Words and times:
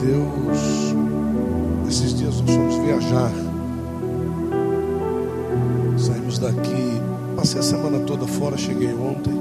Deus, 0.00 0.94
esses 1.86 2.14
dias 2.14 2.40
nós 2.40 2.54
fomos 2.54 2.74
viajar. 2.76 3.30
Saímos 5.98 6.38
daqui, 6.38 7.02
passei 7.36 7.60
a 7.60 7.62
semana 7.62 7.98
toda 8.00 8.26
fora, 8.26 8.56
cheguei 8.56 8.94
ontem. 8.94 9.34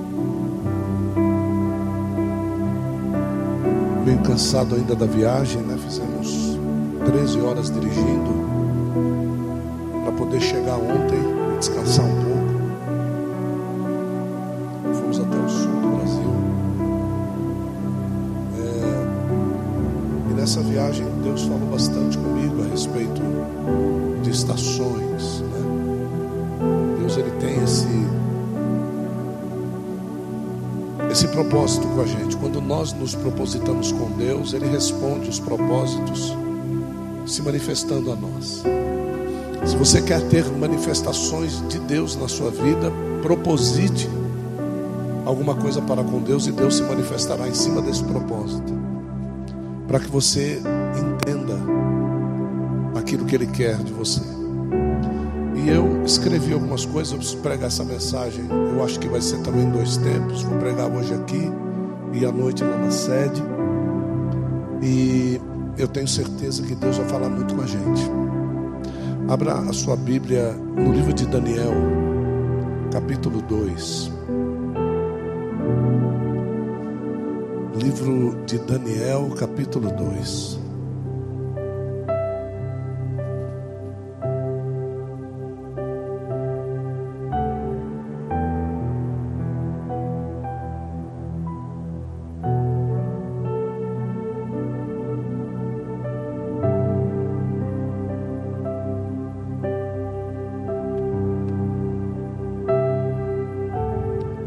Meio 4.05 4.19
cansado 4.19 4.75
ainda 4.75 4.95
da 4.95 5.05
viagem, 5.05 5.61
né? 5.61 5.77
Fizemos 5.77 6.59
13 7.05 7.39
horas 7.39 7.71
dirigindo 7.71 8.49
para 10.03 10.11
poder 10.11 10.41
chegar 10.41 10.75
ontem 10.75 11.19
e 11.55 11.57
descansar 11.57 12.05
um 12.05 12.23
pouco. 12.23 12.38
Nessa 20.59 20.63
viagem 20.63 21.05
Deus 21.23 21.43
falou 21.43 21.69
bastante 21.69 22.17
comigo 22.17 22.63
a 22.63 22.67
respeito 22.67 23.21
de 24.21 24.29
estações. 24.29 25.41
Né? 25.41 26.97
Deus 26.99 27.17
ele 27.17 27.31
tem 27.39 27.63
esse 27.63 27.87
esse 31.11 31.27
propósito 31.29 31.87
com 31.87 32.01
a 32.01 32.05
gente. 32.05 32.37
Quando 32.37 32.61
nós 32.61 32.93
nos 32.93 33.15
propositamos 33.15 33.91
com 33.91 34.11
Deus, 34.11 34.53
Ele 34.53 34.67
responde 34.67 35.27
os 35.27 35.39
propósitos 35.39 36.35
se 37.25 37.41
manifestando 37.41 38.11
a 38.11 38.15
nós. 38.15 38.63
Se 39.65 39.75
você 39.75 40.03
quer 40.03 40.21
ter 40.29 40.45
manifestações 40.51 41.67
de 41.67 41.79
Deus 41.79 42.15
na 42.15 42.27
sua 42.27 42.51
vida, 42.51 42.91
proposite 43.23 44.07
alguma 45.25 45.55
coisa 45.55 45.81
para 45.81 46.03
com 46.03 46.21
Deus 46.21 46.45
e 46.45 46.51
Deus 46.51 46.77
se 46.77 46.83
manifestará 46.83 47.47
em 47.47 47.55
cima 47.55 47.81
desse 47.81 48.03
propósito. 48.03 48.78
Para 49.89 49.99
que 49.99 50.07
você 50.07 50.61
entenda 50.95 51.57
aquilo 52.95 53.25
que 53.25 53.35
Ele 53.35 53.47
quer 53.47 53.75
de 53.77 53.91
você. 53.91 54.21
E 55.55 55.67
eu 55.67 56.03
escrevi 56.05 56.53
algumas 56.53 56.85
coisas, 56.85 57.11
eu 57.11 57.17
preciso 57.17 57.41
pregar 57.41 57.67
essa 57.67 57.83
mensagem. 57.83 58.45
Eu 58.47 58.83
acho 58.83 58.99
que 58.99 59.07
vai 59.07 59.19
ser 59.19 59.39
também 59.39 59.63
em 59.65 59.71
dois 59.71 59.97
tempos. 59.97 60.43
Vou 60.43 60.59
pregar 60.59 60.89
hoje 60.89 61.11
aqui 61.15 61.51
e 62.13 62.23
à 62.23 62.31
noite 62.31 62.63
lá 62.63 62.77
na 62.77 62.91
sede. 62.91 63.41
E 64.81 65.41
eu 65.75 65.87
tenho 65.87 66.07
certeza 66.07 66.61
que 66.61 66.75
Deus 66.75 66.97
vai 66.97 67.07
falar 67.09 67.29
muito 67.29 67.55
com 67.55 67.61
a 67.61 67.65
gente. 67.65 68.03
Abra 69.27 69.55
a 69.55 69.73
sua 69.73 69.95
Bíblia 69.95 70.53
no 70.53 70.93
livro 70.93 71.13
de 71.13 71.25
Daniel, 71.25 71.73
capítulo 72.91 73.41
2. 73.41 74.18
Livro 77.89 78.45
de 78.45 78.59
Daniel, 78.59 79.33
capítulo 79.35 79.89
2. 79.89 80.59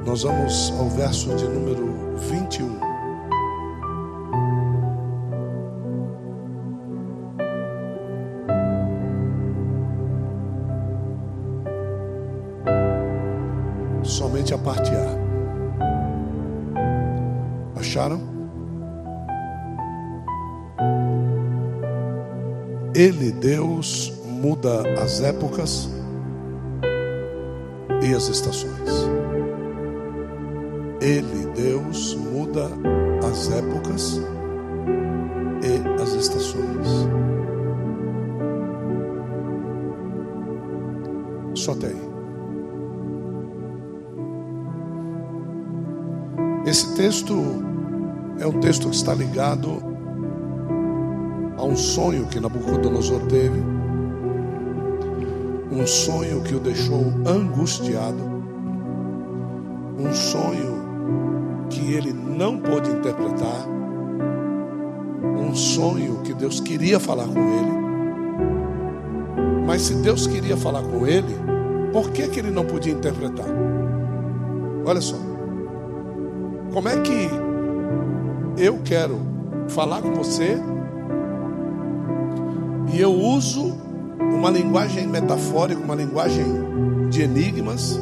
Nós 0.06 0.22
vamos 0.22 0.72
ao 0.78 0.88
verso 0.90 1.34
de 1.34 1.48
número 1.48 2.16
21. 2.30 2.91
Somente 14.52 14.54
a 14.54 14.58
parte 14.58 14.90
A. 14.94 15.16
Acharam? 17.78 18.20
Ele, 22.94 23.32
Deus, 23.32 24.12
muda 24.26 24.82
as 25.02 25.22
épocas 25.22 25.88
e 28.02 28.14
as 28.14 28.28
estações. 28.28 29.08
Ele, 31.00 31.46
Deus, 31.54 32.14
muda 32.14 32.68
as 33.26 33.50
épocas 33.50 34.20
e 35.62 36.02
as 36.02 36.12
estações. 36.12 37.08
Só 41.54 41.74
tem. 41.74 42.01
Esse 46.72 46.94
texto 46.94 47.34
é 48.40 48.46
um 48.46 48.58
texto 48.58 48.88
que 48.88 48.96
está 48.96 49.12
ligado 49.12 49.82
a 51.58 51.62
um 51.62 51.76
sonho 51.76 52.24
que 52.24 52.40
Nabucodonosor 52.40 53.20
teve, 53.26 53.62
um 55.70 55.86
sonho 55.86 56.40
que 56.40 56.54
o 56.54 56.58
deixou 56.58 57.12
angustiado, 57.26 58.24
um 59.98 60.14
sonho 60.14 61.66
que 61.68 61.92
ele 61.92 62.10
não 62.10 62.58
pôde 62.58 62.88
interpretar, 62.88 63.68
um 65.22 65.54
sonho 65.54 66.22
que 66.22 66.32
Deus 66.32 66.58
queria 66.58 66.98
falar 66.98 67.26
com 67.26 67.38
ele. 67.38 67.72
Mas 69.66 69.82
se 69.82 69.94
Deus 69.96 70.26
queria 70.26 70.56
falar 70.56 70.82
com 70.84 71.06
ele, 71.06 71.36
por 71.92 72.10
que, 72.12 72.26
que 72.28 72.40
ele 72.40 72.50
não 72.50 72.64
podia 72.64 72.94
interpretar? 72.94 73.48
Olha 74.86 75.02
só, 75.02 75.31
como 76.72 76.88
é 76.88 77.00
que 77.00 77.28
eu 78.56 78.80
quero 78.84 79.18
falar 79.68 80.02
com 80.02 80.12
você 80.14 80.56
e 82.92 83.00
eu 83.00 83.12
uso 83.12 83.74
uma 84.18 84.50
linguagem 84.50 85.06
metafórica, 85.06 85.80
uma 85.80 85.94
linguagem 85.94 86.44
de 87.10 87.22
enigmas 87.22 88.00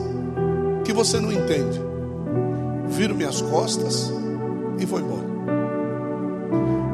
que 0.84 0.92
você 0.92 1.20
não 1.20 1.32
entende? 1.32 1.90
viro 2.90 3.14
minhas 3.14 3.40
costas 3.40 4.12
e 4.78 4.84
vou 4.84 5.00
embora. 5.00 5.30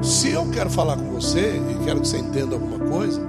Se 0.02 0.30
eu 0.30 0.48
quero 0.50 0.70
falar 0.70 0.96
com 0.96 1.10
você 1.10 1.60
e 1.70 1.84
quero 1.84 2.00
que 2.00 2.08
você 2.08 2.18
entenda 2.18 2.54
alguma 2.54 2.78
coisa, 2.78 3.20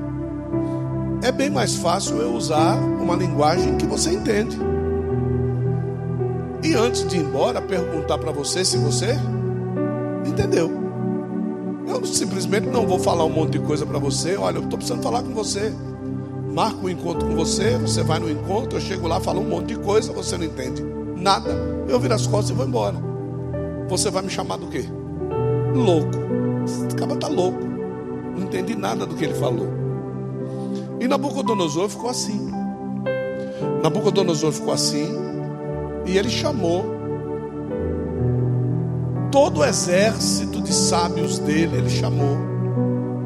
é 1.24 1.32
bem 1.32 1.50
mais 1.50 1.76
fácil 1.76 2.18
eu 2.18 2.34
usar 2.34 2.76
uma 2.78 3.16
linguagem 3.16 3.78
que 3.78 3.86
você 3.86 4.12
entende. 4.12 4.58
E 6.68 6.76
antes 6.76 7.08
de 7.08 7.16
ir 7.16 7.22
embora, 7.22 7.62
perguntar 7.62 8.18
para 8.18 8.30
você 8.30 8.66
se 8.66 8.78
você 8.78 9.18
entendeu. 10.26 10.70
Eu 11.88 12.06
simplesmente 12.06 12.68
não 12.68 12.86
vou 12.86 13.00
falar 13.00 13.24
um 13.24 13.30
monte 13.30 13.52
de 13.52 13.60
coisa 13.60 13.86
para 13.86 13.98
você. 13.98 14.36
Olha, 14.36 14.58
eu 14.58 14.64
estou 14.64 14.78
precisando 14.78 15.02
falar 15.02 15.24
com 15.24 15.34
você. 15.34 15.74
Marco 16.54 16.86
um 16.86 16.90
encontro 16.90 17.26
com 17.26 17.36
você, 17.36 17.78
você 17.78 18.04
vai 18.04 18.20
no 18.20 18.30
encontro, 18.30 18.78
eu 18.78 18.82
chego 18.82 19.08
lá, 19.08 19.18
falo 19.22 19.40
um 19.40 19.48
monte 19.48 19.68
de 19.68 19.80
coisa, 19.80 20.12
você 20.12 20.38
não 20.38 20.44
entende 20.44 20.84
nada. 21.16 21.50
Eu 21.88 22.02
viro 22.02 22.14
as 22.14 22.28
costas 22.28 22.50
e 22.50 22.54
vou 22.54 22.68
embora. 22.68 22.98
Você 23.88 24.12
vai 24.12 24.24
me 24.24 24.30
chamar 24.30 24.58
do 24.58 24.68
quê? 24.68 24.84
Louco. 25.74 26.12
Esse 26.66 26.94
cara 26.98 27.16
tá 27.16 27.30
louco. 27.30 27.64
Não 28.36 28.44
entendi 28.44 28.76
nada 28.76 29.06
do 29.06 29.16
que 29.16 29.24
ele 29.24 29.36
falou. 29.36 29.70
E 31.00 31.08
Nabucodonosor 31.08 31.88
ficou 31.88 32.10
assim. 32.10 32.52
Nabucodonosor 33.82 34.52
ficou 34.52 34.74
assim. 34.74 35.27
E 36.08 36.18
ele 36.18 36.30
chamou 36.30 36.86
todo 39.32 39.60
o 39.60 39.66
exército 39.66 40.62
de 40.62 40.74
sábios 40.74 41.38
dele, 41.38 41.78
ele 41.78 41.90
chamou 41.90 42.38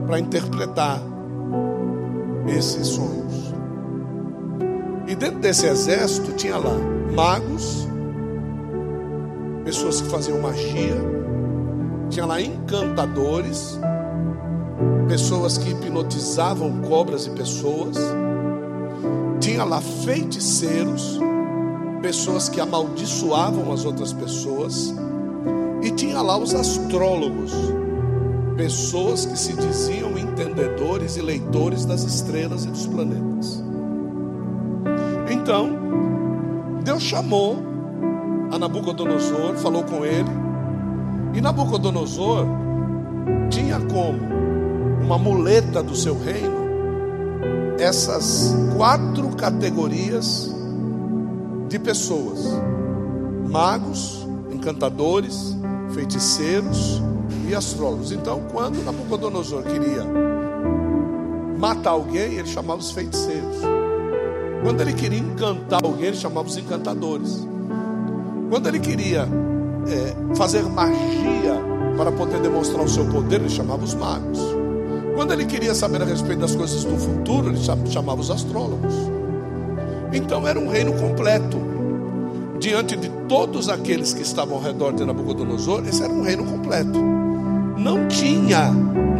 para 0.07 0.19
interpretar 0.19 1.01
esses 2.48 2.88
sonhos. 2.88 3.54
E 5.07 5.16
dentro 5.16 5.39
desse 5.39 5.68
exército 5.68 6.33
tinha 6.33 6.57
lá 6.57 6.74
magos, 7.13 7.88
pessoas 9.63 10.01
que 10.01 10.10
faziam 10.10 10.42
magia, 10.42 10.95
tinha 12.10 12.25
lá 12.25 12.42
encantadores, 12.42 13.80
pessoas 15.07 15.57
que 15.57 15.72
hipnotizavam 15.72 16.81
cobras 16.81 17.27
e 17.27 17.30
pessoas, 17.30 17.98
tinha 19.39 19.63
lá 19.63 19.80
feiticeiros, 19.81 21.19
pessoas 22.01 22.50
que 22.50 22.59
amaldiçoavam 22.59 23.71
as 23.71 23.86
outras 23.86 24.12
pessoas, 24.12 24.94
e 25.81 25.92
tinha 25.92 26.21
lá 26.21 26.38
os 26.38 26.53
astrólogos, 26.53 27.51
pessoas 28.57 29.25
que 29.25 29.38
se 29.38 29.53
diziam 29.53 30.18
entendedores 30.18 31.18
e 31.18 31.21
leitores 31.21 31.86
das 31.86 32.03
estrelas 32.03 32.65
e 32.65 32.68
dos 32.68 32.88
planetas. 32.88 33.63
Então, 35.31 35.69
Deus 36.83 37.01
chamou 37.01 37.57
a 38.51 38.59
Nabucodonosor, 38.59 39.56
falou 39.57 39.83
com 39.83 40.06
ele, 40.06 40.30
e 41.33 41.42
Nabucodonosor 41.42 42.45
tinha 43.50 43.80
como 43.80 44.19
uma 45.03 45.18
muleta 45.18 45.81
do 45.81 45.95
seu 45.95 46.18
reino 46.18 46.62
essas 47.80 48.56
quatro 48.77 49.30
categorias 49.30 50.50
de 51.72 51.80
pessoas: 51.80 52.40
magos, 53.50 54.28
encantadores, 54.52 55.56
feiticeiros 55.94 57.02
e 57.48 57.56
astrólogos. 57.56 58.12
Então, 58.12 58.42
quando 58.52 58.84
Nabucodonosor 58.84 59.64
queria 59.64 60.06
matar 61.58 61.92
alguém, 61.92 62.34
ele 62.34 62.48
chamava 62.48 62.80
os 62.80 62.92
feiticeiros. 62.92 63.58
Quando 64.62 64.82
ele 64.82 64.94
queria 64.94 65.18
encantar 65.18 65.80
alguém, 65.84 66.08
ele 66.08 66.18
chamava 66.18 66.48
os 66.48 66.58
encantadores. 66.58 67.48
Quando 68.50 68.68
ele 68.68 68.80
queria 68.80 69.28
é, 69.88 70.36
fazer 70.36 70.62
magia 70.64 71.56
para 71.96 72.12
poder 72.12 72.42
demonstrar 72.42 72.84
o 72.84 72.90
seu 72.90 73.06
poder, 73.06 73.40
ele 73.40 73.50
chamava 73.50 73.84
os 73.84 73.94
magos. 73.94 74.40
Quando 75.16 75.34
ele 75.34 75.46
queria 75.46 75.74
saber 75.74 76.02
a 76.02 76.06
respeito 76.06 76.42
das 76.42 76.56
coisas 76.56 76.84
do 76.84 76.98
futuro, 76.98 77.50
ele 77.50 77.90
chamava 77.90 78.20
os 78.20 78.30
astrólogos. 78.30 79.21
Então 80.12 80.48
era 80.48 80.60
um 80.60 80.68
reino 80.68 80.94
completo. 80.94 81.58
Diante 82.60 82.96
de 82.96 83.10
todos 83.28 83.69
aqueles 83.69 84.13
que 84.13 84.22
estavam 84.22 84.58
ao 84.58 84.62
redor 84.62 84.94
de 84.94 85.04
Nabucodonosor, 85.04 85.84
esse 85.88 86.04
era 86.04 86.13
um 86.13 86.22
reino 86.22 86.44
completo. 86.44 87.00
Não 87.78 88.08
tinha 88.08 88.72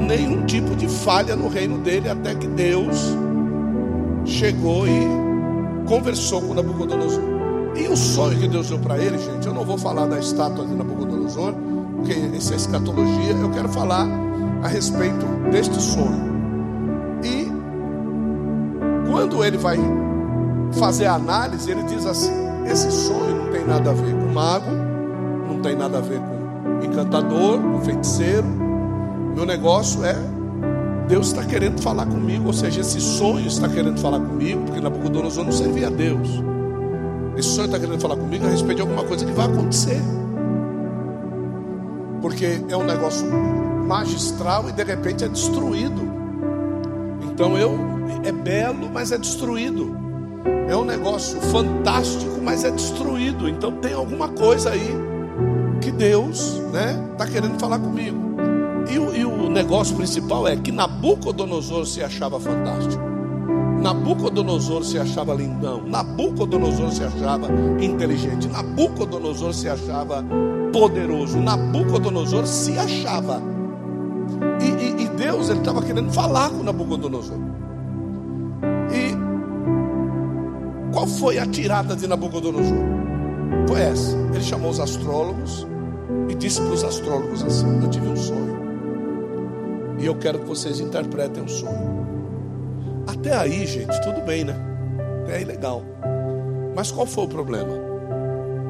nenhum 0.07 0.45
tipo 0.45 0.75
de 0.75 0.88
falha 0.88 1.35
no 1.35 1.47
reino 1.47 1.79
dele, 1.79 2.07
até 2.07 2.35
que 2.35 2.45
Deus 2.47 2.97
chegou 4.25 4.88
e 4.88 5.01
conversou 5.88 6.41
com 6.41 6.53
Nabucodonosor. 6.53 7.23
E 7.75 7.88
o 7.88 7.95
sonho 7.95 8.38
que 8.38 8.47
Deus 8.47 8.69
deu 8.69 8.77
para 8.77 8.99
ele, 8.99 9.17
gente, 9.17 9.47
eu 9.47 9.53
não 9.53 9.63
vou 9.63 9.77
falar 9.77 10.05
da 10.05 10.19
estátua 10.19 10.65
de 10.65 10.73
Nabucodonosor, 10.73 11.53
porque 11.95 12.13
isso 12.13 12.53
é 12.53 12.57
escatologia, 12.57 13.31
eu 13.31 13.49
quero 13.49 13.69
falar 13.69 14.07
a 14.61 14.67
respeito 14.67 15.25
deste 15.51 15.81
sonho. 15.81 16.31
E 17.23 17.51
quando 19.09 19.43
ele 19.43 19.57
vai 19.57 19.77
fazer 20.73 21.06
a 21.06 21.15
análise, 21.15 21.69
ele 21.69 21.83
diz 21.83 22.06
assim: 22.06 22.31
esse 22.65 22.91
sonho 22.91 23.35
não 23.45 23.51
tem 23.51 23.65
nada 23.65 23.89
a 23.89 23.94
ver 23.94 24.13
com 24.13 24.33
mago, 24.33 24.71
não 25.47 25.62
tem 25.62 25.75
nada 25.75 25.97
a 25.97 26.01
ver 26.01 26.19
com 26.19 26.85
encantador, 26.85 27.59
com 27.59 27.81
feiticeiro. 27.81 28.47
Meu 29.35 29.45
negócio 29.45 30.03
é 30.03 30.15
Deus 31.07 31.27
está 31.27 31.44
querendo 31.44 31.81
falar 31.81 32.06
comigo, 32.06 32.47
ou 32.47 32.53
seja, 32.53 32.81
esse 32.81 33.00
sonho 33.01 33.47
está 33.47 33.68
querendo 33.68 34.00
falar 34.00 34.19
comigo, 34.19 34.63
porque 34.65 34.79
Nabucodonosor 34.79 35.44
não 35.44 35.51
servia 35.51 35.88
a 35.88 35.89
Deus. 35.89 36.29
Esse 37.35 37.50
sonho 37.50 37.65
está 37.65 37.79
querendo 37.79 38.00
falar 38.00 38.15
comigo 38.15 38.45
a 38.45 38.50
respeito 38.50 38.77
de 38.77 38.81
alguma 38.81 39.03
coisa 39.03 39.25
que 39.25 39.31
vai 39.31 39.45
acontecer 39.45 40.01
porque 42.21 42.62
é 42.69 42.77
um 42.77 42.83
negócio 42.83 43.27
magistral 43.88 44.69
e 44.69 44.71
de 44.71 44.83
repente 44.83 45.24
é 45.24 45.27
destruído. 45.27 46.01
Então 47.24 47.57
eu 47.57 47.77
é 48.24 48.31
belo, 48.31 48.89
mas 48.91 49.12
é 49.12 49.17
destruído. 49.17 50.10
É 50.67 50.75
um 50.75 50.85
negócio 50.85 51.39
fantástico, 51.41 52.39
mas 52.41 52.63
é 52.63 52.71
destruído. 52.71 53.47
Então 53.47 53.73
tem 53.73 53.93
alguma 53.93 54.29
coisa 54.29 54.71
aí 54.71 54.95
que 55.81 55.91
Deus, 55.91 56.59
né, 56.71 57.09
está 57.11 57.25
querendo 57.25 57.59
falar 57.59 57.79
comigo. 57.79 58.17
E 58.89 58.97
o, 58.97 59.15
e 59.15 59.25
o 59.25 59.49
negócio 59.49 59.95
principal 59.95 60.47
é 60.47 60.55
que 60.55 60.71
Nabucodonosor 60.71 61.85
se 61.85 62.03
achava 62.03 62.39
fantástico. 62.39 63.11
Nabucodonosor 63.81 64.83
se 64.83 64.99
achava 64.99 65.33
lindão, 65.33 65.83
Nabucodonosor 65.88 66.91
se 66.91 67.03
achava 67.03 67.47
inteligente, 67.81 68.47
Nabucodonosor 68.47 69.53
se 69.53 69.67
achava 69.67 70.23
poderoso, 70.71 71.39
Nabucodonosor 71.39 72.45
se 72.45 72.77
achava. 72.77 73.41
E, 74.61 75.01
e, 75.01 75.03
e 75.03 75.07
Deus 75.09 75.49
ele 75.49 75.59
estava 75.59 75.81
querendo 75.81 76.11
falar 76.11 76.49
com 76.49 76.63
Nabucodonosor. 76.63 77.38
Qual 81.01 81.07
foi 81.07 81.39
a 81.39 81.48
tirada 81.48 81.95
de 81.95 82.06
Nabucodonosor? 82.06 82.77
Foi 83.68 83.81
essa. 83.81 84.15
Ele 84.15 84.44
chamou 84.44 84.69
os 84.69 84.80
astrólogos 84.80 85.65
e 86.30 86.36
disse 86.36 86.62
para 86.62 86.74
os 86.74 86.83
astrólogos 86.83 87.42
assim: 87.42 87.81
Eu 87.81 87.89
tive 87.89 88.07
um 88.07 88.15
sonho. 88.15 88.62
E 89.98 90.06
eu 90.06 90.13
quero 90.13 90.38
que 90.38 90.45
vocês 90.45 90.80
interpretem 90.80 91.44
o 91.44 91.50
sonho. 91.50 92.06
Até 93.07 93.36
aí, 93.36 93.65
gente, 93.65 94.00
tudo 94.03 94.21
bem, 94.21 94.44
né? 94.44 94.56
Até 95.24 95.38
aí 95.38 95.44
legal. 95.44 95.81
Mas 96.75 96.92
qual 96.92 97.07
foi 97.07 97.24
o 97.24 97.27
problema? 97.27 97.74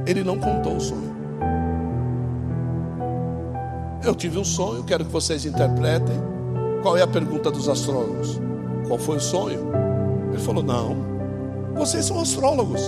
Ele 0.07 0.24
não 0.24 0.39
contou 0.39 0.78
o 0.78 0.80
sonho. 0.80 1.12
Eu 4.06 4.16
tive 4.16 4.38
um 4.38 4.45
sonho, 4.45 4.86
quero 4.86 5.04
que 5.04 5.12
vocês 5.12 5.45
interpretem. 5.45 6.16
Qual 6.81 6.95
é 6.95 7.01
a 7.01 7.07
pergunta 7.07 7.51
dos 7.51 7.68
astrólogos? 7.68 8.39
Qual 8.88 8.98
foi 8.98 9.18
o 9.18 9.22
sonho? 9.22 9.69
Ele 10.31 10.42
falou: 10.42 10.63
Não, 10.63 11.10
vocês 11.75 12.06
são 12.06 12.19
astrólogos. 12.19 12.81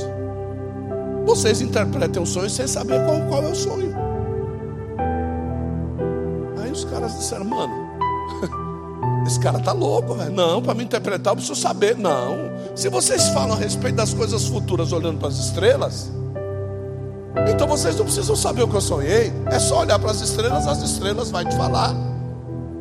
Vocês 1.26 1.62
interpretem 1.62 2.22
o 2.22 2.26
sonho 2.26 2.50
sem 2.50 2.68
saber 2.68 3.04
qual, 3.06 3.22
qual 3.22 3.44
é 3.44 3.52
o 3.52 3.56
sonho. 3.56 3.96
Aí 6.62 6.72
os 6.72 6.84
caras 6.86 7.18
disseram: 7.18 7.46
Mano, 7.46 7.74
esse 9.26 9.40
cara 9.40 9.60
tá 9.60 9.72
louco, 9.72 10.16
velho. 10.16 10.32
Não, 10.32 10.62
para 10.62 10.74
me 10.74 10.84
interpretar 10.84 11.32
eu 11.32 11.38
preciso 11.38 11.60
saber. 11.60 11.98
Não. 11.98 12.52
Se 12.76 12.90
vocês 12.90 13.30
falam 13.30 13.54
a 13.54 13.60
respeito 13.60 13.96
das 13.96 14.14
coisas 14.14 14.48
futuras 14.48 14.92
olhando 14.92 15.20
para 15.20 15.30
as 15.30 15.38
estrelas, 15.38 16.12
então 17.50 17.68
vocês 17.68 17.96
não 17.96 18.06
precisam 18.06 18.36
saber 18.36 18.64
o 18.64 18.68
que 18.68 18.76
eu 18.76 18.82
sonhei. 18.82 19.32
É 19.48 19.60
só 19.60 19.80
olhar 19.80 19.98
para 19.98 20.12
as 20.12 20.22
estrelas, 20.22 20.68
as 20.68 20.82
estrelas 20.82 21.32
vai 21.32 21.46
te 21.46 21.56
falar 21.56 21.96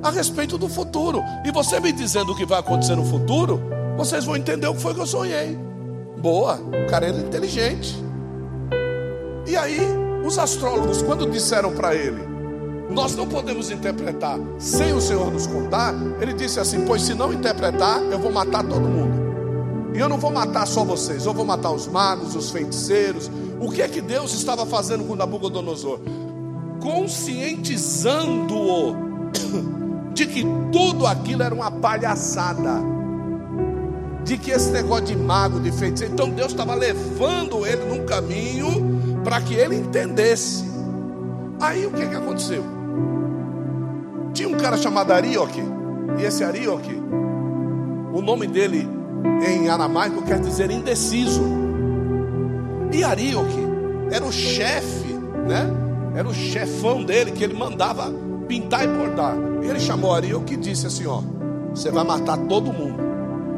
a 0.03 0.11
respeito 0.11 0.59
do 0.59 0.69
futuro. 0.69 1.23
E 1.45 1.53
você 1.53 1.79
me 1.79 1.93
dizendo 1.93 2.33
o 2.33 2.37
que 2.37 2.45
vai 2.45 2.59
acontecer 2.59 2.97
no 2.97 3.05
futuro, 3.05 3.63
vocês 3.97 4.25
vão 4.25 4.37
entender 4.37 4.67
o 4.67 4.75
que 4.75 4.81
foi 4.81 4.95
que 4.95 5.01
eu 5.01 5.07
sonhei. 5.07 5.72
Boa, 6.23 6.55
o 6.55 6.87
cara 6.89 7.09
era 7.09 7.19
inteligente. 7.19 8.01
E 9.45 9.57
aí, 9.57 9.81
os 10.25 10.39
astrólogos, 10.39 11.03
quando 11.03 11.29
disseram 11.29 11.73
para 11.73 11.97
ele, 11.97 12.23
nós 12.89 13.17
não 13.17 13.27
podemos 13.27 13.73
interpretar 13.73 14.39
sem 14.57 14.93
o 14.93 15.01
Senhor 15.01 15.33
nos 15.33 15.49
contar. 15.49 15.93
Ele 16.21 16.33
disse 16.33 16.61
assim: 16.61 16.85
Pois 16.87 17.03
se 17.03 17.13
não 17.13 17.33
interpretar, 17.33 18.01
eu 18.05 18.21
vou 18.21 18.31
matar 18.31 18.63
todo 18.63 18.83
mundo. 18.83 19.21
E 19.95 19.99
eu 19.99 20.09
não 20.09 20.17
vou 20.17 20.31
matar 20.31 20.65
só 20.65 20.85
vocês, 20.85 21.27
eu 21.27 21.35
vou 21.35 21.45
matar 21.45 21.73
os 21.73 21.89
magos, 21.89 22.37
os 22.37 22.51
feiticeiros. 22.51 23.29
O 23.61 23.69
que 23.69 23.83
é 23.83 23.89
que 23.89 24.01
Deus 24.01 24.33
estava 24.33 24.65
fazendo 24.65 25.03
com 25.05 25.17
Nabucodonosor? 25.17 25.99
Conscientizando-o 26.81 28.95
de 30.15 30.27
que 30.27 30.47
tudo 30.71 31.05
aquilo 31.05 31.43
era 31.43 31.55
uma 31.55 31.73
palhaçada. 31.73 33.02
De 34.25 34.39
que 34.39 34.51
esse 34.51 34.71
negócio 34.71 35.07
de 35.07 35.17
mago, 35.17 35.59
de 35.61 35.73
feiticeiro. 35.73 36.13
Então 36.13 36.31
Deus 36.31 36.53
estava 36.53 36.75
levando 36.75 37.67
ele 37.67 37.85
num 37.85 38.05
caminho 38.05 39.21
para 39.25 39.41
que 39.41 39.55
ele 39.55 39.77
entendesse. 39.77 40.65
Aí 41.61 41.87
o 41.87 41.91
que, 41.91 42.03
é 42.03 42.07
que 42.07 42.15
aconteceu? 42.15 42.65
Tinha 44.33 44.49
um 44.49 44.55
cara 44.55 44.77
chamado 44.77 45.13
Arioque, 45.13 45.63
e 46.19 46.25
esse 46.25 46.43
Arioque, 46.43 46.95
o 48.13 48.21
nome 48.21 48.47
dele 48.47 48.89
em 49.47 49.69
aramaico 49.69 50.23
quer 50.23 50.41
dizer 50.41 50.71
indeciso. 50.71 51.43
E 52.93 53.05
Arioque 53.05 53.63
era 54.11 54.25
o 54.25 54.33
chefe, 54.33 55.15
né? 55.47 55.71
Era 56.15 56.29
o 56.29 56.35
chefão 56.35 57.03
dele 57.05 57.33
que 57.33 57.43
ele 57.43 57.55
mandava 57.55 58.13
pintar 58.47 58.85
e 58.85 58.89
bordar. 58.89 59.35
E 59.63 59.67
ele 59.67 59.81
chamou 59.81 60.15
Arioque 60.15 60.55
e 60.55 60.57
disse 60.57 60.87
assim: 60.87 61.07
Ó, 61.07 61.23
você 61.75 61.91
vai 61.91 62.05
matar 62.05 62.37
todo 62.37 62.73
mundo. 62.73 63.12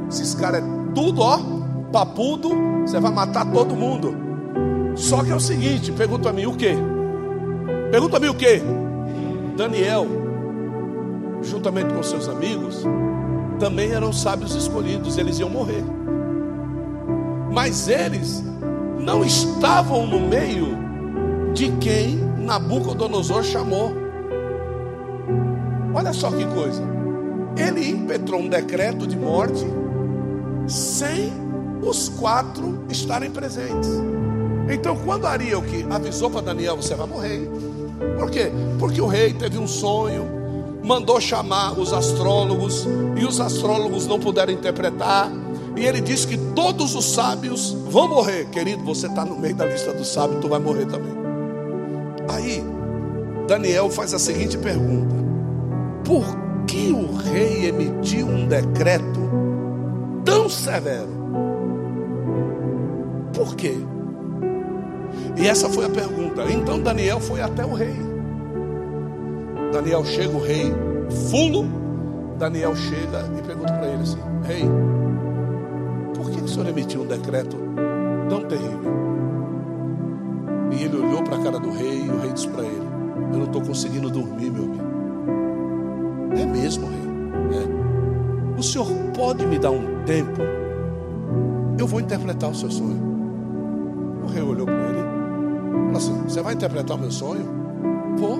Esses 0.08 0.34
caras 0.34 0.62
é 0.62 0.66
tudo, 0.94 1.20
ó, 1.20 1.38
papudo, 1.92 2.50
você 2.84 3.00
vai 3.00 3.12
matar 3.12 3.50
todo 3.50 3.74
mundo. 3.74 4.14
Só 4.94 5.22
que 5.22 5.30
é 5.30 5.34
o 5.34 5.40
seguinte: 5.40 5.92
pergunta 5.92 6.30
a 6.30 6.32
mim 6.32 6.46
o 6.46 6.54
que? 6.54 6.74
Pergunta 7.90 8.16
a 8.16 8.20
mim 8.20 8.28
o 8.28 8.34
que? 8.34 8.62
Daniel 9.56 10.24
juntamente 11.44 11.92
com 11.92 12.02
seus 12.02 12.28
amigos, 12.28 12.82
também 13.58 13.92
eram 13.92 14.12
sábios 14.12 14.54
escolhidos, 14.54 15.18
eles 15.18 15.38
iam 15.38 15.50
morrer. 15.50 15.84
Mas 17.52 17.88
eles 17.88 18.42
não 18.98 19.24
estavam 19.24 20.06
no 20.06 20.18
meio 20.20 20.76
de 21.52 21.70
quem 21.72 22.16
Nabucodonosor 22.38 23.44
chamou. 23.44 23.92
Olha 25.94 26.12
só 26.12 26.30
que 26.30 26.44
coisa. 26.46 26.82
Ele 27.56 27.88
impetrou 27.88 28.40
um 28.40 28.48
decreto 28.48 29.06
de 29.06 29.16
morte 29.16 29.64
sem 30.66 31.32
os 31.82 32.08
quatro 32.08 32.84
estarem 32.88 33.30
presentes. 33.30 33.90
Então, 34.68 34.96
quando 35.04 35.26
Arioque 35.26 35.84
avisou 35.90 36.30
para 36.30 36.40
Daniel: 36.40 36.76
Você 36.76 36.94
vai 36.94 37.06
morrer. 37.06 37.48
Por 38.18 38.30
quê? 38.30 38.50
Porque 38.78 39.00
o 39.00 39.06
rei 39.06 39.32
teve 39.32 39.58
um 39.58 39.66
sonho, 39.66 40.26
mandou 40.82 41.20
chamar 41.20 41.78
os 41.78 41.92
astrólogos 41.92 42.86
e 43.16 43.24
os 43.24 43.40
astrólogos 43.40 44.06
não 44.06 44.18
puderam 44.18 44.52
interpretar. 44.52 45.30
E 45.76 45.84
ele 45.84 46.00
disse 46.00 46.26
que 46.26 46.38
todos 46.54 46.94
os 46.94 47.04
sábios 47.04 47.72
vão 47.88 48.08
morrer. 48.08 48.46
Querido, 48.46 48.84
você 48.84 49.06
está 49.06 49.24
no 49.24 49.36
meio 49.36 49.54
da 49.54 49.66
lista 49.66 49.92
dos 49.92 50.08
sábios, 50.08 50.40
tu 50.40 50.48
vai 50.48 50.60
morrer 50.60 50.86
também. 50.86 51.12
Aí, 52.28 52.64
Daniel 53.46 53.90
faz 53.90 54.14
a 54.14 54.18
seguinte 54.18 54.56
pergunta: 54.56 55.14
Por 56.04 56.24
que 56.66 56.92
o 56.92 57.14
rei 57.16 57.66
emitiu 57.66 58.26
um 58.26 58.46
decreto 58.46 59.13
tão 60.24 60.48
severo? 60.48 61.08
Por 63.34 63.54
quê? 63.56 63.74
E 65.36 65.46
essa 65.46 65.68
foi 65.68 65.84
a 65.84 65.90
pergunta. 65.90 66.44
Então 66.50 66.80
Daniel 66.80 67.20
foi 67.20 67.40
até 67.40 67.64
o 67.64 67.74
rei. 67.74 67.94
Daniel 69.72 70.04
chega, 70.04 70.36
o 70.36 70.40
rei 70.40 70.72
fulo. 71.30 71.66
Daniel 72.38 72.74
chega 72.74 73.30
e 73.38 73.42
pergunta 73.42 73.72
para 73.72 73.88
ele 73.88 74.02
assim: 74.02 74.18
Rei, 74.44 74.64
por 76.14 76.30
que 76.30 76.40
o 76.40 76.48
senhor 76.48 76.68
emitiu 76.68 77.02
um 77.02 77.06
decreto 77.06 77.56
tão 78.28 78.44
terrível? 78.44 78.94
E 80.72 80.84
ele 80.84 80.96
olhou 80.96 81.22
para 81.22 81.36
a 81.36 81.42
cara 81.42 81.58
do 81.58 81.70
rei 81.70 82.04
e 82.04 82.08
o 82.08 82.18
rei 82.20 82.32
disse 82.32 82.48
para 82.48 82.62
ele: 82.62 82.86
Eu 83.32 83.38
não 83.38 83.44
estou 83.44 83.62
conseguindo 83.62 84.10
dormir, 84.10 84.50
meu 84.50 84.64
amigo. 84.64 84.84
É 86.36 86.46
mesmo, 86.46 86.86
rei. 86.88 87.58
É. 87.58 87.93
O 88.64 88.66
senhor 88.66 88.86
pode 89.14 89.44
me 89.44 89.58
dar 89.58 89.72
um 89.72 90.02
tempo? 90.06 90.40
Eu 91.78 91.86
vou 91.86 92.00
interpretar 92.00 92.48
o 92.48 92.54
seu 92.54 92.70
sonho. 92.70 92.98
O 94.24 94.26
rei 94.26 94.40
olhou 94.40 94.64
para 94.64 94.74
ele 94.74 95.04
Falou 95.92 95.96
assim: 95.98 96.22
Você 96.22 96.40
vai 96.40 96.54
interpretar 96.54 96.96
o 96.96 97.00
meu 97.00 97.10
sonho? 97.10 97.44
Vou. 98.16 98.38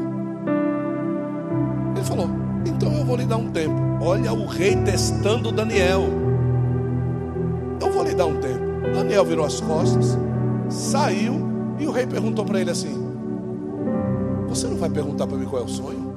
Ele 1.95 2.05
falou: 2.07 2.31
Então 2.65 2.91
eu 2.95 3.05
vou 3.05 3.17
lhe 3.17 3.27
dar 3.27 3.37
um 3.37 3.51
tempo. 3.51 3.75
Olha 4.01 4.33
o 4.33 4.47
rei 4.47 4.75
testando 4.77 5.53
Daniel. 5.53 6.05
Eu 7.79 7.93
vou 7.93 8.03
lhe 8.03 8.15
dar 8.15 8.25
um 8.25 8.41
tempo. 8.41 8.65
Daniel 8.95 9.27
virou 9.27 9.45
as 9.45 9.61
costas, 9.61 10.17
saiu 10.71 11.35
e 11.79 11.87
o 11.87 11.91
rei 11.91 12.07
perguntou 12.07 12.47
para 12.47 12.63
ele 12.63 12.71
assim: 12.71 12.97
Você 14.49 14.67
não 14.69 14.79
vai 14.79 14.89
perguntar 14.89 15.27
para 15.27 15.37
mim 15.37 15.45
qual 15.45 15.61
é 15.61 15.65
o 15.67 15.69
sonho? 15.69 16.15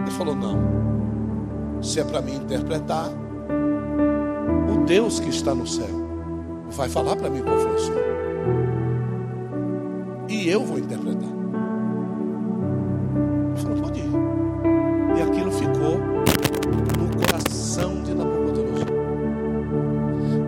Ele 0.00 0.10
falou: 0.10 0.34
Não. 0.34 0.95
Se 1.82 2.00
é 2.00 2.04
para 2.04 2.20
mim 2.20 2.36
interpretar, 2.36 3.10
o 4.72 4.84
Deus 4.84 5.20
que 5.20 5.30
está 5.30 5.54
no 5.54 5.66
céu 5.66 6.06
vai 6.70 6.88
falar 6.88 7.16
para 7.16 7.30
mim 7.30 7.42
qual 7.42 7.58
foi 7.58 7.74
o 7.74 7.78
sonho 7.78 8.16
e 10.28 10.48
eu 10.48 10.64
vou 10.64 10.78
interpretar. 10.78 11.28
Ele 13.48 13.56
falou, 13.56 13.76
pode 13.82 14.00
ir. 14.00 14.10
E 15.16 15.22
aquilo 15.22 15.50
ficou 15.50 15.98
no 16.98 17.16
coração 17.16 18.02
de 18.02 18.14
Nabucodonosor. 18.14 18.86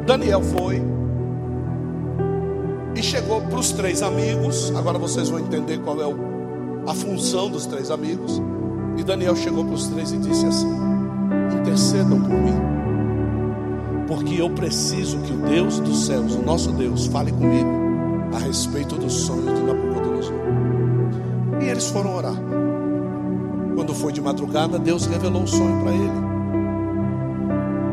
Daniel 0.07 0.43
foi 0.43 0.83
e 2.95 3.03
chegou 3.03 3.41
para 3.43 3.59
os 3.59 3.73
três 3.73 4.03
amigos. 4.03 4.73
Agora 4.77 4.99
vocês 4.99 5.29
vão 5.29 5.39
entender 5.41 5.79
qual 5.79 6.01
é 6.01 6.05
a 6.87 6.95
função 6.95 7.51
dos 7.51 7.67
três 7.67 7.91
amigos. 7.91 8.41
E 8.97 9.05
Daniel 9.05 9.37
chegou 9.37 9.65
para 9.65 9.75
os 9.75 9.89
três 9.89 10.13
e 10.13 10.19
disse 10.19 10.47
assim: 10.47 10.88
intercedam 11.69 12.21
por 12.21 12.31
mim, 12.31 12.57
porque 14.07 14.41
eu 14.41 14.49
preciso 14.51 15.19
que 15.19 15.33
o 15.33 15.37
Deus 15.37 15.79
dos 15.81 16.07
céus, 16.07 16.35
o 16.35 16.43
nosso 16.43 16.73
Deus, 16.73 17.07
fale 17.07 17.31
comigo 17.31 17.69
a 18.35 18.39
respeito 18.39 18.95
do 18.97 19.11
sonho 19.11 19.55
de 19.55 19.63
Nabucodonosor. 19.63 20.35
E 21.61 21.69
eles 21.69 21.89
foram 21.91 22.17
orar. 22.17 22.37
Quando 23.75 23.95
foi 23.95 24.13
de 24.13 24.21
madrugada, 24.21 24.79
Deus 24.79 25.07
revelou 25.07 25.43
o 25.43 25.47
sonho 25.47 25.83
para 25.83 25.93
ele. 25.93 26.29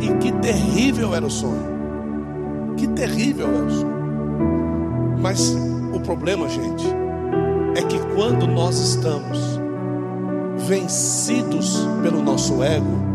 E 0.01 0.17
que 0.19 0.31
terrível 0.39 1.13
era 1.13 1.25
o 1.25 1.29
sonho. 1.29 1.75
Que 2.77 2.87
terrível 2.87 3.47
era 3.47 3.65
o 3.65 3.71
sonho. 3.71 3.95
Mas 5.21 5.55
o 5.93 5.99
problema, 5.99 6.47
gente, 6.47 6.85
é 7.75 7.81
que 7.83 7.99
quando 8.15 8.47
nós 8.47 8.77
estamos 8.79 9.59
vencidos 10.67 11.85
pelo 12.01 12.21
nosso 12.23 12.63
ego, 12.63 13.14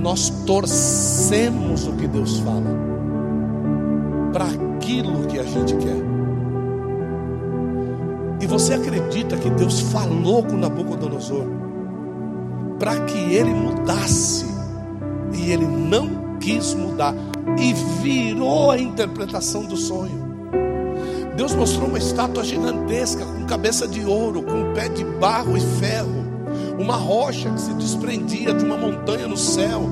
nós 0.00 0.30
torcemos 0.46 1.86
o 1.86 1.92
que 1.92 2.08
Deus 2.08 2.38
fala 2.38 2.74
para 4.32 4.46
aquilo 4.46 5.26
que 5.26 5.38
a 5.38 5.44
gente 5.44 5.76
quer. 5.76 6.00
E 8.40 8.46
você 8.46 8.74
acredita 8.74 9.36
que 9.36 9.50
Deus 9.50 9.80
falou 9.80 10.42
com 10.42 10.56
Nabucodonosor 10.56 11.44
para 12.78 12.98
que 13.00 13.18
ele 13.18 13.52
mudasse, 13.52 14.46
e 15.34 15.52
ele 15.52 15.66
não 15.66 16.38
quis 16.38 16.72
mudar, 16.72 17.14
e 17.58 17.74
virou 18.02 18.70
a 18.70 18.78
interpretação 18.78 19.66
do 19.66 19.76
sonho. 19.76 20.30
Deus 21.36 21.54
mostrou 21.54 21.88
uma 21.88 21.98
estátua 21.98 22.42
gigantesca, 22.42 23.24
com 23.26 23.44
cabeça 23.44 23.86
de 23.86 24.02
ouro, 24.04 24.42
com 24.42 24.72
pé 24.72 24.88
de 24.88 25.04
barro 25.04 25.58
e 25.58 25.60
ferro, 25.60 26.29
uma 26.80 26.96
rocha 26.96 27.50
que 27.50 27.60
se 27.60 27.74
desprendia 27.74 28.54
de 28.54 28.64
uma 28.64 28.76
montanha 28.76 29.28
no 29.28 29.36
céu 29.36 29.82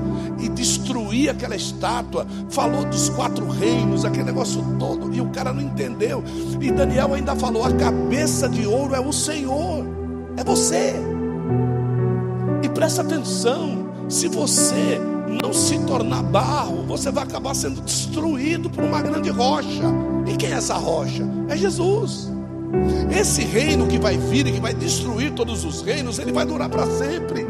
e 0.41 0.49
destruía 0.49 1.33
aquela 1.33 1.57
estátua. 1.57 2.27
Falou 2.49 2.85
dos 2.85 3.09
quatro 3.11 3.49
reinos, 3.49 4.05
aquele 4.05 4.25
negócio 4.25 4.65
todo, 4.79 5.15
e 5.15 5.21
o 5.21 5.29
cara 5.31 5.53
não 5.53 5.63
entendeu. 5.63 6.23
E 6.61 6.71
Daniel 6.71 7.15
ainda 7.15 7.37
falou: 7.37 7.65
a 7.65 7.73
cabeça 7.73 8.49
de 8.49 8.67
ouro 8.67 8.95
é 8.95 9.01
o 9.01 9.13
Senhor, 9.13 9.85
é 10.37 10.45
você. 10.45 10.95
E 12.63 12.69
presta 12.69 13.03
atenção: 13.03 13.91
se 14.09 14.29
você 14.29 15.01
não 15.43 15.53
se 15.53 15.79
tornar 15.81 16.23
barro, 16.23 16.85
você 16.87 17.11
vai 17.11 17.25
acabar 17.25 17.55
sendo 17.55 17.81
destruído 17.83 18.71
por 18.71 18.83
uma 18.83 19.03
grande 19.03 19.29
rocha. 19.29 19.85
E 20.27 20.37
quem 20.37 20.51
é 20.51 20.55
essa 20.55 20.75
rocha? 20.75 21.25
É 21.49 21.57
Jesus. 21.57 22.38
Esse 23.11 23.43
reino 23.43 23.87
que 23.87 23.99
vai 23.99 24.17
vir 24.17 24.47
e 24.47 24.53
que 24.53 24.61
vai 24.61 24.75
destruir 24.75 25.33
todos 25.33 25.65
os 25.65 25.83
reinos, 25.83 26.19
ele 26.19 26.33
vai 26.33 26.45
durar 26.45 26.69
para 26.69 26.87
sempre. 26.87 27.47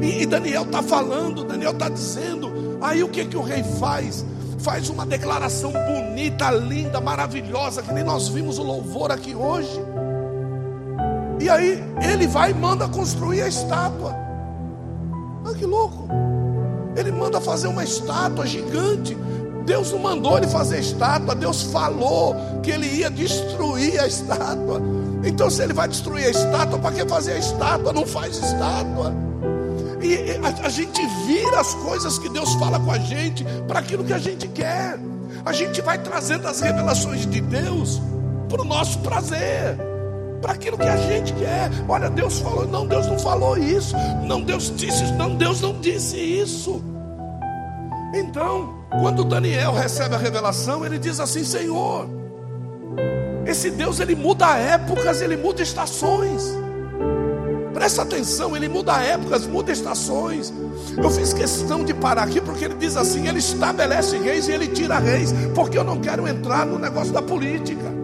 E, 0.00 0.22
e 0.22 0.26
Daniel 0.26 0.62
está 0.62 0.82
falando, 0.82 1.44
Daniel 1.44 1.72
está 1.72 1.88
dizendo. 1.88 2.78
Aí 2.80 3.02
o 3.02 3.08
que, 3.08 3.24
que 3.24 3.36
o 3.36 3.42
rei 3.42 3.62
faz? 3.62 4.24
Faz 4.58 4.88
uma 4.88 5.04
declaração 5.04 5.72
bonita, 5.72 6.50
linda, 6.50 7.00
maravilhosa, 7.00 7.82
que 7.82 7.92
nem 7.92 8.04
nós 8.04 8.28
vimos 8.28 8.58
o 8.58 8.62
louvor 8.62 9.12
aqui 9.12 9.34
hoje. 9.34 9.80
E 11.40 11.48
aí 11.48 11.82
ele 12.02 12.26
vai 12.26 12.50
e 12.50 12.54
manda 12.54 12.88
construir 12.88 13.42
a 13.42 13.48
estátua. 13.48 14.14
Ah, 15.44 15.54
que 15.56 15.64
louco! 15.64 16.08
Ele 16.96 17.12
manda 17.12 17.40
fazer 17.40 17.68
uma 17.68 17.84
estátua 17.84 18.46
gigante. 18.46 19.16
Deus 19.68 19.92
não 19.92 19.98
mandou 19.98 20.38
ele 20.38 20.46
fazer 20.48 20.80
estátua, 20.80 21.34
Deus 21.34 21.64
falou 21.64 22.34
que 22.62 22.70
ele 22.70 22.86
ia 22.86 23.10
destruir 23.10 24.00
a 24.00 24.06
estátua. 24.06 24.80
Então, 25.22 25.50
se 25.50 25.62
ele 25.62 25.74
vai 25.74 25.86
destruir 25.86 26.24
a 26.24 26.30
estátua, 26.30 26.78
para 26.78 26.90
que 26.92 27.06
fazer 27.06 27.32
a 27.32 27.38
estátua? 27.38 27.92
Não 27.92 28.06
faz 28.06 28.38
estátua. 28.38 29.14
E 30.00 30.30
a, 30.42 30.66
a 30.66 30.68
gente 30.70 31.06
vira 31.26 31.60
as 31.60 31.74
coisas 31.74 32.18
que 32.18 32.30
Deus 32.30 32.54
fala 32.54 32.80
com 32.80 32.90
a 32.90 32.98
gente 32.98 33.44
para 33.66 33.80
aquilo 33.80 34.02
que 34.04 34.14
a 34.14 34.18
gente 34.18 34.48
quer. 34.48 34.98
A 35.44 35.52
gente 35.52 35.82
vai 35.82 35.98
trazendo 35.98 36.48
as 36.48 36.60
revelações 36.60 37.26
de 37.26 37.42
Deus 37.42 38.00
para 38.48 38.62
o 38.62 38.64
nosso 38.64 38.98
prazer 39.00 39.76
para 40.40 40.52
aquilo 40.54 40.78
que 40.78 40.88
a 40.88 40.96
gente 40.96 41.34
quer. 41.34 41.68
Olha, 41.86 42.08
Deus 42.08 42.38
falou, 42.38 42.66
não, 42.66 42.86
Deus 42.86 43.06
não 43.06 43.18
falou 43.18 43.58
isso. 43.58 43.94
Não, 44.24 44.40
Deus 44.40 44.72
disse 44.74 45.04
isso, 45.04 45.14
não, 45.14 45.34
Deus 45.34 45.60
não 45.60 45.78
disse 45.78 46.16
isso. 46.16 46.82
Então, 48.14 48.77
quando 48.90 49.24
Daniel 49.24 49.72
recebe 49.72 50.14
a 50.14 50.18
revelação, 50.18 50.84
ele 50.84 50.98
diz 50.98 51.20
assim: 51.20 51.44
Senhor, 51.44 52.08
esse 53.46 53.70
Deus 53.70 54.00
ele 54.00 54.14
muda 54.14 54.56
épocas, 54.56 55.20
ele 55.20 55.36
muda 55.36 55.62
estações. 55.62 56.42
Presta 57.72 58.02
atenção, 58.02 58.56
ele 58.56 58.68
muda 58.68 59.00
épocas, 59.02 59.46
muda 59.46 59.70
estações. 59.70 60.52
Eu 60.96 61.10
fiz 61.10 61.32
questão 61.32 61.84
de 61.84 61.94
parar 61.94 62.24
aqui 62.24 62.40
porque 62.40 62.64
ele 62.64 62.74
diz 62.74 62.96
assim: 62.96 63.28
ele 63.28 63.38
estabelece 63.38 64.18
reis 64.18 64.48
e 64.48 64.52
ele 64.52 64.68
tira 64.68 64.98
reis, 64.98 65.32
porque 65.54 65.78
eu 65.78 65.84
não 65.84 66.00
quero 66.00 66.26
entrar 66.26 66.66
no 66.66 66.78
negócio 66.78 67.12
da 67.12 67.22
política. 67.22 67.98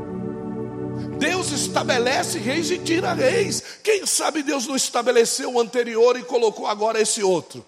Deus 1.18 1.50
estabelece 1.52 2.38
reis 2.38 2.70
e 2.70 2.78
tira 2.78 3.14
reis. 3.14 3.62
Quem 3.82 4.06
sabe 4.06 4.42
Deus 4.42 4.66
não 4.66 4.76
estabeleceu 4.76 5.54
o 5.54 5.60
anterior 5.60 6.18
e 6.18 6.22
colocou 6.22 6.66
agora 6.66 7.00
esse 7.00 7.22
outro? 7.22 7.64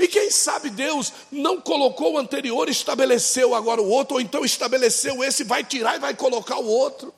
E 0.00 0.08
quem 0.08 0.30
sabe 0.30 0.70
Deus 0.70 1.12
não 1.30 1.60
colocou 1.60 2.14
o 2.14 2.18
anterior 2.18 2.68
estabeleceu 2.68 3.54
agora 3.54 3.82
o 3.82 3.88
outro, 3.88 4.14
ou 4.14 4.20
então 4.20 4.44
estabeleceu 4.44 5.22
esse, 5.22 5.44
vai 5.44 5.62
tirar 5.62 5.96
e 5.96 6.00
vai 6.00 6.14
colocar 6.14 6.58
o 6.58 6.66
outro. 6.66 7.12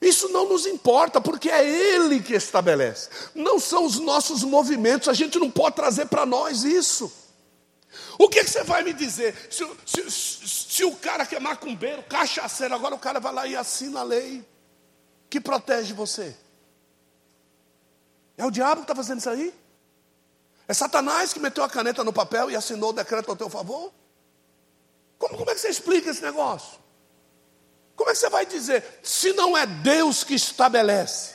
Isso 0.00 0.30
não 0.30 0.48
nos 0.48 0.64
importa, 0.64 1.20
porque 1.20 1.50
é 1.50 1.62
Ele 1.62 2.20
que 2.20 2.32
estabelece, 2.32 3.10
não 3.34 3.60
são 3.60 3.84
os 3.84 3.98
nossos 3.98 4.42
movimentos, 4.42 5.08
a 5.08 5.12
gente 5.12 5.38
não 5.38 5.50
pode 5.50 5.76
trazer 5.76 6.06
para 6.06 6.24
nós 6.24 6.64
isso. 6.64 7.12
O 8.18 8.28
que, 8.28 8.42
que, 8.44 8.50
você 8.50 8.62
vai 8.64 8.82
me 8.82 8.92
dizer? 8.92 9.34
Se, 9.50 9.66
se, 9.84 10.10
se, 10.10 10.84
o 10.84 10.94
cara 10.96 11.26
que 11.26 11.34
é 11.34 11.40
macumbeiro, 11.40 12.02
cachaceiro, 12.04 12.74
agora 12.74 12.94
o 12.94 12.98
cara 12.98 13.20
vai 13.20 13.32
lá 13.32 13.46
e 13.46 13.56
assina 13.56 14.00
a 14.00 14.02
lei 14.04 14.44
que 15.28 15.40
protege 15.40 15.92
você. 15.92 16.34
É 18.38 18.44
o 18.44 18.50
diabo 18.50 18.76
que 18.76 18.84
está 18.84 18.94
fazendo 18.94 19.18
isso 19.18 19.28
aí? 19.28 19.52
É 20.70 20.72
Satanás 20.72 21.32
que 21.32 21.40
meteu 21.40 21.64
a 21.64 21.68
caneta 21.68 22.04
no 22.04 22.12
papel 22.12 22.48
e 22.48 22.54
assinou 22.54 22.90
o 22.90 22.92
decreto 22.92 23.28
ao 23.28 23.34
teu 23.34 23.50
favor? 23.50 23.92
Como, 25.18 25.36
como 25.36 25.50
é 25.50 25.54
que 25.54 25.60
você 25.60 25.68
explica 25.68 26.10
esse 26.10 26.22
negócio? 26.22 26.78
Como 27.96 28.08
é 28.08 28.12
que 28.12 28.20
você 28.20 28.30
vai 28.30 28.46
dizer, 28.46 29.00
se 29.02 29.32
não 29.32 29.58
é 29.58 29.66
Deus 29.66 30.22
que 30.22 30.32
estabelece, 30.32 31.34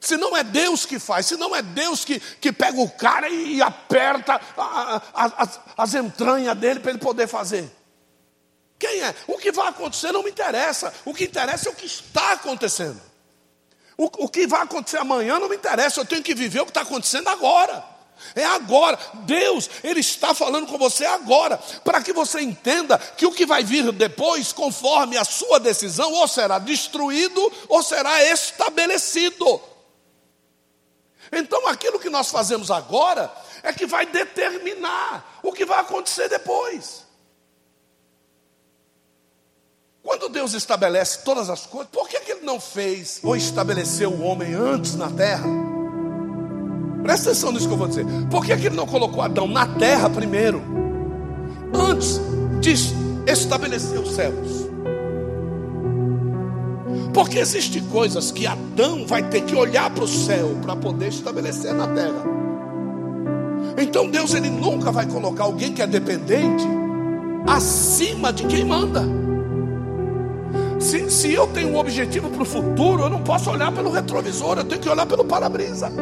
Se 0.00 0.16
não 0.16 0.34
é 0.34 0.42
Deus 0.42 0.86
que 0.86 0.98
faz, 0.98 1.26
se 1.26 1.36
não 1.36 1.54
é 1.54 1.60
Deus 1.60 2.06
que, 2.06 2.18
que 2.18 2.50
pega 2.50 2.80
o 2.80 2.88
cara 2.88 3.28
e, 3.28 3.56
e 3.56 3.62
aperta 3.62 4.40
a, 4.56 4.96
a, 5.12 5.24
as, 5.42 5.60
as 5.76 5.94
entranhas 5.94 6.56
dele 6.56 6.80
para 6.80 6.92
ele 6.92 7.00
poder 7.00 7.26
fazer. 7.26 7.70
Quem 8.78 9.02
é? 9.02 9.14
O 9.26 9.36
que 9.36 9.52
vai 9.52 9.68
acontecer 9.68 10.10
não 10.10 10.22
me 10.22 10.30
interessa. 10.30 10.90
O 11.04 11.12
que 11.12 11.24
interessa 11.24 11.68
é 11.68 11.72
o 11.72 11.74
que 11.74 11.84
está 11.84 12.32
acontecendo. 12.32 12.98
O, 13.98 14.24
o 14.24 14.26
que 14.26 14.46
vai 14.46 14.62
acontecer 14.62 14.96
amanhã 14.96 15.38
não 15.38 15.50
me 15.50 15.56
interessa. 15.56 16.00
Eu 16.00 16.06
tenho 16.06 16.22
que 16.22 16.34
viver 16.34 16.60
o 16.60 16.64
que 16.64 16.70
está 16.70 16.80
acontecendo 16.80 17.28
agora. 17.28 17.99
É 18.34 18.44
agora. 18.44 18.98
Deus, 19.24 19.68
Ele 19.82 20.00
está 20.00 20.34
falando 20.34 20.66
com 20.66 20.78
você 20.78 21.04
agora, 21.04 21.58
para 21.84 22.02
que 22.02 22.12
você 22.12 22.40
entenda 22.40 22.98
que 22.98 23.26
o 23.26 23.32
que 23.32 23.46
vai 23.46 23.62
vir 23.64 23.90
depois, 23.92 24.52
conforme 24.52 25.16
a 25.16 25.24
sua 25.24 25.58
decisão, 25.58 26.12
ou 26.12 26.28
será 26.28 26.58
destruído 26.58 27.52
ou 27.68 27.82
será 27.82 28.24
estabelecido. 28.24 29.60
Então, 31.32 31.66
aquilo 31.68 32.00
que 32.00 32.10
nós 32.10 32.30
fazemos 32.30 32.70
agora 32.70 33.30
é 33.62 33.72
que 33.72 33.86
vai 33.86 34.06
determinar 34.06 35.40
o 35.42 35.52
que 35.52 35.64
vai 35.64 35.80
acontecer 35.80 36.28
depois. 36.28 37.04
Quando 40.02 40.28
Deus 40.28 40.54
estabelece 40.54 41.22
todas 41.24 41.50
as 41.50 41.66
coisas, 41.66 41.90
por 41.92 42.08
que, 42.08 42.18
que 42.20 42.32
Ele 42.32 42.40
não 42.44 42.58
fez 42.58 43.20
ou 43.22 43.36
estabeleceu 43.36 44.10
o 44.10 44.22
homem 44.22 44.54
antes 44.54 44.94
na 44.94 45.10
terra? 45.10 45.69
Presta 47.02 47.30
atenção 47.30 47.52
nisso 47.52 47.66
que 47.66 47.74
eu 47.74 47.78
vou 47.78 47.88
dizer. 47.88 48.06
Por 48.30 48.44
que, 48.44 48.56
que 48.56 48.66
Ele 48.66 48.76
não 48.76 48.86
colocou 48.86 49.22
Adão 49.22 49.48
na 49.48 49.66
terra 49.66 50.08
primeiro? 50.10 50.62
Antes 51.72 52.20
de 52.60 52.74
estabelecer 53.26 53.98
os 53.98 54.12
céus. 54.12 54.68
Porque 57.12 57.38
existem 57.38 57.82
coisas 57.84 58.30
que 58.30 58.46
Adão 58.46 59.06
vai 59.06 59.22
ter 59.22 59.42
que 59.42 59.54
olhar 59.54 59.90
para 59.90 60.04
o 60.04 60.08
céu 60.08 60.56
para 60.62 60.76
poder 60.76 61.08
estabelecer 61.08 61.72
na 61.72 61.88
terra. 61.88 62.24
Então 63.78 64.08
Deus 64.08 64.34
ele 64.34 64.50
nunca 64.50 64.92
vai 64.92 65.06
colocar 65.06 65.44
alguém 65.44 65.72
que 65.72 65.82
é 65.82 65.86
dependente 65.86 66.64
acima 67.46 68.32
de 68.32 68.46
quem 68.46 68.64
manda. 68.64 69.04
Se, 70.78 71.10
se 71.10 71.32
eu 71.32 71.46
tenho 71.48 71.68
um 71.68 71.76
objetivo 71.76 72.30
para 72.30 72.42
o 72.42 72.46
futuro, 72.46 73.02
eu 73.02 73.10
não 73.10 73.22
posso 73.22 73.50
olhar 73.50 73.70
pelo 73.72 73.90
retrovisor, 73.90 74.58
eu 74.58 74.64
tenho 74.64 74.80
que 74.80 74.88
olhar 74.88 75.06
pelo 75.06 75.24
para-brisa. 75.24 75.92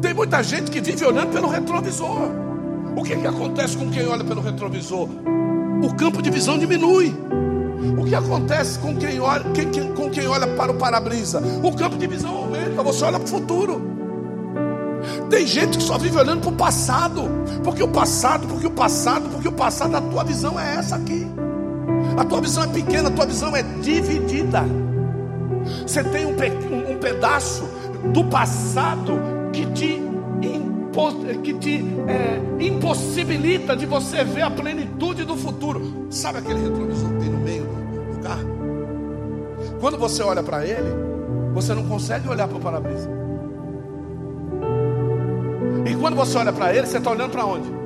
Tem 0.00 0.14
muita 0.14 0.42
gente 0.42 0.70
que 0.70 0.80
vive 0.80 1.04
olhando 1.04 1.32
pelo 1.32 1.48
retrovisor. 1.48 2.30
O 2.96 3.02
que, 3.02 3.16
que 3.16 3.26
acontece 3.26 3.76
com 3.76 3.90
quem 3.90 4.06
olha 4.06 4.24
pelo 4.24 4.40
retrovisor? 4.40 5.08
O 5.82 5.94
campo 5.94 6.22
de 6.22 6.30
visão 6.30 6.58
diminui. 6.58 7.14
O 7.98 8.04
que 8.04 8.14
acontece 8.14 8.78
com 8.78 8.96
quem 8.96 9.20
olha, 9.20 9.44
quem, 9.52 9.70
quem, 9.70 9.92
com 9.92 10.10
quem 10.10 10.26
olha 10.26 10.46
para 10.46 10.72
o 10.72 10.74
para-brisa? 10.74 11.42
O 11.62 11.72
campo 11.74 11.96
de 11.96 12.06
visão 12.06 12.34
aumenta, 12.34 12.82
você 12.82 13.04
olha 13.04 13.18
para 13.18 13.26
o 13.26 13.28
futuro. 13.28 13.82
Tem 15.28 15.46
gente 15.46 15.78
que 15.78 15.84
só 15.84 15.96
vive 15.98 16.18
olhando 16.18 16.40
para 16.42 16.50
o 16.50 16.56
passado, 16.56 17.22
porque 17.62 17.82
o 17.82 17.88
passado, 17.88 18.46
porque 18.46 18.66
o 18.66 18.70
passado, 18.70 19.28
porque 19.30 19.48
o 19.48 19.52
passado, 19.52 19.96
a 19.96 20.00
tua 20.00 20.24
visão 20.24 20.58
é 20.58 20.76
essa 20.76 20.96
aqui. 20.96 21.26
A 22.16 22.24
tua 22.24 22.40
visão 22.40 22.64
é 22.64 22.66
pequena, 22.66 23.08
a 23.08 23.12
tua 23.12 23.26
visão 23.26 23.54
é 23.54 23.62
dividida. 23.62 24.64
Você 25.86 26.02
tem 26.04 26.26
um, 26.26 26.32
um 26.90 26.98
pedaço 26.98 27.64
do 28.12 28.24
passado 28.24 29.39
que 29.52 29.66
te, 29.66 30.02
que 31.42 31.54
te 31.54 31.84
é, 32.08 32.64
impossibilita 32.64 33.76
de 33.76 33.86
você 33.86 34.24
ver 34.24 34.42
a 34.42 34.50
plenitude 34.50 35.24
do 35.24 35.36
futuro. 35.36 36.06
Sabe 36.10 36.38
aquele 36.38 36.60
retrovisor 36.60 37.10
que 37.10 37.20
tem 37.20 37.28
no 37.28 37.38
meio 37.38 37.64
do, 37.64 38.16
do 38.16 38.22
carro? 38.22 38.48
Quando 39.80 39.98
você 39.98 40.22
olha 40.22 40.42
para 40.42 40.64
ele, 40.66 40.90
você 41.52 41.74
não 41.74 41.86
consegue 41.86 42.28
olhar 42.28 42.48
para 42.48 42.56
o 42.56 42.60
para-brisa. 42.60 43.10
E 45.86 45.94
quando 45.96 46.14
você 46.16 46.38
olha 46.38 46.52
para 46.52 46.74
ele, 46.74 46.86
você 46.86 46.98
está 46.98 47.10
olhando 47.10 47.30
para 47.30 47.44
onde? 47.44 47.80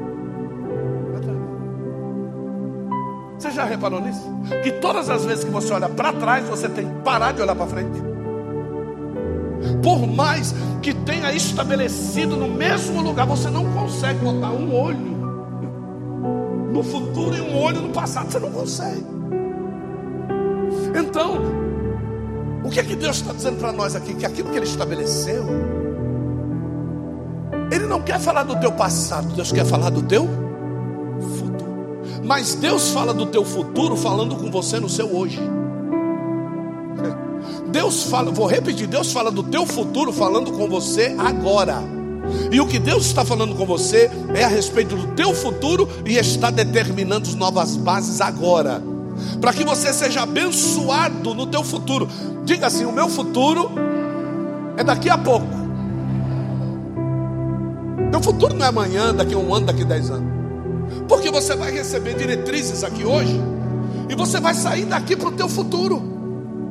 Você 3.38 3.50
já 3.50 3.64
reparou 3.64 4.00
nisso? 4.00 4.26
Que 4.62 4.72
todas 4.72 5.10
as 5.10 5.24
vezes 5.24 5.44
que 5.44 5.50
você 5.50 5.72
olha 5.72 5.88
para 5.88 6.12
trás, 6.14 6.48
você 6.48 6.66
tem 6.66 6.88
que 6.88 6.94
parar 7.02 7.32
de 7.32 7.42
olhar 7.42 7.54
para 7.54 7.66
frente. 7.66 8.13
Por 9.82 10.06
mais 10.06 10.54
que 10.82 10.92
tenha 10.94 11.32
estabelecido 11.32 12.36
no 12.36 12.48
mesmo 12.48 13.02
lugar, 13.02 13.26
você 13.26 13.48
não 13.50 13.64
consegue 13.72 14.18
botar 14.20 14.50
um 14.50 14.74
olho 14.74 15.14
no 16.72 16.82
futuro 16.82 17.36
e 17.36 17.40
um 17.40 17.60
olho 17.60 17.80
no 17.80 17.90
passado. 17.90 18.30
Você 18.30 18.38
não 18.38 18.50
consegue. 18.50 19.04
Então, 20.94 21.40
o 22.64 22.70
que 22.70 22.80
é 22.80 22.82
que 22.82 22.96
Deus 22.96 23.16
está 23.16 23.32
dizendo 23.32 23.58
para 23.58 23.72
nós 23.72 23.94
aqui? 23.94 24.14
Que 24.14 24.26
aquilo 24.26 24.50
que 24.50 24.56
Ele 24.56 24.66
estabeleceu, 24.66 25.44
Ele 27.70 27.86
não 27.86 28.02
quer 28.02 28.18
falar 28.20 28.44
do 28.44 28.58
teu 28.60 28.72
passado, 28.72 29.34
Deus 29.34 29.52
quer 29.52 29.64
falar 29.64 29.90
do 29.90 30.02
teu 30.02 30.28
mas 32.24 32.54
Deus 32.54 32.90
fala 32.90 33.12
do 33.12 33.26
teu 33.26 33.44
futuro 33.44 33.96
falando 33.96 34.36
com 34.36 34.50
você 34.50 34.80
no 34.80 34.88
seu 34.88 35.14
hoje. 35.14 35.38
Deus 37.74 38.04
fala, 38.04 38.30
vou 38.30 38.46
repetir, 38.46 38.86
Deus 38.86 39.10
fala 39.10 39.32
do 39.32 39.42
teu 39.42 39.66
futuro 39.66 40.12
falando 40.12 40.52
com 40.52 40.68
você 40.68 41.12
agora. 41.18 41.82
E 42.52 42.60
o 42.60 42.68
que 42.68 42.78
Deus 42.78 43.04
está 43.04 43.24
falando 43.24 43.56
com 43.56 43.66
você 43.66 44.08
é 44.32 44.44
a 44.44 44.48
respeito 44.48 44.94
do 44.94 45.08
teu 45.16 45.34
futuro 45.34 45.88
e 46.06 46.16
está 46.16 46.52
determinando 46.52 47.28
as 47.28 47.34
novas 47.34 47.76
bases 47.76 48.20
agora. 48.20 48.80
Para 49.40 49.52
que 49.52 49.64
você 49.64 49.92
seja 49.92 50.22
abençoado 50.22 51.34
no 51.34 51.48
teu 51.48 51.64
futuro. 51.64 52.08
Diga 52.44 52.68
assim: 52.68 52.84
o 52.84 52.92
meu 52.92 53.08
futuro 53.08 53.68
é 54.76 54.84
daqui 54.84 55.10
a 55.10 55.18
pouco. 55.18 55.48
Teu 58.12 58.22
futuro 58.22 58.54
não 58.54 58.66
é 58.66 58.68
amanhã, 58.68 59.12
daqui 59.12 59.34
a 59.34 59.38
um 59.38 59.52
ano, 59.52 59.66
daqui 59.66 59.82
a 59.82 59.86
dez 59.86 60.10
anos. 60.10 60.32
Porque 61.08 61.28
você 61.28 61.56
vai 61.56 61.72
receber 61.72 62.14
diretrizes 62.14 62.84
aqui 62.84 63.04
hoje 63.04 63.36
e 64.08 64.14
você 64.14 64.38
vai 64.38 64.54
sair 64.54 64.84
daqui 64.84 65.16
para 65.16 65.28
o 65.28 65.32
teu 65.32 65.48
futuro. 65.48 66.13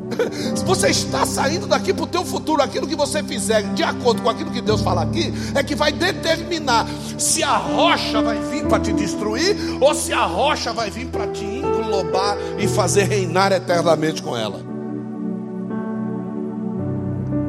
Se 0.55 0.63
você 0.63 0.89
está 0.89 1.25
saindo 1.25 1.67
daqui 1.67 1.93
para 1.93 2.03
o 2.03 2.07
teu 2.07 2.25
futuro, 2.25 2.61
aquilo 2.61 2.87
que 2.87 2.95
você 2.95 3.23
fizer 3.23 3.61
de 3.73 3.83
acordo 3.83 4.21
com 4.21 4.29
aquilo 4.29 4.51
que 4.51 4.61
Deus 4.61 4.81
fala 4.81 5.01
aqui, 5.01 5.33
é 5.55 5.63
que 5.63 5.75
vai 5.75 5.91
determinar 5.91 6.87
se 7.17 7.43
a 7.43 7.57
rocha 7.57 8.21
vai 8.21 8.39
vir 8.49 8.65
para 8.65 8.79
te 8.79 8.93
destruir 8.93 9.55
ou 9.79 9.93
se 9.93 10.13
a 10.13 10.25
rocha 10.25 10.73
vai 10.73 10.89
vir 10.89 11.07
para 11.07 11.27
te 11.27 11.43
englobar 11.43 12.37
e 12.57 12.67
fazer 12.67 13.03
reinar 13.03 13.51
eternamente 13.51 14.21
com 14.21 14.35
ela. 14.35 14.59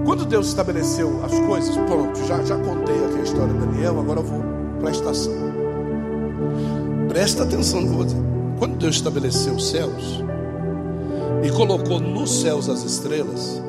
Quando 0.05 0.27
Deus 0.27 0.49
estabeleceu 0.49 1.23
as 1.25 1.33
coisas, 1.41 1.75
pronto, 1.77 2.25
já, 2.27 2.43
já 2.45 2.57
contei 2.59 3.05
aqui 3.07 3.21
a 3.21 3.23
história 3.23 3.53
de 3.55 3.59
Daniel, 3.59 3.99
agora 3.99 4.21
eu 4.21 4.25
vou 4.25 4.43
para 4.79 4.89
a 4.89 4.93
estação. 4.93 5.33
Presta 7.09 7.43
atenção 7.43 7.81
no 7.81 7.87
que 7.87 7.93
eu 7.93 7.97
vou 7.97 8.05
dizer. 8.05 8.23
Quando 8.59 8.77
Deus 8.77 8.97
estabeleceu 8.97 9.55
os 9.55 9.71
céus 9.71 10.23
e 11.43 11.51
colocou 11.51 12.01
nos 12.01 12.41
céus 12.41 12.69
as 12.69 12.83
estrelas, 12.83 13.63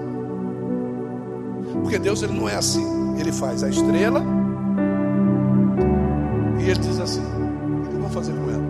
porque 1.81 1.99
Deus 1.99 2.21
ele 2.23 2.33
não 2.33 2.47
é 2.47 2.55
assim. 2.55 2.85
Ele 3.17 3.31
faz 3.31 3.63
a 3.63 3.69
estrela 3.69 4.21
e 6.59 6.63
ele 6.63 6.79
diz 6.79 6.99
assim: 6.99 7.21
O 7.21 8.07
que 8.07 8.13
fazer 8.13 8.33
com 8.33 8.49
ela? 8.49 8.65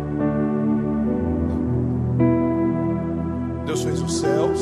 Deus 3.65 3.83
fez 3.83 4.01
os 4.01 4.19
céus 4.19 4.59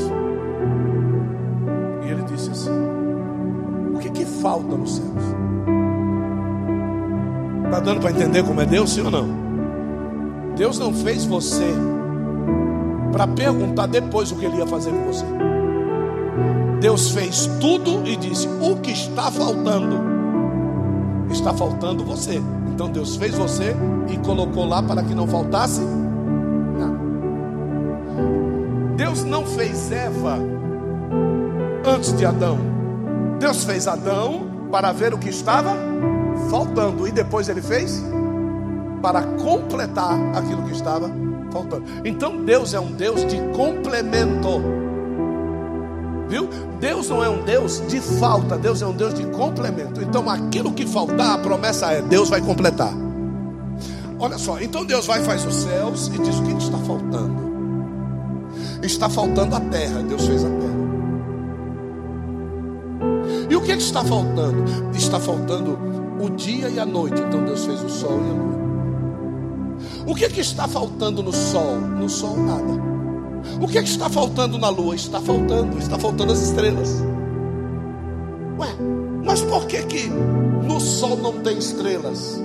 e 2.06 2.10
ele 2.10 2.24
disse 2.24 2.50
assim: 2.52 2.72
O 3.94 4.00
que, 4.00 4.10
que 4.10 4.26
falta 4.26 4.76
nos 4.78 4.96
céus? 4.98 5.24
Está 7.66 7.80
dando 7.80 8.02
para 8.02 8.12
entender 8.12 8.44
como 8.44 8.62
é 8.62 8.66
Deus, 8.66 8.92
sim 8.94 9.02
ou 9.02 9.12
não? 9.12 9.28
Deus 10.56 10.78
não 10.78 10.94
fez 10.94 11.26
você 11.26 11.74
para 13.14 13.28
perguntar 13.28 13.86
depois 13.86 14.32
o 14.32 14.36
que 14.36 14.46
ele 14.46 14.58
ia 14.58 14.66
fazer 14.66 14.92
com 14.92 15.06
você. 15.06 15.26
Deus 16.82 17.12
fez 17.12 17.46
tudo 17.62 18.06
e 18.06 18.16
disse: 18.18 18.48
O 18.60 18.78
que 18.78 18.92
está 18.92 19.32
faltando? 19.32 20.02
Está 21.30 21.54
faltando 21.54 22.04
você. 22.04 22.42
Então 22.74 22.90
Deus 22.90 23.16
fez 23.16 23.36
você 23.36 23.76
e 24.10 24.18
colocou 24.18 24.66
lá 24.66 24.82
para 24.82 25.04
que 25.04 25.14
não 25.14 25.28
faltasse 25.28 25.80
nada. 25.80 27.00
Deus 28.98 29.24
não 29.24 29.46
fez 29.46 29.92
Eva 29.92 30.40
antes 31.86 32.18
de 32.18 32.26
Adão. 32.26 32.58
Deus 33.40 33.64
fez 33.64 33.88
Adão 33.88 34.48
para 34.72 34.92
ver 34.92 35.14
o 35.14 35.20
que 35.20 35.30
estava 35.30 35.76
faltando 36.50 37.08
e 37.08 37.12
depois 37.12 37.48
ele 37.48 37.62
fez 37.62 38.04
para 39.04 39.22
completar 39.22 40.18
aquilo 40.36 40.64
que 40.64 40.72
estava 40.74 41.08
faltando. 41.08 41.33
Então 42.04 42.44
Deus 42.44 42.74
é 42.74 42.80
um 42.80 42.92
Deus 42.92 43.26
de 43.26 43.38
complemento. 43.56 44.62
Viu? 46.28 46.50
Deus 46.80 47.10
não 47.10 47.24
é 47.24 47.30
um 47.30 47.44
Deus 47.44 47.82
de 47.88 48.00
falta, 48.02 48.58
Deus 48.58 48.82
é 48.82 48.88
um 48.88 48.94
Deus 48.94 49.14
de 49.14 49.26
complemento. 49.28 50.02
Então 50.02 50.30
aquilo 50.30 50.74
que 50.74 50.88
faltar, 50.88 51.36
a 51.36 51.38
promessa 51.38 51.92
é: 51.92 52.02
Deus 52.02 52.30
vai 52.30 52.42
completar. 52.42 52.94
Olha 54.20 54.38
só, 54.38 54.60
então 54.60 54.86
Deus 54.86 55.06
vai 55.06 55.22
faz 55.24 55.46
os 55.46 55.56
céus 55.56 56.08
e 56.08 56.18
diz 56.20 56.40
o 56.40 56.44
que 56.44 56.54
está 56.54 56.78
faltando. 56.80 57.54
Está 58.82 59.10
faltando 59.10 59.56
a 59.56 59.60
terra. 59.60 60.02
Deus 60.02 60.26
fez 60.26 60.44
a 60.44 60.50
terra. 60.50 60.74
que, 63.64 63.72
é 63.72 63.76
que 63.78 63.82
está 63.82 64.04
faltando? 64.04 64.64
Está 64.94 65.20
faltando 65.20 65.80
o 66.20 66.30
dia 66.30 66.70
e 66.70 66.80
a 66.80 66.86
noite. 66.86 67.22
Então 67.22 67.44
Deus 67.44 67.66
fez 67.66 67.82
o 67.82 67.90
sol 67.90 68.20
e 68.20 68.30
a 68.30 68.34
lua. 68.34 68.73
O 70.06 70.14
que, 70.14 70.26
é 70.26 70.30
que 70.30 70.42
está 70.42 70.68
faltando 70.68 71.24
no 71.24 71.32
sol? 71.32 71.78
No 71.78 72.10
sol 72.10 72.38
nada. 72.38 72.94
O 73.62 73.68
que, 73.68 73.78
é 73.78 73.84
que 73.84 73.90
está 73.90 74.10
faltando 74.10 74.58
na 74.58 74.70
lua? 74.70 74.96
Está 74.96 75.22
faltando, 75.22 75.78
está 75.78 75.98
faltando 75.98 76.34
as 76.34 76.42
estrelas. 76.42 77.02
Ué, 78.60 78.68
mas 79.24 79.42
por 79.42 79.66
que 79.66 79.82
que 79.84 80.10
no 80.10 80.80
sol 80.80 81.18
não 81.18 81.42
tem 81.42 81.58
estrelas? 81.58 82.42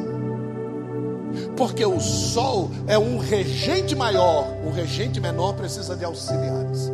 Porque 1.57 1.85
o 1.85 2.01
sol 2.01 2.71
é 2.87 2.99
um 2.99 3.19
regente 3.19 3.95
maior, 3.95 4.47
o 4.65 4.71
regente 4.71 5.21
menor 5.21 5.55
precisa 5.55 5.97
de 5.97 6.05
auxiliares. 6.05 6.93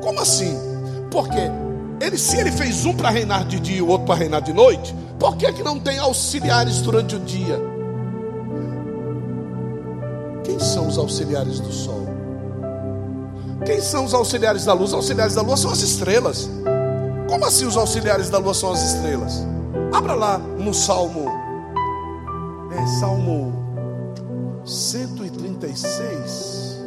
Como 0.00 0.20
assim? 0.20 0.56
Porque 1.10 1.40
ele, 2.00 2.16
se 2.16 2.36
ele 2.38 2.50
fez 2.50 2.86
um 2.86 2.94
para 2.94 3.10
reinar 3.10 3.44
de 3.44 3.60
dia 3.60 3.78
e 3.78 3.82
o 3.82 3.88
outro 3.88 4.06
para 4.06 4.14
reinar 4.14 4.40
de 4.40 4.52
noite, 4.52 4.94
por 5.18 5.36
que, 5.36 5.52
que 5.52 5.62
não 5.62 5.78
tem 5.78 5.98
auxiliares 5.98 6.80
durante 6.80 7.16
o 7.16 7.20
dia? 7.20 7.69
Quem 10.50 10.58
são 10.58 10.88
os 10.88 10.98
auxiliares 10.98 11.60
do 11.60 11.70
sol? 11.70 12.04
Quem 13.64 13.80
são 13.80 14.04
os 14.04 14.12
auxiliares 14.12 14.64
da 14.64 14.72
luz? 14.72 14.88
Os 14.88 14.94
auxiliares 14.94 15.36
da 15.36 15.42
lua 15.42 15.56
são 15.56 15.70
as 15.70 15.80
estrelas. 15.80 16.50
Como 17.28 17.46
assim 17.46 17.66
os 17.66 17.76
auxiliares 17.76 18.28
da 18.30 18.38
lua 18.38 18.52
são 18.52 18.72
as 18.72 18.82
estrelas? 18.82 19.46
Abra 19.92 20.14
lá 20.14 20.38
no 20.38 20.74
Salmo. 20.74 21.30
É 22.72 22.84
Salmo 22.98 23.52
136. 24.64 26.80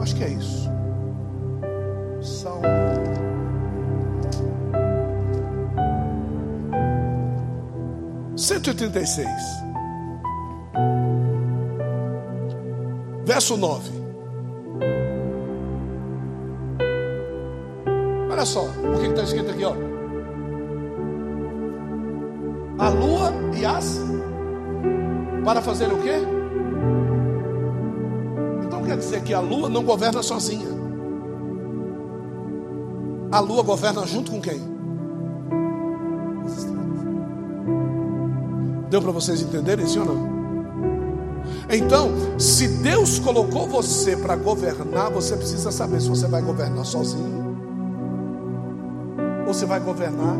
Acho 0.00 0.16
que 0.16 0.24
é 0.24 0.30
isso. 0.30 0.68
Salmo. 2.20 2.62
Cento 8.36 8.70
e 8.70 8.74
trinta 8.74 8.98
e 8.98 9.06
seis, 9.06 9.62
verso 13.32 13.56
nove. 13.56 13.90
Olha 18.30 18.44
só 18.44 18.64
o 18.64 19.00
que 19.00 19.06
está 19.06 19.22
escrito 19.22 19.50
aqui, 19.50 19.64
ó. 19.64 19.72
A 22.78 22.88
lua 22.90 23.32
e 23.58 23.64
as 23.64 24.00
para 25.44 25.62
fazer 25.62 25.90
o 25.90 25.96
quê? 26.02 26.16
Então 28.66 28.84
quer 28.84 28.98
dizer 28.98 29.22
que 29.22 29.32
a 29.32 29.40
lua 29.40 29.70
não 29.70 29.82
governa 29.82 30.22
sozinha. 30.22 30.68
A 33.30 33.40
lua 33.40 33.62
governa 33.62 34.06
junto 34.06 34.30
com 34.30 34.42
quem? 34.42 34.60
Deu 38.90 39.00
para 39.00 39.10
vocês 39.10 39.40
entenderem, 39.40 39.86
sim 39.86 40.00
ou 40.00 40.04
não? 40.04 40.41
Então, 41.72 42.38
se 42.38 42.68
Deus 42.68 43.18
colocou 43.18 43.66
você 43.66 44.16
para 44.16 44.36
governar, 44.36 45.10
você 45.10 45.36
precisa 45.36 45.72
saber 45.72 46.00
se 46.00 46.08
você 46.08 46.26
vai 46.26 46.42
governar 46.42 46.84
sozinho 46.84 47.42
você 49.52 49.66
vai 49.66 49.80
governar 49.80 50.36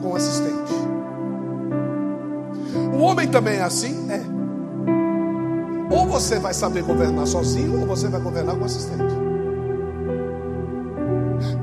com 0.00 0.14
assistente. 0.14 0.72
O 2.94 3.02
homem 3.02 3.26
também 3.28 3.56
é 3.56 3.62
assim? 3.62 4.08
É. 4.10 4.22
Ou 5.92 6.06
você 6.06 6.38
vai 6.38 6.54
saber 6.54 6.82
governar 6.84 7.26
sozinho, 7.26 7.80
ou 7.80 7.86
você 7.86 8.06
vai 8.06 8.20
governar 8.20 8.56
com 8.56 8.64
assistente. 8.64 9.12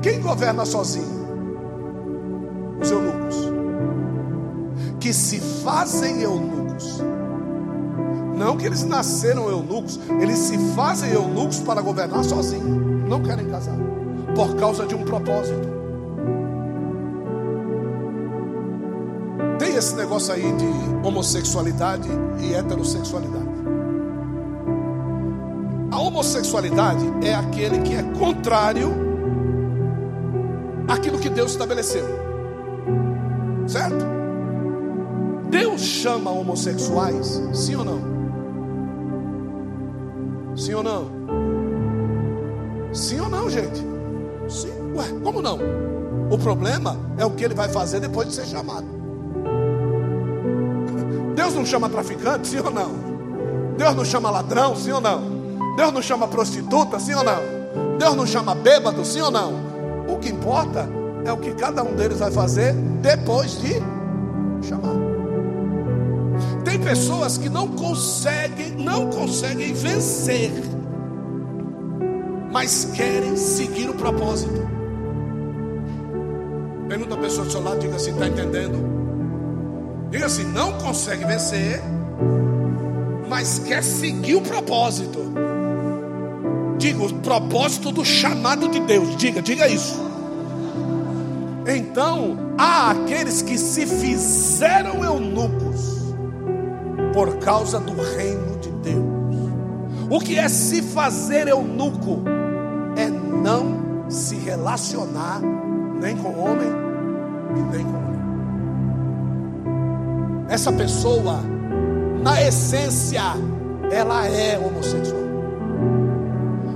Quem 0.02 0.20
governa 0.20 0.66
sozinho? 0.66 1.26
Os 2.80 2.90
eunucos. 2.90 3.36
Que 5.00 5.14
se 5.14 5.40
fazem 5.40 6.22
eunucos. 6.22 7.02
Não 8.38 8.56
que 8.56 8.64
eles 8.64 8.84
nasceram 8.84 9.48
eunucos, 9.48 9.98
eles 10.20 10.38
se 10.38 10.56
fazem 10.74 11.12
eunucos 11.12 11.58
para 11.60 11.80
governar 11.80 12.24
sozinho. 12.24 13.06
Não 13.08 13.22
querem 13.22 13.46
casar. 13.46 13.76
Por 14.34 14.54
causa 14.56 14.86
de 14.86 14.94
um 14.94 15.04
propósito. 15.04 15.78
esse 19.78 19.94
negócio 19.94 20.34
aí 20.34 20.42
de 20.42 21.06
homossexualidade 21.06 22.08
e 22.40 22.52
heterossexualidade. 22.52 23.48
A 25.90 26.00
homossexualidade 26.00 27.04
é 27.22 27.34
aquele 27.34 27.78
que 27.82 27.94
é 27.94 28.02
contrário 28.18 28.92
àquilo 30.88 31.18
que 31.18 31.30
Deus 31.30 31.52
estabeleceu. 31.52 32.04
Certo? 33.66 34.04
Deus 35.48 35.80
chama 35.80 36.30
homossexuais, 36.30 37.40
sim 37.54 37.76
ou 37.76 37.84
não? 37.84 38.17
Sim 40.68 40.74
ou 40.74 40.82
não? 40.82 41.10
Sim 42.92 43.20
ou 43.20 43.30
não, 43.30 43.48
gente? 43.48 43.82
Sim. 44.50 44.70
Ué, 44.94 45.06
como 45.24 45.40
não? 45.40 45.58
O 46.30 46.36
problema 46.36 46.94
é 47.16 47.24
o 47.24 47.30
que 47.30 47.42
ele 47.42 47.54
vai 47.54 47.70
fazer 47.70 48.00
depois 48.00 48.28
de 48.28 48.34
ser 48.34 48.44
chamado. 48.44 48.84
Deus 51.34 51.54
não 51.54 51.64
chama 51.64 51.88
traficante, 51.88 52.48
sim 52.48 52.58
ou 52.58 52.70
não? 52.70 52.90
Deus 53.78 53.94
não 53.94 54.04
chama 54.04 54.30
ladrão, 54.30 54.76
sim 54.76 54.92
ou 54.92 55.00
não? 55.00 55.74
Deus 55.74 55.90
não 55.90 56.02
chama 56.02 56.28
prostituta, 56.28 56.98
sim 57.00 57.14
ou 57.14 57.24
não? 57.24 57.96
Deus 57.98 58.14
não 58.14 58.26
chama 58.26 58.54
bêbado, 58.54 59.02
sim 59.06 59.22
ou 59.22 59.30
não? 59.30 59.54
O 60.06 60.18
que 60.18 60.28
importa 60.28 60.86
é 61.24 61.32
o 61.32 61.38
que 61.38 61.54
cada 61.54 61.82
um 61.82 61.96
deles 61.96 62.18
vai 62.18 62.30
fazer 62.30 62.74
depois 63.00 63.58
de 63.58 63.72
chamar. 64.60 64.98
Tem 66.62 66.78
pessoas 66.78 67.38
que 67.38 67.48
não 67.48 67.68
conseguem, 67.68 68.67
não 68.88 69.10
conseguem 69.10 69.74
vencer, 69.74 70.50
mas 72.50 72.86
querem 72.86 73.36
seguir 73.36 73.90
o 73.90 73.94
propósito. 73.94 74.66
Pergunta 76.88 77.14
a 77.14 77.18
pessoa 77.18 77.44
do 77.44 77.52
seu 77.52 77.62
lado, 77.62 77.80
diga 77.80 77.96
assim: 77.96 78.12
está 78.12 78.26
entendendo? 78.26 78.78
Diga 80.10 80.24
assim: 80.24 80.44
não 80.44 80.72
consegue 80.78 81.22
vencer, 81.26 81.82
mas 83.28 83.58
quer 83.58 83.84
seguir 83.84 84.36
o 84.36 84.40
propósito. 84.40 85.18
Diga 86.78 87.02
o 87.02 87.14
propósito 87.16 87.92
do 87.92 88.04
chamado 88.06 88.68
de 88.68 88.80
Deus. 88.80 89.16
Diga, 89.16 89.42
diga 89.42 89.68
isso. 89.68 90.00
Então, 91.66 92.54
há 92.56 92.92
aqueles 92.92 93.42
que 93.42 93.58
se 93.58 93.84
fizeram 93.84 95.04
eunucos 95.04 95.98
por 97.12 97.36
causa 97.38 97.78
do 97.78 97.92
reino. 98.16 98.57
O 100.10 100.20
que 100.20 100.38
é 100.38 100.48
se 100.48 100.80
fazer 100.80 101.48
eunuco? 101.48 102.22
É 102.96 103.08
não 103.08 104.08
se 104.08 104.36
relacionar 104.36 105.40
nem 106.00 106.16
com 106.16 106.30
homem 106.30 106.68
e 107.56 107.60
nem 107.76 107.84
com 107.84 107.92
mulher. 107.92 108.08
Essa 110.48 110.72
pessoa, 110.72 111.42
na 112.22 112.40
essência, 112.42 113.20
ela 113.90 114.26
é 114.26 114.58
homossexual. 114.58 115.20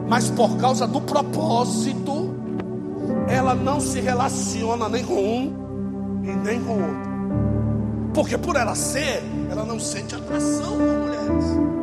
Mas 0.09 0.29
por 0.29 0.59
causa 0.59 0.87
do 0.87 1.01
propósito, 1.01 2.35
ela 3.29 3.55
não 3.55 3.81
se 3.81 3.99
relaciona 3.99 4.91
nem 4.91 5.03
com 5.05 5.15
um 5.15 6.21
e 6.23 6.33
nem 6.37 6.63
com 6.63 6.73
outro. 6.73 7.13
Porque 8.13 8.37
por 8.37 8.57
ela 8.57 8.75
ser, 8.75 9.23
ela 9.51 9.65
não 9.65 9.81
sente 9.81 10.15
atração 10.15 10.77
por 10.77 10.99
mulheres. 10.99 11.82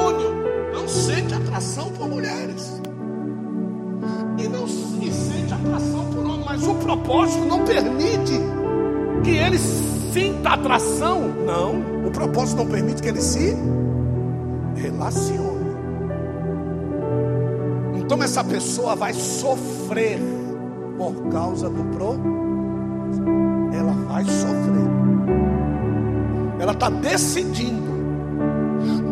Demônio, 0.00 0.72
não 0.72 0.88
sente 0.88 1.34
atração 1.34 1.90
por 1.90 2.08
mulheres. 2.08 2.80
E 4.38 4.48
não 4.48 4.66
se 4.66 5.12
sente 5.12 5.52
atração 5.52 6.06
por 6.06 6.24
homem, 6.24 6.44
mas 6.46 6.66
o 6.66 6.74
propósito 6.76 7.44
não 7.44 7.64
permite 7.64 8.40
que 9.22 9.30
ele 9.30 9.58
sinta 9.58 10.50
atração. 10.50 11.20
Não, 11.46 12.06
o 12.06 12.10
propósito 12.10 12.58
não 12.58 12.66
permite 12.66 13.02
que 13.02 13.08
ele 13.08 13.20
se 13.20 13.54
relacione. 14.76 15.70
Então 17.96 18.22
essa 18.22 18.42
pessoa 18.42 18.96
vai 18.96 19.12
sofrer 19.12 20.18
por 20.96 21.28
causa 21.30 21.68
do 21.68 21.84
pro. 21.94 22.18
Ela 23.72 23.92
vai 24.08 24.24
sofrer. 24.24 24.90
Ela 26.58 26.72
está 26.72 26.88
decidindo 26.88 27.89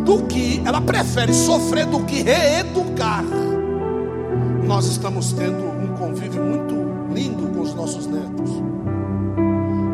do 0.08 0.22
que 0.22 0.62
ela 0.64 0.80
prefere 0.80 1.34
sofrer 1.34 1.84
do 1.84 2.02
que 2.04 2.22
reeducar. 2.22 3.22
Nós 4.66 4.86
estamos 4.86 5.34
tendo 5.34 5.62
um 5.62 5.94
convívio 5.98 6.42
muito 6.42 6.74
lindo 7.12 7.46
com 7.48 7.60
os 7.60 7.74
nossos 7.74 8.06
netos. 8.06 8.50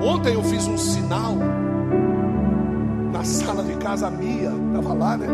Ontem 0.01 0.35
eu 0.35 0.43
fiz 0.45 0.69
um 0.69 0.79
sinal 0.79 1.35
na 3.13 3.25
sala 3.25 3.65
de 3.65 3.75
casa, 3.75 4.07
a 4.07 4.11
Mia 4.11 4.53
estava 4.69 4.95
lá, 4.95 5.17
né? 5.17 5.27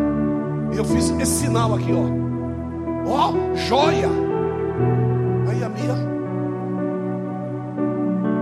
Eu 0.74 0.84
fiz 0.86 1.10
esse 1.20 1.42
sinal 1.42 1.74
aqui, 1.74 1.92
ó. 1.92 2.06
Ó, 3.06 3.34
joia. 3.56 4.08
Aí 5.50 5.62
a 5.62 5.68
Mia 5.68 5.94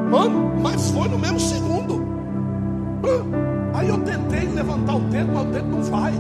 Mano, 0.09 0.53
mas 0.63 0.89
foi 0.93 1.09
no 1.09 1.19
mesmo 1.19 1.41
segundo. 1.41 2.07
Aí 3.89 3.95
eu 3.95 3.99
tentei 4.01 4.47
levantar 4.49 4.97
o 4.97 5.01
dedo, 5.01 5.33
mas 5.33 5.47
o 5.47 5.51
dedo 5.51 5.67
não 5.67 5.83
vai. 5.83 6.13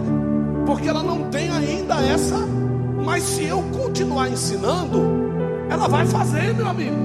Porque 0.65 0.89
ela 0.89 1.03
não 1.03 1.25
tem 1.25 1.51
ainda 1.51 1.97
essa. 1.97 2.39
Mas 3.05 3.23
se 3.23 3.45
eu 3.45 3.63
continuar 3.77 4.31
ensinando, 4.31 5.03
ela 5.69 5.87
vai 5.87 6.07
fazer, 6.07 6.55
meu 6.55 6.67
amigo. 6.67 6.97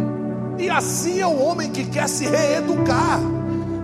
E 0.57 0.69
assim 0.69 1.19
é 1.19 1.27
o 1.27 1.37
homem 1.37 1.69
que 1.69 1.83
quer 1.83 2.07
se 2.07 2.27
reeducar. 2.27 3.19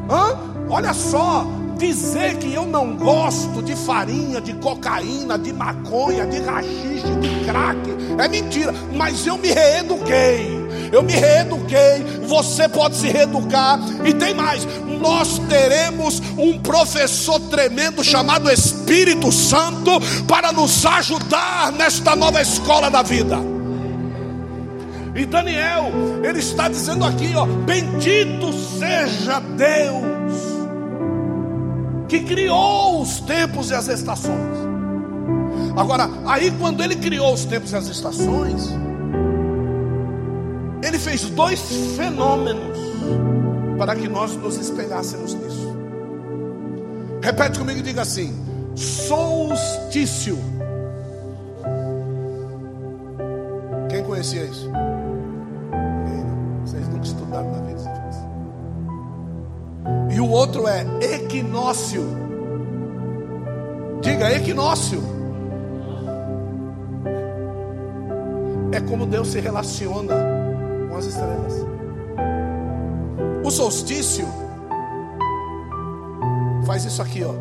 Hã? 0.09 0.39
Olha 0.69 0.93
só, 0.93 1.45
dizer 1.77 2.37
que 2.37 2.53
eu 2.53 2.65
não 2.65 2.95
gosto 2.95 3.61
de 3.61 3.75
farinha, 3.75 4.39
de 4.39 4.53
cocaína, 4.53 5.37
de 5.37 5.51
maconha, 5.51 6.25
de 6.27 6.39
rachixe, 6.39 7.13
de 7.19 7.45
crack, 7.45 7.79
é 8.17 8.27
mentira, 8.29 8.73
mas 8.95 9.27
eu 9.27 9.37
me 9.37 9.49
reeduquei. 9.49 10.58
Eu 10.91 11.03
me 11.03 11.13
reeduquei, 11.13 12.03
você 12.27 12.67
pode 12.67 12.95
se 12.95 13.07
reeducar, 13.07 13.79
e 14.05 14.13
tem 14.13 14.33
mais: 14.33 14.67
nós 14.99 15.39
teremos 15.47 16.21
um 16.37 16.59
professor 16.59 17.39
tremendo 17.41 18.03
chamado 18.03 18.49
Espírito 18.49 19.31
Santo 19.31 19.91
para 20.27 20.51
nos 20.51 20.85
ajudar 20.85 21.71
nesta 21.71 22.15
nova 22.15 22.41
escola 22.41 22.89
da 22.89 23.01
vida. 23.01 23.37
E 25.15 25.25
Daniel, 25.25 25.91
ele 26.23 26.39
está 26.39 26.69
dizendo 26.69 27.03
aqui, 27.03 27.33
ó, 27.35 27.45
bendito 27.45 28.53
seja 28.79 29.39
Deus 29.39 30.09
que 32.07 32.21
criou 32.21 33.01
os 33.01 33.19
tempos 33.19 33.69
e 33.69 33.73
as 33.73 33.87
estações. 33.87 34.57
Agora, 35.77 36.09
aí 36.25 36.51
quando 36.51 36.83
ele 36.83 36.95
criou 36.95 37.33
os 37.33 37.45
tempos 37.45 37.71
e 37.71 37.75
as 37.75 37.87
estações, 37.87 38.69
ele 40.81 40.97
fez 40.97 41.29
dois 41.29 41.59
fenômenos 41.95 42.77
para 43.77 43.95
que 43.95 44.07
nós 44.07 44.35
nos 44.35 44.57
espelhássemos 44.57 45.33
nisso. 45.33 45.75
Repete 47.21 47.59
comigo 47.59 47.79
e 47.79 47.81
diga 47.81 48.01
assim: 48.01 48.33
solstício. 48.75 50.37
Quem 53.89 54.03
conhecia 54.03 54.43
isso? 54.43 54.69
Vocês 56.65 56.87
nunca 56.87 57.05
estudaram 57.05 57.51
na 57.51 57.59
vida. 57.61 57.79
E 60.11 60.19
o 60.19 60.29
outro 60.29 60.67
é 60.67 60.85
equinócio. 61.15 62.03
Diga 64.01 64.31
equinócio. 64.31 65.01
É 68.71 68.79
como 68.81 69.05
Deus 69.05 69.29
se 69.29 69.39
relaciona 69.39 70.38
as 70.99 71.05
estrelas. 71.05 71.65
O 73.43 73.49
solstício 73.49 74.27
faz 76.65 76.85
isso 76.85 77.01
aqui, 77.01 77.23
ó. 77.23 77.33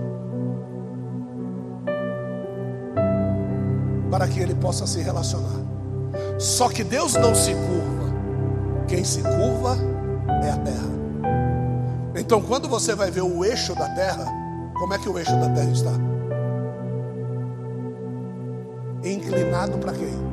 Para 4.10 4.26
que 4.26 4.40
ele 4.40 4.54
possa 4.54 4.86
se 4.86 5.00
relacionar. 5.00 5.60
Só 6.38 6.68
que 6.68 6.82
Deus 6.82 7.14
não 7.14 7.34
se 7.34 7.52
curva. 7.52 8.14
Quem 8.86 9.04
se 9.04 9.20
curva 9.22 9.76
é 10.42 10.50
a 10.50 10.56
terra. 10.56 10.98
Então, 12.16 12.40
quando 12.40 12.68
você 12.68 12.94
vai 12.94 13.10
ver 13.10 13.22
o 13.22 13.44
eixo 13.44 13.74
da 13.74 13.88
terra, 13.90 14.24
como 14.74 14.94
é 14.94 14.98
que 14.98 15.08
o 15.08 15.18
eixo 15.18 15.32
da 15.32 15.50
terra 15.50 15.70
está? 15.70 15.92
Inclinado 19.04 19.78
para 19.78 19.92
quem? 19.92 20.27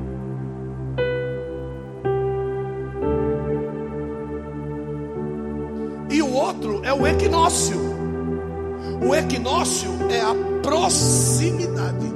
O 6.95 7.07
equinócio. 7.07 7.77
O 9.07 9.13
equinócio 9.13 9.91
é 10.09 10.21
a 10.21 10.35
proximidade. 10.61 12.13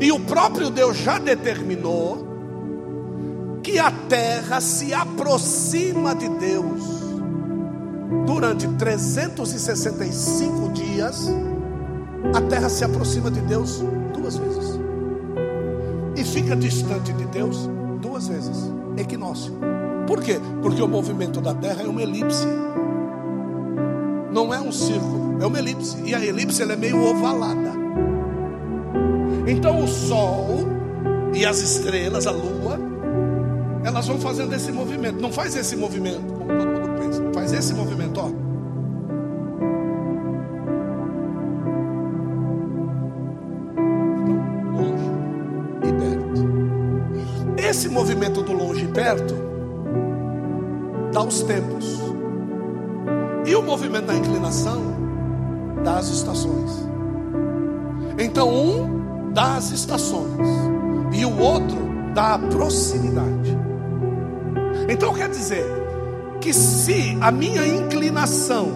E 0.00 0.12
o 0.12 0.20
próprio 0.20 0.70
Deus 0.70 0.96
já 0.96 1.18
determinou 1.18 2.24
que 3.62 3.78
a 3.78 3.90
terra 3.90 4.60
se 4.60 4.92
aproxima 4.92 6.14
de 6.14 6.28
Deus 6.28 7.04
durante 8.26 8.68
365 8.68 10.72
dias, 10.72 11.28
a 12.34 12.40
terra 12.42 12.68
se 12.68 12.84
aproxima 12.84 13.30
de 13.30 13.40
Deus 13.40 13.82
duas 14.12 14.36
vezes. 14.36 14.78
E 16.16 16.24
fica 16.24 16.54
distante 16.54 17.12
de 17.12 17.24
Deus 17.26 17.68
duas 18.00 18.28
vezes. 18.28 18.70
Equinócio. 18.96 19.52
Por 20.06 20.22
quê? 20.22 20.40
Porque 20.62 20.82
o 20.82 20.88
movimento 20.88 21.40
da 21.40 21.54
terra 21.54 21.82
é 21.82 21.88
uma 21.88 22.02
elipse. 22.02 22.46
Não 24.34 24.52
é 24.52 24.60
um 24.60 24.72
círculo, 24.72 25.40
é 25.40 25.46
uma 25.46 25.60
elipse. 25.60 25.96
E 26.04 26.12
a 26.12 26.26
elipse 26.26 26.60
ela 26.60 26.72
é 26.72 26.76
meio 26.76 27.00
ovalada. 27.00 27.72
Então 29.46 29.84
o 29.84 29.86
sol 29.86 30.66
e 31.32 31.46
as 31.46 31.60
estrelas, 31.60 32.26
a 32.26 32.32
lua, 32.32 32.80
elas 33.84 34.08
vão 34.08 34.18
fazendo 34.18 34.52
esse 34.52 34.72
movimento. 34.72 35.20
Não 35.20 35.30
faz 35.30 35.54
esse 35.54 35.76
movimento 35.76 36.34
como 36.34 36.48
todo 36.48 36.68
mundo 36.68 37.32
Faz 37.32 37.52
esse 37.52 37.74
movimento, 37.74 38.20
ó. 38.20 38.24
longe 44.76 45.10
e 45.84 45.92
perto. 45.92 47.68
Esse 47.68 47.88
movimento 47.88 48.42
do 48.42 48.52
longe 48.52 48.84
e 48.84 48.88
perto 48.88 49.34
dá 51.12 51.22
os 51.22 51.42
tempos. 51.42 52.03
E 53.46 53.54
o 53.54 53.62
movimento 53.62 54.06
da 54.06 54.14
inclinação 54.14 54.80
dá 55.82 55.98
as 55.98 56.08
estações. 56.08 56.70
Então, 58.18 58.48
um 58.48 59.32
dá 59.32 59.56
as 59.56 59.70
estações 59.70 60.48
e 61.12 61.24
o 61.24 61.38
outro 61.38 61.76
dá 62.14 62.34
a 62.34 62.38
proximidade. 62.38 63.56
Então, 64.88 65.12
quer 65.12 65.28
dizer, 65.28 65.64
que 66.44 66.52
se 66.52 67.16
a 67.22 67.30
minha 67.30 67.66
inclinação 67.66 68.68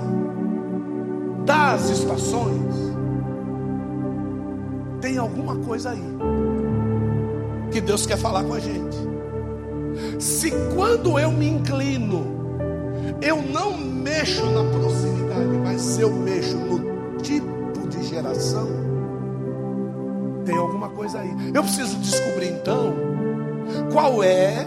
das 1.44 1.90
estações 1.90 2.74
tem 5.02 5.18
alguma 5.18 5.56
coisa 5.56 5.90
aí 5.90 6.02
que 7.70 7.80
Deus 7.82 8.06
quer 8.06 8.16
falar 8.16 8.42
com 8.44 8.54
a 8.54 8.58
gente. 8.58 8.96
Se 10.18 10.50
quando 10.74 11.18
eu 11.18 11.30
me 11.30 11.46
inclino, 11.46 12.37
eu 13.20 13.42
não 13.42 13.76
mexo 13.76 14.44
na 14.46 14.64
proximidade, 14.70 15.58
mas 15.62 15.98
eu 15.98 16.12
mexo 16.12 16.56
no 16.56 17.18
tipo 17.18 17.88
de 17.88 18.04
geração, 18.04 18.68
tem 20.44 20.56
alguma 20.56 20.88
coisa 20.88 21.20
aí. 21.20 21.30
Eu 21.52 21.62
preciso 21.62 21.96
descobrir 21.98 22.48
então 22.48 22.94
qual 23.92 24.22
é 24.22 24.66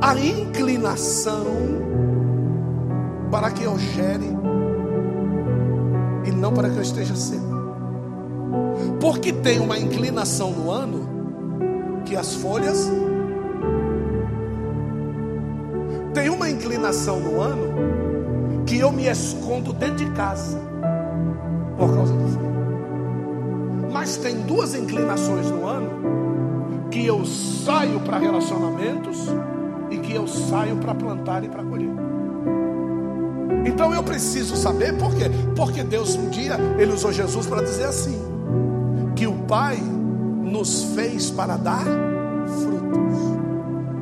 a 0.00 0.14
inclinação 0.18 1.46
para 3.30 3.50
que 3.50 3.64
eu 3.64 3.78
gere 3.78 4.36
e 6.26 6.30
não 6.32 6.52
para 6.52 6.68
que 6.68 6.76
eu 6.76 6.82
esteja 6.82 7.14
seco. 7.14 7.44
Porque 9.00 9.32
tem 9.32 9.60
uma 9.60 9.78
inclinação 9.78 10.50
no 10.50 10.70
ano 10.70 11.08
que 12.04 12.16
as 12.16 12.34
folhas 12.34 12.90
inclinação 16.66 17.20
no 17.20 17.40
ano 17.40 18.64
que 18.66 18.78
eu 18.78 18.90
me 18.90 19.06
escondo 19.06 19.72
dentro 19.72 20.04
de 20.04 20.10
casa 20.10 20.58
por 21.78 21.94
causa 21.94 22.12
do 22.12 22.28
frio. 22.28 23.90
Mas 23.92 24.16
tem 24.16 24.40
duas 24.40 24.74
inclinações 24.74 25.48
no 25.48 25.64
ano 25.64 26.88
que 26.90 27.06
eu 27.06 27.24
saio 27.24 28.00
para 28.00 28.18
relacionamentos 28.18 29.28
e 29.90 29.98
que 29.98 30.12
eu 30.12 30.26
saio 30.26 30.76
para 30.78 30.92
plantar 30.92 31.44
e 31.44 31.48
para 31.48 31.62
colher. 31.62 31.90
Então 33.64 33.94
eu 33.94 34.02
preciso 34.02 34.56
saber 34.56 34.96
por 34.98 35.14
quê? 35.14 35.30
Porque 35.54 35.84
Deus 35.84 36.16
um 36.16 36.28
dia 36.30 36.58
ele 36.78 36.92
usou 36.92 37.12
Jesus 37.12 37.46
para 37.46 37.62
dizer 37.62 37.84
assim: 37.84 38.20
que 39.14 39.26
o 39.26 39.34
Pai 39.46 39.76
nos 39.76 40.94
fez 40.94 41.30
para 41.30 41.56
dar 41.56 41.84
frutos. 42.64 43.36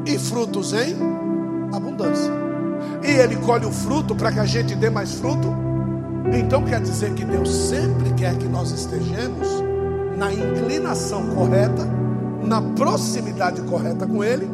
E 0.07 0.19
frutos 0.19 0.73
em 0.73 0.97
abundância. 1.75 2.44
E 3.05 3.11
ele 3.11 3.37
colhe 3.37 3.67
o 3.67 3.71
fruto 3.71 4.15
para 4.15 4.33
que 4.33 4.41
a 4.41 4.47
gente 4.47 4.75
dê 4.75 4.89
mais 4.89 5.15
fruto. 5.15 5.55
Então 6.33 6.65
quer 6.65 6.81
dizer 6.81 7.13
que 7.13 7.25
Deus 7.25 7.49
sempre 7.51 8.13
quer 8.15 8.37
que 8.37 8.49
nós 8.49 8.71
estejamos 8.71 9.47
na 10.17 10.33
inclinação 10.33 11.35
correta, 11.35 11.87
na 12.43 12.63
proximidade 12.63 13.61
correta 13.63 14.07
com 14.07 14.25
Ele, 14.25 14.49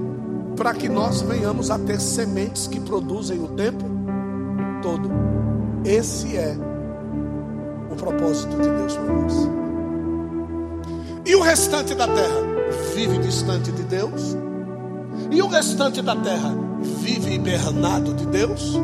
para 0.56 0.74
que 0.74 0.88
nós 0.88 1.22
venhamos 1.22 1.70
a 1.70 1.78
ter 1.78 2.00
sementes 2.00 2.66
que 2.66 2.80
produzem 2.80 3.38
o 3.42 3.48
tempo 3.48 3.84
todo. 4.82 5.10
Esse 5.84 6.36
é 6.36 6.56
o 7.90 7.94
propósito 7.94 8.56
de 8.56 8.68
Deus 8.68 8.96
para 8.96 9.12
nós. 9.12 9.48
E 11.24 11.34
o 11.36 11.40
restante 11.40 11.94
da 11.94 12.08
terra 12.08 12.40
vive 12.94 13.18
distante 13.18 13.70
de 13.70 13.82
Deus. 13.84 14.36
E 15.30 15.40
o 15.40 15.46
restante 15.46 16.02
da 16.02 16.16
terra 16.16 16.69
vive 16.82 17.34
hibernado 17.34 18.14
de 18.14 18.26
Deus 18.26 18.78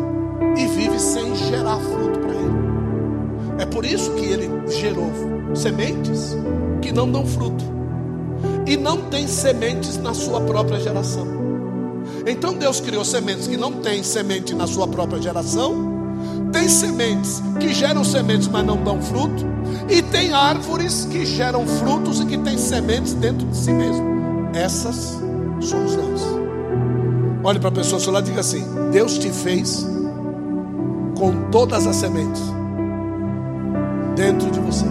e 0.56 0.66
vive 0.66 0.98
sem 0.98 1.34
gerar 1.34 1.78
fruto 1.78 2.18
para 2.18 2.34
ele. 2.34 3.62
É 3.62 3.66
por 3.66 3.84
isso 3.84 4.10
que 4.12 4.24
ele 4.24 4.50
gerou 4.68 5.10
sementes 5.54 6.36
que 6.80 6.92
não 6.92 7.10
dão 7.10 7.26
fruto 7.26 7.64
e 8.66 8.76
não 8.76 9.02
tem 9.02 9.26
sementes 9.26 9.96
na 9.96 10.12
sua 10.12 10.40
própria 10.40 10.80
geração. 10.80 11.26
Então 12.26 12.54
Deus 12.54 12.80
criou 12.80 13.04
sementes 13.04 13.46
que 13.46 13.56
não 13.56 13.72
têm 13.72 14.02
semente 14.02 14.54
na 14.54 14.66
sua 14.66 14.88
própria 14.88 15.20
geração, 15.22 15.94
tem 16.52 16.68
sementes 16.68 17.42
que 17.60 17.72
geram 17.72 18.02
sementes, 18.02 18.48
mas 18.48 18.64
não 18.64 18.82
dão 18.82 19.00
fruto, 19.00 19.44
e 19.88 20.02
tem 20.02 20.32
árvores 20.32 21.06
que 21.10 21.24
geram 21.24 21.66
frutos 21.66 22.20
e 22.20 22.26
que 22.26 22.38
têm 22.38 22.58
sementes 22.58 23.12
dentro 23.14 23.46
de 23.46 23.56
si 23.56 23.72
mesmo. 23.72 24.04
Essas 24.54 25.20
somos 25.60 25.96
nós. 25.96 26.45
Olhe 27.46 27.60
para 27.60 27.68
a 27.68 27.72
pessoa 27.72 28.00
seu 28.00 28.12
lado 28.12 28.24
e 28.26 28.30
diga 28.30 28.40
assim: 28.40 28.64
Deus 28.90 29.18
te 29.18 29.30
fez 29.30 29.86
com 31.16 31.48
todas 31.52 31.86
as 31.86 31.94
sementes 31.94 32.42
dentro 34.16 34.50
de 34.50 34.58
você. 34.58 34.84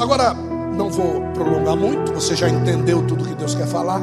Agora, 0.00 0.34
não 0.76 0.88
vou 0.88 1.20
prolongar 1.34 1.74
muito, 1.74 2.12
você 2.12 2.36
já 2.36 2.48
entendeu 2.48 3.04
tudo 3.08 3.24
que 3.24 3.34
Deus 3.34 3.56
quer 3.56 3.66
falar. 3.66 4.00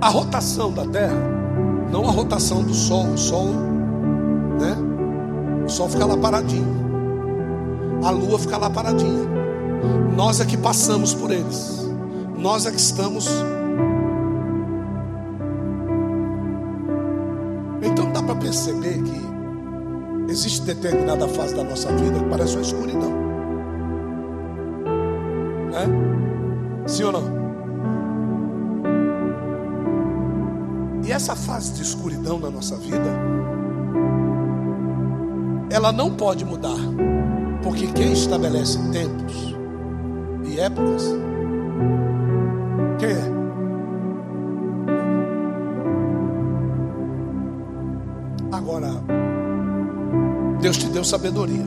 A 0.00 0.08
rotação 0.08 0.72
da 0.72 0.86
Terra, 0.86 1.18
não 1.90 2.08
a 2.08 2.10
rotação 2.10 2.62
do 2.62 2.72
Sol, 2.72 3.08
o 3.08 3.18
Sol, 3.18 3.48
né? 4.58 4.74
O 5.66 5.68
Sol 5.68 5.90
fica 5.90 6.06
lá 6.06 6.16
paradinho, 6.16 6.81
a 8.04 8.10
Lua 8.10 8.38
fica 8.38 8.56
lá 8.56 8.70
paradinha. 8.70 9.28
Nós 10.16 10.40
é 10.40 10.44
que 10.44 10.56
passamos 10.56 11.14
por 11.14 11.30
eles, 11.30 11.88
nós 12.36 12.66
é 12.66 12.70
que 12.70 12.78
estamos 12.78 13.28
perceber 18.52 19.02
que 19.02 20.30
existe 20.30 20.60
determinada 20.62 21.26
fase 21.26 21.54
da 21.54 21.64
nossa 21.64 21.90
vida 21.92 22.18
que 22.18 22.28
parece 22.28 22.54
uma 22.54 22.62
escuridão. 22.62 23.12
É? 25.72 26.88
Sim 26.88 27.04
ou 27.04 27.12
não? 27.12 27.42
E 31.02 31.10
essa 31.10 31.34
fase 31.34 31.72
de 31.72 31.82
escuridão 31.82 32.38
na 32.38 32.50
nossa 32.50 32.76
vida, 32.76 33.10
ela 35.70 35.90
não 35.90 36.14
pode 36.14 36.44
mudar, 36.44 36.78
porque 37.62 37.86
quem 37.88 38.12
estabelece 38.12 38.78
tempos 38.90 39.56
e 40.44 40.60
épocas, 40.60 41.04
quem 42.98 43.10
é? 43.10 43.42
Deus 50.62 50.76
te 50.76 50.86
deu 50.86 51.02
sabedoria. 51.02 51.64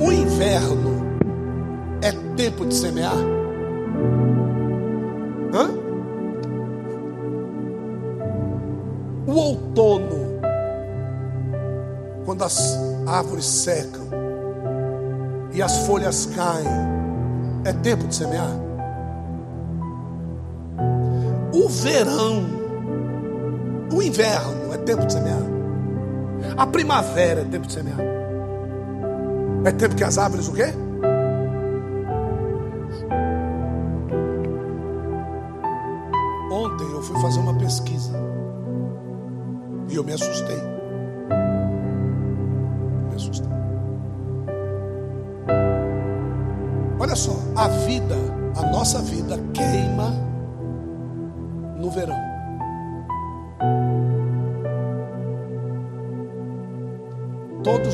O 0.00 0.12
inverno 0.12 1.02
é 2.00 2.12
tempo 2.36 2.64
de 2.64 2.72
semear? 2.72 3.16
Hã? 5.52 5.68
O 9.26 9.32
outono, 9.32 10.40
quando 12.24 12.44
as 12.44 12.79
árvores 13.10 13.44
secam 13.44 14.08
e 15.52 15.60
as 15.60 15.78
folhas 15.86 16.26
caem, 16.26 16.66
é 17.64 17.72
tempo 17.72 18.06
de 18.06 18.14
semear? 18.14 18.50
O 21.52 21.68
verão, 21.68 22.46
o 23.92 24.00
inverno, 24.00 24.72
é 24.72 24.78
tempo 24.78 25.04
de 25.06 25.12
semear? 25.12 25.42
A 26.56 26.66
primavera 26.66 27.40
é 27.40 27.44
tempo 27.44 27.66
de 27.66 27.72
semear. 27.72 27.98
É 29.64 29.72
tempo 29.72 29.96
que 29.96 30.04
as 30.04 30.16
árvores 30.16 30.46
o 30.48 30.52
quê? 30.52 30.72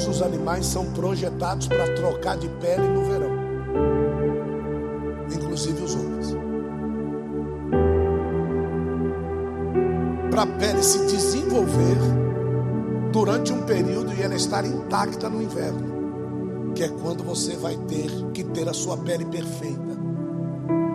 Todos 0.06 0.20
os 0.20 0.22
animais 0.22 0.66
são 0.66 0.86
projetados 0.92 1.66
para 1.66 1.92
trocar 1.94 2.36
de 2.36 2.48
pele 2.48 2.86
no 2.86 3.04
verão, 3.06 3.32
inclusive 5.34 5.82
os 5.82 5.94
homens. 5.96 6.36
Para 10.30 10.42
a 10.42 10.46
pele 10.46 10.80
se 10.80 11.06
desenvolver 11.06 11.96
durante 13.10 13.52
um 13.52 13.62
período 13.62 14.14
e 14.14 14.22
ela 14.22 14.36
estar 14.36 14.64
intacta 14.64 15.28
no 15.28 15.42
inverno, 15.42 16.72
que 16.72 16.84
é 16.84 16.88
quando 16.88 17.24
você 17.24 17.56
vai 17.56 17.76
ter 17.88 18.08
que 18.32 18.44
ter 18.44 18.68
a 18.68 18.72
sua 18.72 18.96
pele 18.96 19.24
perfeita 19.24 19.96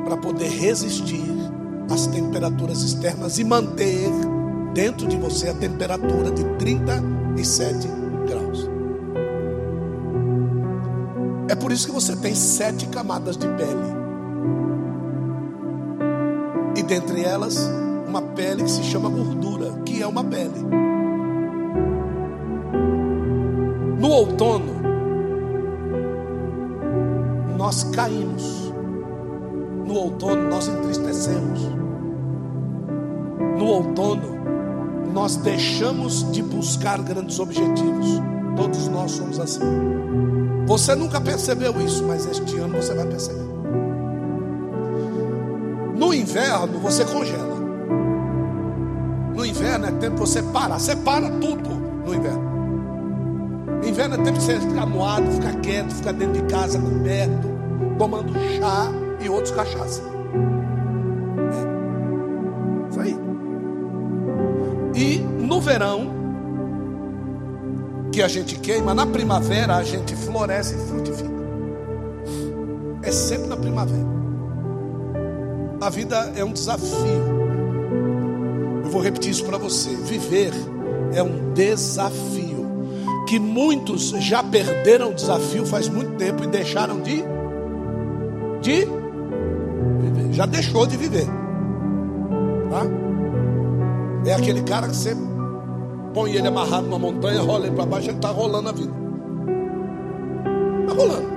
para 0.06 0.16
poder 0.16 0.48
resistir 0.48 1.26
às 1.90 2.08
temperaturas 2.08 2.82
externas 2.82 3.38
e 3.40 3.44
manter 3.44 4.10
dentro 4.74 5.06
de 5.06 5.18
você 5.18 5.50
a 5.50 5.54
temperatura 5.54 6.32
de 6.32 6.46
37 6.56 8.01
por 11.72 11.76
isso 11.76 11.88
que 11.88 11.94
você 11.94 12.18
tem 12.18 12.36
sete 12.36 12.86
camadas 12.88 13.38
de 13.38 13.48
pele. 13.48 13.96
E 16.76 16.84
dentre 16.84 17.24
elas, 17.24 17.58
uma 18.06 18.22
pele 18.22 18.64
que 18.64 18.72
se 18.72 18.84
chama 18.84 19.08
gordura, 19.08 19.72
que 19.86 20.02
é 20.04 20.06
uma 20.06 20.22
pele. 20.22 20.66
No 24.02 24.10
outono, 24.10 24.74
nós 27.58 27.86
caímos. 27.86 28.74
No 29.88 29.94
outono, 29.94 30.50
nós 30.50 30.68
entristecemos. 30.68 31.62
No 33.58 33.66
outono, 33.66 34.28
nós 35.14 35.38
deixamos 35.38 36.30
de 36.34 36.44
buscar 36.44 37.02
grandes 37.02 37.40
objetivos. 37.40 38.22
Todos 38.58 38.90
nós 38.90 39.12
somos 39.12 39.40
assim. 39.40 40.41
Você 40.72 40.96
nunca 40.96 41.20
percebeu 41.20 41.82
isso, 41.82 42.02
mas 42.06 42.26
este 42.26 42.58
ano 42.58 42.82
você 42.82 42.94
vai 42.94 43.06
perceber. 43.06 43.44
No 45.98 46.14
inverno 46.14 46.80
você 46.80 47.04
congela. 47.04 47.58
No 49.36 49.46
inverno 49.46 49.88
é 49.88 49.92
tempo 49.92 50.16
você 50.16 50.42
parar. 50.42 50.80
Você 50.80 50.96
para 50.96 51.30
tudo 51.30 51.70
no 52.06 52.16
inverno. 52.16 52.52
No 53.82 53.86
inverno 53.86 54.16
é 54.16 54.18
tempo 54.20 54.40
de 54.40 54.46
você 54.46 54.62
ficar 54.62 54.86
moado, 54.86 55.30
ficar 55.30 55.56
quieto, 55.60 55.94
ficar 55.94 56.14
dentro 56.14 56.42
de 56.42 56.54
casa 56.54 56.80
coberto, 56.80 57.50
tomando 57.98 58.32
chá 58.58 58.90
e 59.20 59.28
outros 59.28 59.54
cachaça. 59.54 60.02
É. 62.88 62.90
Isso 62.92 63.00
aí. 63.02 63.20
E 64.96 65.18
no 65.20 65.60
verão 65.60 66.21
que 68.12 68.22
a 68.22 68.28
gente 68.28 68.56
queima, 68.56 68.94
na 68.94 69.06
primavera 69.06 69.78
a 69.78 69.84
gente 69.84 70.16
floresce 70.16 70.76
e 70.76 70.88
frutifica. 70.88 71.32
É 73.04 73.12
sempre 73.12 73.48
na 73.48 73.58
primavera. 73.58 74.12
A 75.80 75.90
vida 75.90 76.34
é 76.36 76.44
um 76.44 76.52
desafio. 76.52 77.42
Eu 78.84 78.90
vou 78.92 79.02
repetir 79.02 79.32
isso 79.32 79.46
para 79.46 79.58
você. 79.58 79.90
Viver 79.96 80.54
é 81.14 81.24
um 81.24 81.54
desafio. 81.54 82.62
Que 83.28 83.40
muitos 83.40 84.10
já 84.10 84.44
perderam 84.44 85.12
o 85.12 85.14
desafio 85.14 85.66
faz 85.66 85.88
muito 85.88 86.18
tempo 86.18 86.44
e 86.44 86.48
deixaram 86.48 87.02
de 87.02 87.24
de 88.62 88.86
viver. 90.02 90.34
Já 90.34 90.46
deixou 90.46 90.86
de 90.86 90.98
viver. 90.98 91.26
Tá? 92.70 92.84
É 94.30 94.34
aquele 94.34 94.62
cara 94.62 94.88
que 94.88 94.96
sempre 94.96 95.31
põe 96.14 96.32
ele 96.32 96.48
amarrado 96.48 96.88
numa 96.88 97.00
montanha, 97.00 97.42
rola 97.42 97.68
ele 97.68 97.76
para 97.76 97.86
baixo, 97.86 98.10
ele 98.10 98.18
está 98.18 98.30
rolando 98.30 98.70
a 98.70 98.72
vida. 98.72 98.94
Está 100.82 100.94
rolando. 100.94 101.32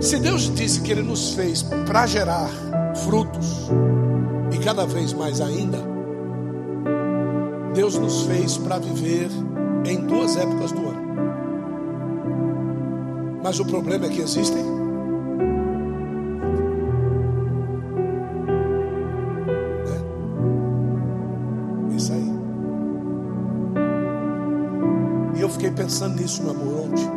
Se 0.00 0.18
Deus 0.18 0.54
disse 0.54 0.82
que 0.82 0.92
Ele 0.92 1.02
nos 1.02 1.32
fez 1.32 1.62
para 1.62 2.06
gerar 2.06 2.50
frutos, 3.06 3.70
e 4.52 4.58
cada 4.58 4.84
vez 4.84 5.14
mais 5.14 5.40
ainda, 5.40 5.78
Deus 7.74 7.96
nos 7.96 8.22
fez 8.26 8.58
para 8.58 8.78
viver 8.78 9.30
em 9.86 10.06
duas 10.06 10.36
épocas 10.36 10.72
do 10.72 10.80
ano. 10.80 11.04
Mas 13.42 13.58
o 13.58 13.64
problema 13.64 14.04
é 14.04 14.08
que 14.10 14.20
existem 14.20 14.62
pensando 25.94 26.20
nisso, 26.20 26.42
meu 26.42 26.50
amor, 26.50 26.86
ontem. 26.86 27.08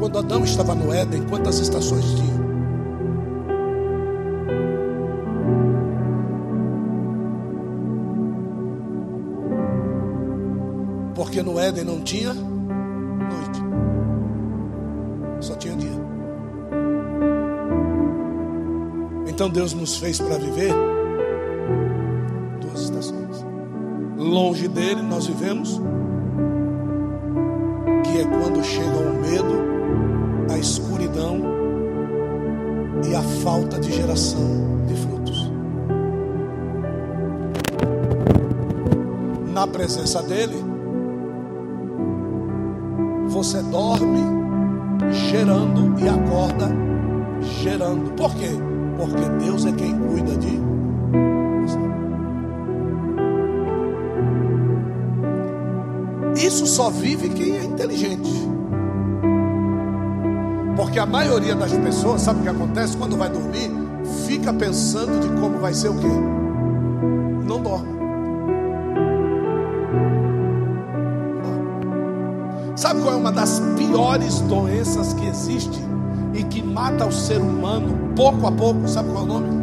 Quando 0.00 0.18
Adão 0.18 0.42
estava 0.42 0.74
no 0.74 0.92
Éden, 0.92 1.22
quantas 1.28 1.60
estações 1.60 2.04
tinha? 2.14 2.40
Porque 11.14 11.40
no 11.40 11.60
Éden 11.60 11.84
não 11.84 12.00
tinha 12.00 12.34
noite, 12.34 13.60
só 15.38 15.54
tinha 15.54 15.76
dia. 15.76 16.00
Então 19.28 19.48
Deus 19.48 19.72
nos 19.72 19.98
fez 19.98 20.18
para 20.18 20.36
viver 20.36 20.99
Longe 24.30 24.68
dele 24.68 25.02
nós 25.02 25.26
vivemos, 25.26 25.82
que 28.04 28.18
é 28.20 28.24
quando 28.24 28.62
chega 28.62 28.86
o 28.86 29.20
medo, 29.20 30.52
a 30.52 30.56
escuridão 30.56 31.42
e 33.10 33.12
a 33.12 33.22
falta 33.42 33.80
de 33.80 33.90
geração 33.90 34.84
de 34.86 34.94
frutos. 34.94 35.50
Na 39.52 39.66
presença 39.66 40.22
dele, 40.22 40.64
você 43.26 43.60
dorme 43.64 44.22
gerando 45.10 45.98
e 45.98 46.08
acorda 46.08 46.68
gerando. 47.60 48.12
Por 48.12 48.32
quê? 48.36 48.50
Porque 48.96 49.44
Deus 49.44 49.66
é 49.66 49.72
quem 49.72 49.98
cuida 49.98 50.36
de 50.36 50.79
só 56.80 56.88
vive 56.88 57.28
quem 57.28 57.58
é 57.58 57.64
inteligente. 57.64 58.48
Porque 60.74 60.98
a 60.98 61.04
maioria 61.04 61.54
das 61.54 61.74
pessoas, 61.74 62.22
sabe 62.22 62.40
o 62.40 62.42
que 62.42 62.48
acontece? 62.48 62.96
Quando 62.96 63.18
vai 63.18 63.28
dormir, 63.28 63.70
fica 64.26 64.50
pensando 64.50 65.20
de 65.20 65.28
como 65.38 65.58
vai 65.58 65.74
ser 65.74 65.90
o 65.90 65.98
quê? 65.98 66.08
Não 67.46 67.60
dorme. 67.60 68.00
Sabe 72.76 73.02
qual 73.02 73.12
é 73.12 73.16
uma 73.18 73.32
das 73.32 73.60
piores 73.76 74.40
doenças 74.40 75.12
que 75.12 75.26
existe 75.26 75.78
e 76.32 76.42
que 76.44 76.62
mata 76.62 77.04
o 77.04 77.12
ser 77.12 77.42
humano 77.42 78.14
pouco 78.16 78.46
a 78.46 78.52
pouco? 78.52 78.88
Sabe 78.88 79.10
qual 79.10 79.24
é 79.24 79.28
o 79.28 79.28
nome? 79.28 79.59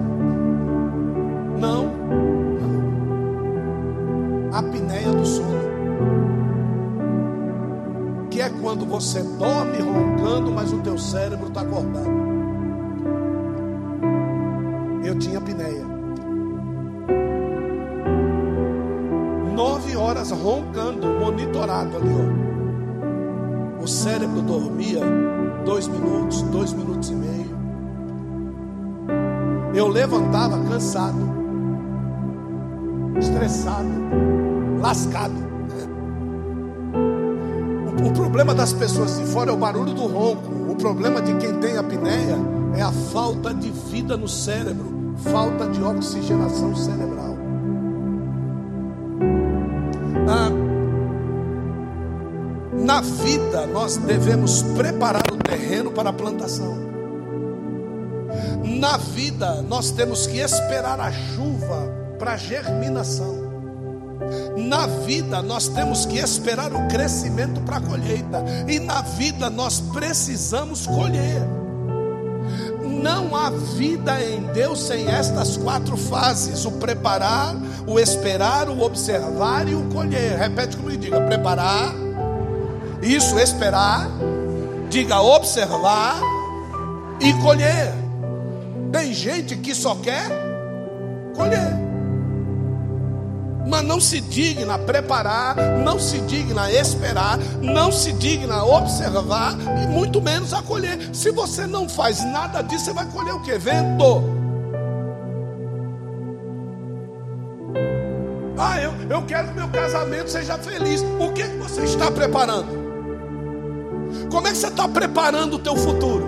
Você 9.00 9.22
dorme 9.22 9.80
roncando, 9.80 10.52
mas 10.52 10.74
o 10.74 10.80
teu 10.80 10.98
cérebro 10.98 11.50
está 11.50 11.62
acordado. 11.62 12.10
Eu 15.04 15.20
tinha 15.20 15.38
apneia. 15.38 15.86
Nove 19.56 19.95
horas 19.95 20.32
roncando, 20.32 21.06
monitorado 21.08 21.95
ali, 21.98 22.10
ó. 22.10 23.84
O 23.84 23.88
cérebro 23.88 24.41
dormia 24.41 25.02
dois 25.64 25.88
minutos, 25.88 26.41
dois 26.43 26.74
minutos 26.74 27.12
e 27.12 27.16
meio. 27.16 27.58
Eu 29.76 29.88
levantava 29.88 30.58
cansado, 30.64 31.20
estressado, 33.20 33.88
lascado. 34.82 35.47
O, 38.08 38.12
problema 38.12 38.55
das 38.55 38.72
pessoas 38.72 39.18
de 39.18 39.26
fora 39.26 39.51
é 39.51 39.53
o 39.53 39.58
barulho 39.58 39.93
do 39.93 40.08
ronco. 40.08 40.72
O 40.72 40.76
problema 40.76 41.22
de 41.22 41.34
quem 41.36 41.60
tem 41.60 41.78
apneia 41.78 42.38
é 42.78 42.82
a 42.82 42.91
falta 42.91 43.53
de 43.53 43.70
vida 43.70 44.16
no 44.16 44.30
cérebro, 44.30 45.14
falta 45.18 45.68
de 45.68 45.84
oxigenação 45.84 46.74
cerebral. 46.74 47.36
Ah, 50.30 50.49
na 52.72 53.01
vida, 53.01 53.68
nós 53.68 53.97
devemos 53.97 54.62
preparar 54.62 55.24
o 55.30 55.36
terreno 55.36 55.91
para 55.91 56.10
a 56.10 56.14
plantação. 56.14 56.78
Na 58.64 58.95
vida, 58.95 59.62
nós 59.64 59.91
temos 59.91 60.26
que 60.26 60.38
esperar 60.38 60.99
a 61.01 61.12
chuva 61.12 61.91
para 62.18 62.34
a 62.34 62.38
germinação. 62.38 63.37
Na 64.57 64.88
vida, 64.88 65.41
nós 65.41 65.67
temos 65.67 66.05
que 66.05 66.17
esperar 66.17 66.73
o 66.73 66.88
crescimento 66.88 67.61
para 67.61 67.78
a 67.78 67.82
colheita. 67.82 68.43
E 68.67 68.80
na 68.80 69.01
vida, 69.01 69.49
nós 69.49 69.80
precisamos 69.80 70.86
colher. 70.86 71.41
Não 72.84 73.36
há 73.36 73.49
vida 73.49 74.21
em 74.21 74.41
Deus 74.53 74.82
sem 74.82 75.07
estas 75.07 75.57
quatro 75.57 75.95
fases: 75.95 76.65
o 76.65 76.71
preparar, 76.73 77.55
o 77.86 77.99
esperar, 77.99 78.69
o 78.69 78.82
observar 78.82 79.67
e 79.67 79.75
o 79.75 79.84
colher. 79.89 80.38
Repete 80.38 80.78
comigo, 80.78 80.97
diga: 80.97 81.21
preparar 81.21 81.93
isso, 83.01 83.38
esperar, 83.39 84.09
diga 84.89 85.21
observar 85.21 86.19
e 87.19 87.34
colher. 87.41 87.93
Tem 88.91 89.13
gente 89.13 89.55
que 89.57 89.75
só 89.75 89.95
quer 89.95 90.30
colher. 91.36 91.87
Mas 93.68 93.84
não 93.84 93.99
se 93.99 94.22
digna 94.22 94.76
a 94.76 94.80
preparar, 94.80 95.55
não 95.84 95.99
se 95.99 96.20
digna 96.22 96.63
a 96.63 96.72
esperar, 96.72 97.38
não 97.61 97.91
se 97.91 98.13
digna 98.13 98.55
a 98.55 98.65
observar 98.65 99.55
e 99.84 99.88
muito 99.88 100.22
menos 100.22 100.53
a 100.53 100.61
colher. 100.61 100.97
Se 101.13 101.32
você 101.32 101.68
não 101.68 101.89
faz 101.89 102.24
nada 102.24 102.61
disso, 102.61 102.86
você 102.86 102.93
vai 102.93 103.05
colher 103.07 103.34
o 103.34 103.41
que? 103.41 103.57
Vento. 103.57 104.24
Ah, 108.57 108.82
eu, 108.82 108.93
eu 109.09 109.22
quero 109.24 109.49
que 109.49 109.53
meu 109.53 109.68
casamento 109.70 110.30
seja 110.30 110.57
feliz. 110.57 111.01
O 111.20 111.32
que, 111.34 111.43
que 111.43 111.57
você 111.57 111.84
está 111.84 112.09
preparando? 112.09 112.88
Como 114.32 114.47
é 114.47 114.51
que 114.51 114.57
você 114.57 114.68
está 114.68 114.88
preparando 114.88 115.55
o 115.55 115.59
teu 115.59 115.76
futuro? 115.76 116.26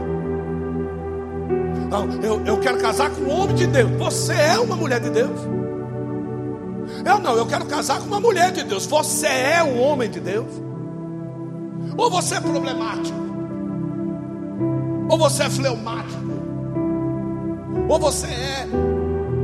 Não, 1.90 2.22
eu, 2.22 2.46
eu 2.46 2.60
quero 2.60 2.78
casar 2.78 3.10
com 3.10 3.22
um 3.22 3.32
homem 3.32 3.56
de 3.56 3.66
Deus. 3.66 3.90
Você 3.98 4.34
é 4.34 4.60
uma 4.60 4.76
mulher 4.76 5.00
de 5.00 5.10
Deus. 5.10 5.59
Eu 7.06 7.20
não, 7.20 7.36
eu 7.36 7.46
quero 7.46 7.66
casar 7.66 8.00
com 8.00 8.06
uma 8.06 8.20
mulher 8.20 8.52
de 8.52 8.64
Deus. 8.64 8.86
Você 8.86 9.28
é 9.28 9.64
um 9.64 9.80
homem 9.82 10.10
de 10.10 10.20
Deus. 10.20 10.48
Ou 11.98 12.10
você 12.10 12.36
é 12.36 12.42
problemático. 12.42 13.18
Ou 15.10 15.18
você 15.18 15.44
é 15.44 15.50
fleumático. 15.50 16.30
Ou 17.88 18.00
você 18.00 18.28
é 18.28 18.68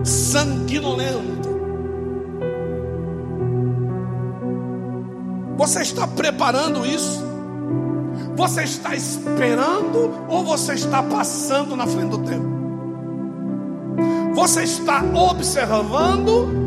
sanguinolento. 0.03 1.55
Você 5.57 5.81
está 5.81 6.07
preparando 6.07 6.85
isso? 6.85 7.23
Você 8.35 8.63
está 8.63 8.93
esperando 8.93 10.13
ou 10.27 10.43
você 10.43 10.73
está 10.73 11.01
passando 11.01 11.75
na 11.75 11.87
frente 11.87 12.09
do 12.09 12.17
tempo? 12.19 12.55
Você 14.35 14.63
está 14.63 15.01
observando 15.13 16.64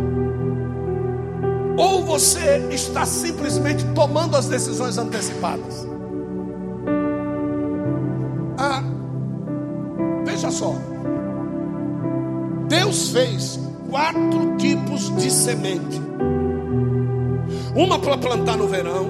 ou 1.78 2.02
você 2.04 2.66
está 2.72 3.06
simplesmente 3.06 3.84
tomando 3.94 4.36
as 4.36 4.48
decisões 4.48 4.98
antecipadas? 4.98 5.86
Ah, 8.58 8.82
veja 10.26 10.50
só. 10.50 10.74
Deus 12.66 13.10
fez 13.10 13.60
quatro 13.88 14.56
tipos 14.58 15.14
de 15.16 15.30
semente: 15.30 16.02
uma 17.76 18.00
para 18.00 18.18
plantar 18.18 18.56
no 18.56 18.66
verão, 18.66 19.06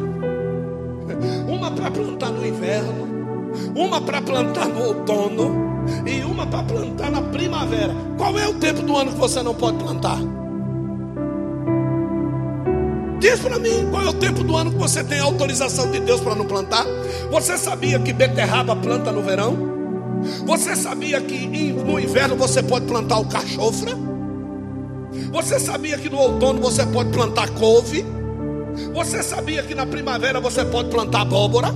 uma 1.49 1.71
para 1.71 1.91
plantar 1.91 2.31
no 2.31 2.47
inverno, 2.47 3.09
uma 3.75 3.99
para 4.03 4.21
plantar 4.21 4.69
no 4.69 4.89
outono 4.89 5.69
e 6.07 6.23
uma 6.23 6.47
para 6.47 6.65
plantar 6.65 7.11
na 7.11 7.23
primavera. 7.23 7.95
Qual 8.19 8.39
é 8.39 8.47
o 8.47 8.55
tempo 8.55 8.83
do 8.83 8.95
ano 8.95 9.13
que 9.13 9.19
você 9.19 9.43
não 9.43 9.55
pode 9.55 9.79
plantar? 9.79 10.21
Diz 13.19 13.41
para 13.41 13.59
mim 13.59 13.89
qual 13.91 14.05
é 14.05 14.09
o 14.09 14.13
tempo 14.13 14.45
do 14.45 14.57
ano 14.57 14.71
que 14.71 14.79
você 14.79 15.03
tem 15.03 15.19
autorização 15.19 15.91
de 15.91 15.99
Deus 16.01 16.21
para 16.21 16.37
não 16.37 16.47
plantar? 16.47 16.85
Você 17.31 17.59
sabia 17.59 17.99
que 17.99 18.13
beterraba 18.13 18.77
planta 18.77 19.11
no 19.11 19.23
verão? 19.23 19.57
Você 20.47 20.77
sabia 20.77 21.21
que 21.21 21.73
no 21.73 21.99
inverno 21.99 22.37
você 22.37 22.63
pode 22.63 22.87
plantar 22.87 23.19
o 23.19 23.27
cachofra? 23.27 23.93
Você 25.33 25.59
sabia 25.59 25.99
que 25.99 26.09
no 26.09 26.19
outono 26.19 26.61
você 26.61 26.87
pode 26.87 27.11
plantar 27.11 27.49
couve? 27.51 28.05
Você 28.95 29.23
sabia 29.23 29.63
que 29.65 29.75
na 29.75 29.87
primavera 29.87 30.41
você 30.41 30.65
pode 30.65 30.89
plantar 30.89 31.23
abóbora? 31.23 31.75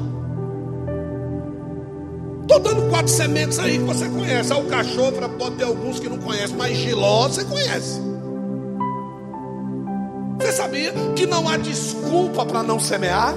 Estou 2.42 2.60
dando 2.60 2.88
quatro 2.88 3.08
sementes 3.08 3.58
aí 3.58 3.78
que 3.78 3.84
você 3.84 4.08
conhece. 4.08 4.52
O 4.52 4.64
cachorro 4.64 5.12
pode 5.38 5.56
ter 5.56 5.64
alguns 5.64 5.98
que 5.98 6.08
não 6.08 6.18
conhece, 6.18 6.54
mas 6.54 6.76
giló 6.76 7.28
você 7.28 7.44
conhece. 7.44 8.11
Sabia 10.52 10.92
que 11.16 11.26
não 11.26 11.48
há 11.48 11.56
desculpa 11.56 12.44
para 12.44 12.62
não 12.62 12.78
semear? 12.78 13.34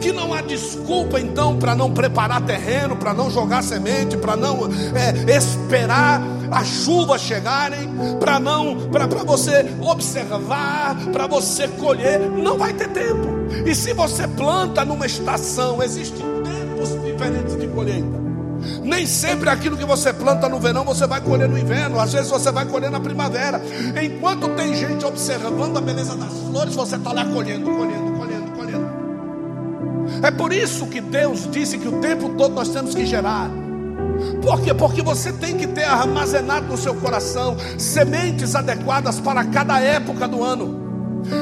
Que 0.00 0.12
não 0.12 0.32
há 0.32 0.40
desculpa 0.40 1.20
então 1.20 1.58
para 1.58 1.74
não 1.74 1.92
preparar 1.92 2.40
terreno, 2.42 2.96
para 2.96 3.12
não 3.12 3.28
jogar 3.28 3.62
semente, 3.62 4.16
para 4.16 4.36
não 4.36 4.68
é, 4.94 5.36
esperar 5.36 6.22
as 6.50 6.66
chuvas 6.66 7.20
chegarem, 7.20 7.88
para 8.20 8.38
não, 8.38 8.88
para 8.88 9.06
você 9.06 9.66
observar, 9.80 10.96
para 11.12 11.26
você 11.26 11.66
colher, 11.68 12.20
não 12.20 12.56
vai 12.56 12.72
ter 12.72 12.88
tempo. 12.88 13.28
E 13.66 13.74
se 13.74 13.92
você 13.92 14.26
planta 14.28 14.84
numa 14.84 15.06
estação, 15.06 15.82
existem 15.82 16.24
tempos 16.42 16.90
diferentes 17.02 17.58
de 17.58 17.66
colheita. 17.68 18.27
Nem 18.82 19.06
sempre 19.06 19.48
aquilo 19.48 19.76
que 19.76 19.84
você 19.84 20.12
planta 20.12 20.48
no 20.48 20.58
verão 20.58 20.84
você 20.84 21.06
vai 21.06 21.20
colher 21.20 21.48
no 21.48 21.58
inverno, 21.58 22.00
às 22.00 22.12
vezes 22.12 22.30
você 22.30 22.50
vai 22.50 22.66
colher 22.66 22.90
na 22.90 23.00
primavera. 23.00 23.60
Enquanto 24.02 24.48
tem 24.50 24.74
gente 24.74 25.04
observando 25.04 25.76
a 25.76 25.80
beleza 25.80 26.16
das 26.16 26.32
flores, 26.32 26.74
você 26.74 26.96
está 26.96 27.12
lá 27.12 27.24
colhendo, 27.24 27.70
colhendo, 27.70 28.12
colhendo, 28.18 28.50
colhendo. 28.52 28.88
É 30.22 30.30
por 30.30 30.52
isso 30.52 30.86
que 30.86 31.00
Deus 31.00 31.48
disse 31.50 31.78
que 31.78 31.88
o 31.88 32.00
tempo 32.00 32.30
todo 32.30 32.54
nós 32.54 32.68
temos 32.68 32.94
que 32.94 33.06
gerar. 33.06 33.50
Por 34.42 34.60
quê? 34.60 34.74
Porque 34.74 35.02
você 35.02 35.32
tem 35.32 35.56
que 35.56 35.66
ter 35.66 35.84
armazenado 35.84 36.66
no 36.66 36.76
seu 36.76 36.94
coração 36.94 37.56
sementes 37.78 38.54
adequadas 38.54 39.20
para 39.20 39.44
cada 39.44 39.78
época 39.80 40.26
do 40.26 40.42
ano. 40.42 40.88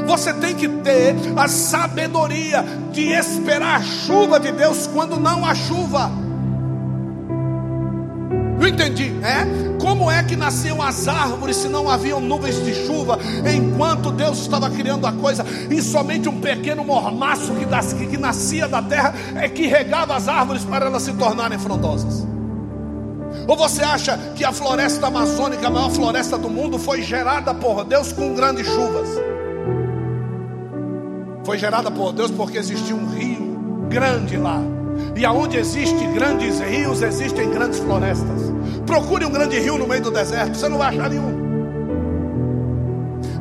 Você 0.07 0.33
tem 0.33 0.55
que 0.55 0.69
ter 0.69 1.15
a 1.37 1.49
sabedoria 1.49 2.65
de 2.93 3.09
esperar 3.13 3.81
a 3.81 3.83
chuva 3.83 4.41
de 4.41 4.53
Deus 4.53 4.87
quando 4.87 5.19
não 5.19 5.45
há 5.45 5.55
chuva. 5.55 6.11
Entendi, 8.67 9.13
é? 9.23 9.77
Como 9.81 10.11
é 10.11 10.23
que 10.25 10.35
nasciam 10.35 10.83
as 10.83 11.07
árvores 11.07 11.57
se 11.57 11.69
não 11.69 11.89
haviam 11.89 12.21
nuvens 12.21 12.63
de 12.65 12.75
chuva 12.87 13.19
enquanto 13.55 14.11
Deus 14.11 14.39
estava 14.39 14.69
criando 14.69 15.07
a 15.07 15.13
coisa 15.13 15.45
e 15.71 15.81
somente 15.81 16.29
um 16.29 16.41
pequeno 16.41 16.85
mormaço 16.85 17.55
que, 17.55 17.65
das, 17.65 17.93
que 17.93 18.17
nascia 18.17 18.67
da 18.67 18.83
terra 18.83 19.15
é 19.37 19.49
que 19.49 19.67
regava 19.67 20.17
as 20.17 20.27
árvores 20.27 20.65
para 20.65 20.87
elas 20.87 21.03
se 21.03 21.13
tornarem 21.13 21.59
frondosas? 21.59 22.27
Ou 23.47 23.57
você 23.57 23.83
acha 23.83 24.19
que 24.35 24.45
a 24.45 24.53
floresta 24.53 25.07
amazônica, 25.07 25.67
a 25.67 25.71
maior 25.71 25.91
floresta 25.91 26.37
do 26.37 26.49
mundo, 26.49 26.79
foi 26.79 27.03
gerada 27.03 27.55
por 27.55 27.85
Deus 27.85 28.13
com 28.13 28.35
grandes 28.35 28.67
chuvas? 28.67 29.09
Foi 31.45 31.57
gerada 31.57 31.91
por 31.91 32.13
Deus 32.13 32.31
porque 32.33 32.59
existia 32.59 32.97
um 32.97 33.07
rio 33.07 33.87
grande 33.89 34.37
lá. 34.37 34.61
E 35.15 35.25
aonde 35.25 35.57
existem 35.59 36.13
grandes 36.13 36.59
rios, 36.59 37.03
existem 37.03 37.49
grandes 37.51 37.79
florestas. 37.79 38.46
Procure 38.87 39.25
um 39.25 39.31
grande 39.31 39.59
rio 39.59 39.77
no 39.77 39.87
meio 39.87 40.03
do 40.03 40.11
deserto, 40.11 40.57
você 40.57 40.69
não 40.69 40.79
vai 40.79 40.89
achar 40.89 41.11
nenhum. 41.11 41.47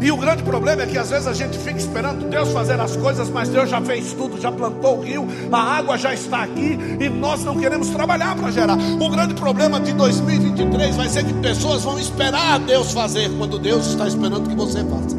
E 0.01 0.11
o 0.11 0.17
grande 0.17 0.43
problema 0.43 0.83
é 0.83 0.85
que 0.85 0.97
às 0.97 1.09
vezes 1.09 1.25
a 1.25 1.33
gente 1.33 1.57
fica 1.57 1.77
esperando 1.77 2.29
Deus 2.29 2.49
fazer 2.49 2.79
as 2.79 2.95
coisas, 2.95 3.29
mas 3.29 3.49
Deus 3.49 3.69
já 3.69 3.81
fez 3.81 4.13
tudo, 4.13 4.39
já 4.39 4.51
plantou 4.51 4.99
o 4.99 5.01
rio, 5.01 5.27
a 5.51 5.77
água 5.77 5.97
já 5.97 6.13
está 6.13 6.43
aqui 6.43 6.77
e 6.99 7.09
nós 7.09 7.43
não 7.43 7.57
queremos 7.57 7.89
trabalhar 7.89 8.35
para 8.35 8.51
gerar. 8.51 8.77
O 8.99 9.09
grande 9.09 9.33
problema 9.33 9.79
de 9.79 9.93
2023 9.93 10.95
vai 10.95 11.09
ser 11.09 11.23
que 11.23 11.33
pessoas 11.33 11.83
vão 11.83 11.99
esperar 11.99 12.59
Deus 12.59 12.91
fazer 12.91 13.31
quando 13.37 13.57
Deus 13.57 13.87
está 13.87 14.07
esperando 14.07 14.47
que 14.47 14.55
você 14.55 14.83
faça. 14.83 15.17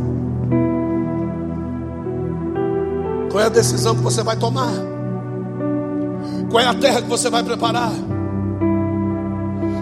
Qual 3.31 3.43
é 3.43 3.47
a 3.47 3.51
decisão 3.51 3.97
que 3.97 4.03
você 4.03 4.23
vai 4.23 4.37
tomar? 4.37 4.73
Qual 6.51 6.63
é 6.63 6.67
a 6.67 6.75
terra 6.75 7.03
que 7.03 7.09
você 7.09 7.29
vai 7.29 7.43
preparar? 7.43 7.93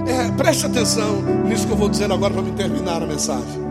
É, 0.06 0.30
preste 0.36 0.66
atenção 0.66 1.22
nisso 1.46 1.66
que 1.66 1.72
eu 1.72 1.76
vou 1.76 1.88
dizer 1.88 2.10
agora 2.12 2.32
para 2.32 2.42
me 2.42 2.52
terminar 2.52 3.02
a 3.02 3.06
mensagem. 3.06 3.64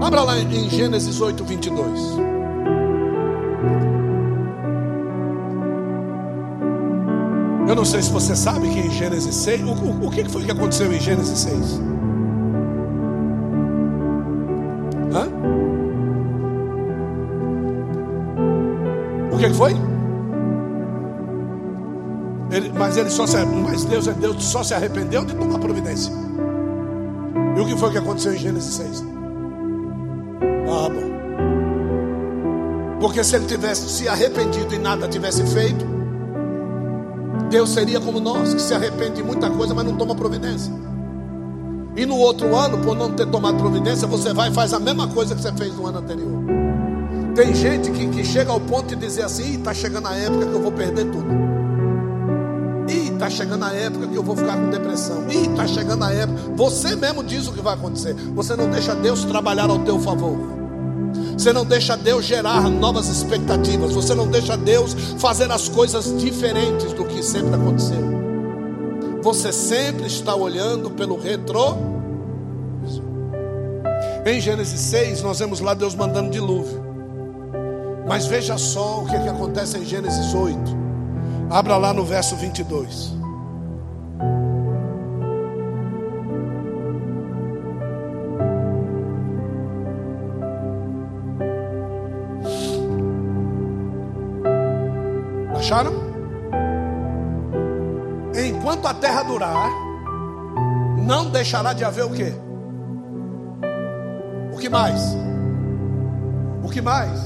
Abra 0.00 0.22
lá 0.22 0.38
em 0.38 0.70
Gênesis 0.70 1.20
8, 1.20 1.44
22. 1.44 2.28
Eu 7.68 7.76
não 7.76 7.84
sei 7.84 8.00
se 8.02 8.10
você 8.10 8.34
sabe 8.34 8.68
que 8.70 8.80
em 8.80 8.90
Gênesis 8.90 9.34
6, 9.34 9.62
o, 9.62 9.72
o, 9.72 10.06
o 10.06 10.10
que 10.10 10.24
foi 10.28 10.42
que 10.44 10.50
aconteceu 10.50 10.90
em 10.92 10.98
Gênesis 10.98 11.38
6? 11.38 11.80
Hã? 15.12 15.28
O 19.30 19.38
que 19.38 19.50
foi? 19.50 19.87
Mas 22.78 22.96
ele 22.96 23.10
só 23.10 23.26
se, 23.26 23.36
mas 23.44 23.84
Deus 23.84 24.06
é 24.06 24.12
Deus, 24.12 24.44
só 24.44 24.62
se 24.62 24.72
arrependeu 24.72 25.24
de 25.24 25.34
tomar 25.34 25.58
providência. 25.58 26.12
E 27.56 27.60
o 27.60 27.66
que 27.66 27.76
foi 27.76 27.90
que 27.90 27.98
aconteceu 27.98 28.32
em 28.32 28.38
Gênesis 28.38 28.74
6? 28.74 29.04
Ah, 30.70 30.88
bom. 30.88 31.08
Porque 33.00 33.24
se 33.24 33.34
ele 33.34 33.46
tivesse 33.46 33.88
se 33.88 34.08
arrependido 34.08 34.72
e 34.74 34.78
nada 34.78 35.08
tivesse 35.08 35.44
feito, 35.44 35.84
Deus 37.50 37.70
seria 37.70 38.00
como 38.00 38.20
nós, 38.20 38.54
que 38.54 38.62
se 38.62 38.74
arrepende 38.74 39.16
de 39.16 39.22
muita 39.22 39.50
coisa, 39.50 39.74
mas 39.74 39.84
não 39.84 39.96
toma 39.96 40.14
providência. 40.14 40.72
E 41.96 42.06
no 42.06 42.16
outro 42.16 42.54
ano, 42.54 42.78
por 42.78 42.94
não 42.94 43.10
ter 43.10 43.26
tomado 43.26 43.56
providência, 43.58 44.06
você 44.06 44.32
vai 44.32 44.50
e 44.50 44.54
faz 44.54 44.72
a 44.72 44.78
mesma 44.78 45.08
coisa 45.08 45.34
que 45.34 45.42
você 45.42 45.52
fez 45.52 45.74
no 45.74 45.86
ano 45.86 45.98
anterior. 45.98 46.44
Tem 47.34 47.52
gente 47.54 47.90
que, 47.90 48.06
que 48.08 48.24
chega 48.24 48.52
ao 48.52 48.60
ponto 48.60 48.94
de 48.94 48.96
dizer 48.96 49.22
assim: 49.22 49.58
está 49.58 49.74
chegando 49.74 50.06
a 50.06 50.14
época 50.14 50.46
que 50.46 50.52
eu 50.52 50.62
vou 50.62 50.70
perder 50.70 51.06
tudo. 51.06 51.47
Está 53.18 53.28
chegando 53.28 53.64
a 53.64 53.72
época 53.72 54.06
que 54.06 54.14
eu 54.14 54.22
vou 54.22 54.36
ficar 54.36 54.56
com 54.56 54.70
depressão. 54.70 55.28
Ih, 55.28 55.48
está 55.50 55.66
chegando 55.66 56.04
a 56.04 56.12
época. 56.12 56.38
Você 56.54 56.94
mesmo 56.94 57.24
diz 57.24 57.48
o 57.48 57.52
que 57.52 57.60
vai 57.60 57.74
acontecer. 57.74 58.14
Você 58.14 58.54
não 58.54 58.70
deixa 58.70 58.94
Deus 58.94 59.24
trabalhar 59.24 59.68
ao 59.68 59.80
teu 59.80 59.98
favor. 59.98 60.38
Você 61.36 61.52
não 61.52 61.64
deixa 61.64 61.96
Deus 61.96 62.24
gerar 62.24 62.70
novas 62.70 63.08
expectativas. 63.08 63.92
Você 63.92 64.14
não 64.14 64.28
deixa 64.28 64.56
Deus 64.56 64.94
fazer 65.18 65.50
as 65.50 65.68
coisas 65.68 66.16
diferentes 66.16 66.92
do 66.92 67.04
que 67.04 67.20
sempre 67.20 67.56
aconteceu. 67.56 67.98
Você 69.20 69.52
sempre 69.52 70.06
está 70.06 70.36
olhando 70.36 70.88
pelo 70.88 71.18
retro. 71.20 71.76
Em 74.24 74.40
Gênesis 74.40 74.78
6, 74.78 75.22
nós 75.22 75.40
vemos 75.40 75.58
lá 75.58 75.74
Deus 75.74 75.96
mandando 75.96 76.30
dilúvio. 76.30 76.84
Mas 78.06 78.26
veja 78.26 78.56
só 78.56 79.00
o 79.00 79.06
que, 79.06 79.16
é 79.16 79.18
que 79.18 79.28
acontece 79.28 79.76
em 79.76 79.84
Gênesis 79.84 80.32
8. 80.32 80.77
Abra 81.50 81.78
lá 81.78 81.94
no 81.94 82.04
verso 82.04 82.36
22. 82.36 83.16
Acharam? 95.56 95.92
Enquanto 98.34 98.86
a 98.86 98.94
terra 98.94 99.22
durar, 99.22 99.70
não 100.98 101.30
deixará 101.30 101.72
de 101.72 101.82
haver 101.82 102.04
o 102.04 102.10
que? 102.10 102.32
O 104.52 104.58
que 104.58 104.68
mais? 104.68 105.16
O 106.62 106.68
que 106.68 106.80
mais? 106.80 107.20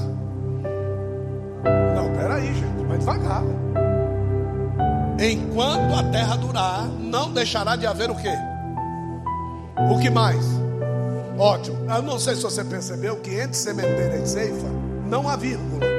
Não, 1.95 2.11
peraí, 2.17 2.53
gente, 2.53 2.85
vai 2.87 2.97
devagar. 2.97 3.43
Enquanto 5.31 5.95
a 5.95 6.03
terra 6.11 6.35
durar, 6.35 6.87
não 6.87 7.31
deixará 7.31 7.75
de 7.75 7.85
haver 7.85 8.09
o 8.11 8.15
que? 8.15 8.33
O 9.91 9.99
que 9.99 10.09
mais? 10.09 10.43
Ótimo. 11.37 11.77
Eu 11.89 12.01
não 12.01 12.19
sei 12.19 12.35
se 12.35 12.41
você 12.41 12.63
percebeu 12.63 13.17
que 13.17 13.33
entre 13.39 13.55
sementeira 13.55 14.17
e 14.17 14.27
ceifa 14.27 14.67
não 15.07 15.27
há 15.27 15.35
vírgula. 15.35 15.93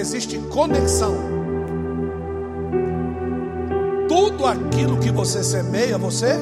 existe 0.00 0.38
conexão. 0.48 1.14
Tudo 4.08 4.46
aquilo 4.46 4.98
que 4.98 5.10
você 5.10 5.44
semeia, 5.44 5.96
você 5.96 6.36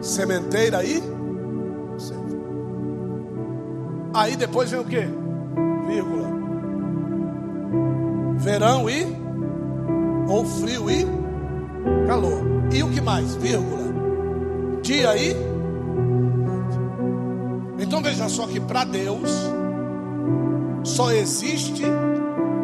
sementeira 0.00 0.78
aí. 0.78 1.02
Aí 4.12 4.36
depois 4.36 4.70
vem 4.70 4.80
o 4.80 4.84
que? 4.84 5.19
Vírgula. 5.90 6.28
Verão 8.38 8.88
e 8.88 9.04
ou 10.28 10.44
frio 10.44 10.88
e 10.88 11.04
calor. 12.06 12.44
E 12.72 12.80
o 12.84 12.90
que 12.90 13.00
mais? 13.00 13.34
Vírgula. 13.34 13.90
Dia 14.82 15.16
e 15.16 15.36
Então 17.80 18.00
veja 18.00 18.28
só 18.28 18.46
que 18.46 18.60
para 18.60 18.84
Deus 18.84 19.28
só 20.84 21.10
existe 21.10 21.82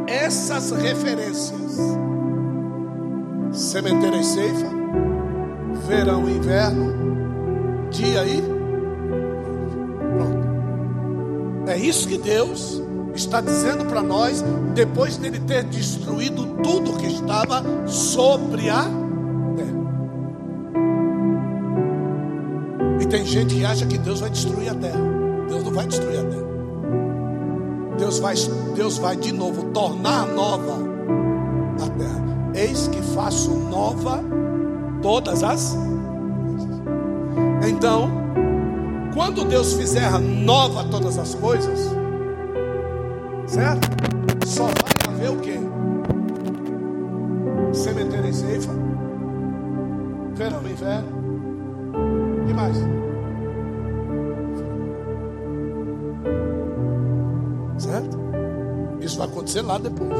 essas 0.06 0.70
referências. 0.70 1.80
Sementeira 3.50 4.18
e 4.18 4.24
ceifa, 4.24 4.70
verão 5.88 6.28
e 6.28 6.36
inverno, 6.36 7.88
dia 7.90 8.24
e 8.24 8.42
pronto. 10.16 11.70
É 11.70 11.78
isso 11.78 12.06
que 12.06 12.18
Deus 12.18 12.85
está 13.16 13.40
dizendo 13.40 13.84
para 13.86 14.02
nós, 14.02 14.44
depois 14.74 15.16
dele 15.16 15.40
ter 15.40 15.64
destruído 15.64 16.46
tudo 16.62 16.96
que 16.98 17.06
estava 17.06 17.62
sobre 17.86 18.68
a 18.68 18.84
terra. 19.56 19.86
E 23.00 23.06
tem 23.06 23.24
gente 23.24 23.54
que 23.54 23.64
acha 23.64 23.86
que 23.86 23.98
Deus 23.98 24.20
vai 24.20 24.30
destruir 24.30 24.70
a 24.70 24.74
terra. 24.74 25.00
Deus 25.48 25.64
não 25.64 25.72
vai 25.72 25.86
destruir 25.86 26.18
a 26.18 26.24
terra. 26.24 26.46
Deus 27.98 28.18
vai, 28.18 28.34
Deus 28.74 28.98
vai 28.98 29.16
de 29.16 29.32
novo 29.32 29.70
tornar 29.70 30.26
nova 30.26 30.78
a 31.82 31.88
terra. 31.98 32.26
Eis 32.54 32.88
que 32.88 33.00
faço 33.14 33.50
nova 33.50 34.22
todas 35.02 35.42
as. 35.42 35.76
Então, 37.66 38.10
quando 39.14 39.44
Deus 39.44 39.72
fizer 39.72 40.18
nova 40.20 40.84
todas 40.84 41.18
as 41.18 41.34
coisas, 41.34 41.90
certo? 43.46 43.88
Só 44.46 44.64
vai 44.64 45.14
haver 45.14 45.30
o 45.30 45.40
quê? 45.40 45.58
Sementeira 47.72 48.28
e 48.28 48.32
ceifa, 48.32 48.72
verão 50.34 50.62
e 50.66 50.72
inverno, 50.72 51.08
e 52.48 52.54
mais? 52.54 52.76
Certo? 57.78 58.18
Isso 59.00 59.18
vai 59.18 59.26
acontecer 59.28 59.62
lá 59.62 59.78
depois. 59.78 60.10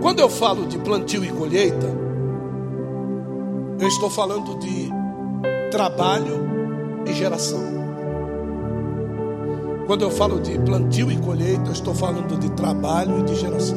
Quando 0.00 0.20
eu 0.20 0.28
falo 0.28 0.66
de 0.66 0.78
plantio 0.78 1.24
e 1.24 1.32
colheita, 1.32 1.86
eu 3.80 3.88
estou 3.88 4.08
falando 4.08 4.58
de 4.58 4.88
trabalho 5.70 6.46
e 7.06 7.12
geração. 7.12 7.73
Quando 9.86 10.02
eu 10.02 10.10
falo 10.10 10.40
de 10.40 10.58
plantio 10.60 11.12
e 11.12 11.16
colheita, 11.18 11.66
eu 11.66 11.72
estou 11.72 11.94
falando 11.94 12.38
de 12.38 12.50
trabalho 12.52 13.20
e 13.20 13.22
de 13.24 13.34
geração. 13.34 13.76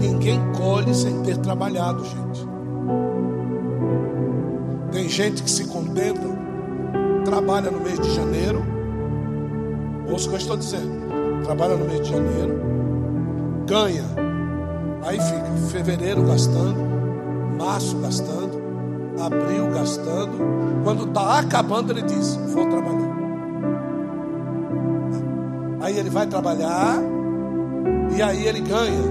Ninguém 0.00 0.38
colhe 0.52 0.94
sem 0.94 1.22
ter 1.22 1.38
trabalhado, 1.38 2.04
gente. 2.04 2.46
Tem 4.92 5.08
gente 5.08 5.42
que 5.42 5.50
se 5.50 5.66
contenta, 5.66 6.26
trabalha 7.24 7.70
no 7.70 7.80
mês 7.80 7.98
de 7.98 8.14
janeiro. 8.14 8.62
Ouça 10.10 10.26
o 10.26 10.28
que 10.28 10.34
eu 10.34 10.40
estou 10.40 10.56
dizendo. 10.56 11.06
Trabalha 11.44 11.76
no 11.76 11.86
mês 11.86 12.02
de 12.02 12.10
janeiro, 12.10 12.60
ganha, 13.66 14.04
aí 15.02 15.20
fica 15.20 15.46
fevereiro 15.70 16.22
gastando, 16.24 16.76
março 17.56 17.96
gastando, 17.98 18.60
abril 19.20 19.70
gastando. 19.70 20.38
Quando 20.82 21.04
está 21.04 21.38
acabando, 21.38 21.92
ele 21.92 22.02
diz: 22.02 22.36
Vou 22.52 22.66
trabalhar. 22.68 23.05
Aí 25.86 25.96
ele 26.00 26.10
vai 26.10 26.26
trabalhar 26.26 27.00
e 28.16 28.20
aí 28.20 28.44
ele 28.48 28.60
ganha. 28.60 29.04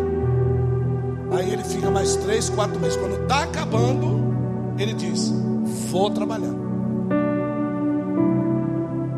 Aí 1.32 1.54
ele 1.54 1.64
fica 1.64 1.90
mais 1.90 2.18
três, 2.18 2.50
quatro 2.50 2.78
meses. 2.82 2.98
Quando 2.98 3.24
está 3.24 3.44
acabando, 3.44 4.22
ele 4.78 4.94
diz: 4.94 5.34
Vou 5.90 6.10
trabalhar. 6.10 6.54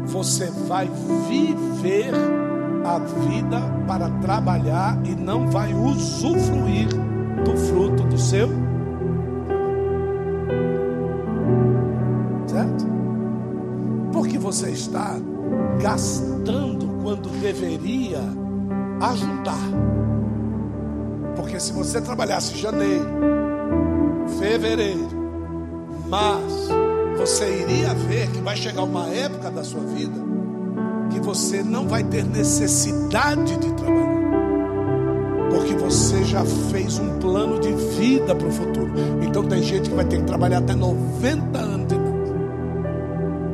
Você 0.06 0.52
vai 0.68 0.88
viver 1.28 2.14
a 2.86 3.00
vida 3.00 3.60
para 3.88 4.08
trabalhar 4.22 5.00
e 5.04 5.16
não 5.16 5.50
vai 5.50 5.74
usufruir 5.74 6.90
do 7.44 7.58
fruto 7.58 8.04
do 8.04 8.20
seu. 8.20 8.50
Certo? 12.46 12.86
Porque 14.14 14.38
você 14.38 14.70
está 14.70 15.16
gastando 15.82 16.77
quando 17.08 17.30
deveria 17.40 18.20
ajudar. 19.00 19.64
Porque 21.38 21.58
se 21.58 21.72
você 21.72 22.02
trabalhasse 22.02 22.58
janeiro, 22.58 23.08
fevereiro, 24.38 25.08
março, 26.10 26.70
você 27.18 27.62
iria 27.62 27.94
ver 27.94 28.30
que 28.32 28.42
vai 28.42 28.58
chegar 28.58 28.84
uma 28.84 29.08
época 29.08 29.50
da 29.50 29.64
sua 29.64 29.80
vida 29.84 30.20
que 31.10 31.22
você 31.22 31.64
não 31.64 31.88
vai 31.88 32.04
ter 32.04 32.26
necessidade 32.26 33.56
de 33.56 33.72
trabalhar. 33.72 34.18
Porque 35.50 35.76
você 35.76 36.26
já 36.26 36.44
fez 36.44 37.00
um 37.00 37.20
plano 37.20 37.58
de 37.62 37.72
vida 37.98 38.36
para 38.36 38.48
o 38.48 38.52
futuro. 38.52 38.92
Então 39.26 39.48
tem 39.48 39.64
gente 39.64 39.90
que 39.90 39.96
vai 39.96 40.04
ter 40.04 40.18
que 40.18 40.26
trabalhar 40.26 40.58
até 40.58 40.76
90 40.76 41.58
anos 41.58 41.88
de 41.88 41.96
idade. 41.96 42.18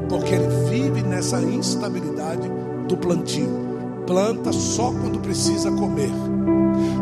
Porque 0.10 0.34
ele 0.34 0.48
vive 0.72 1.04
nessa 1.04 1.40
instabilidade 1.40 2.63
do 2.94 2.98
plantio. 2.98 3.50
Planta 4.06 4.52
só 4.52 4.92
quando 4.92 5.20
precisa 5.20 5.72
comer. 5.72 6.12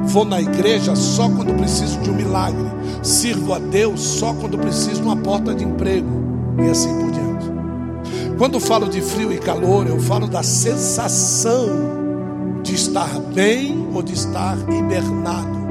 Vou 0.05 0.25
na 0.25 0.41
igreja 0.41 0.95
só 0.95 1.29
quando 1.29 1.53
preciso 1.55 1.99
de 1.99 2.09
um 2.09 2.15
milagre. 2.15 2.65
Sirvo 3.03 3.53
a 3.53 3.59
Deus 3.59 3.99
só 3.99 4.33
quando 4.33 4.57
preciso 4.57 5.01
de 5.01 5.07
uma 5.07 5.17
porta 5.17 5.53
de 5.53 5.63
emprego. 5.63 6.09
E 6.59 6.69
assim 6.69 6.93
por 6.99 7.11
diante. 7.11 7.51
Quando 8.37 8.59
falo 8.59 8.87
de 8.87 9.01
frio 9.01 9.31
e 9.33 9.37
calor, 9.37 9.87
eu 9.87 9.99
falo 9.99 10.27
da 10.27 10.43
sensação 10.43 11.67
de 12.63 12.75
estar 12.75 13.19
bem 13.33 13.87
ou 13.93 14.01
de 14.01 14.13
estar 14.13 14.57
hibernado. 14.71 15.61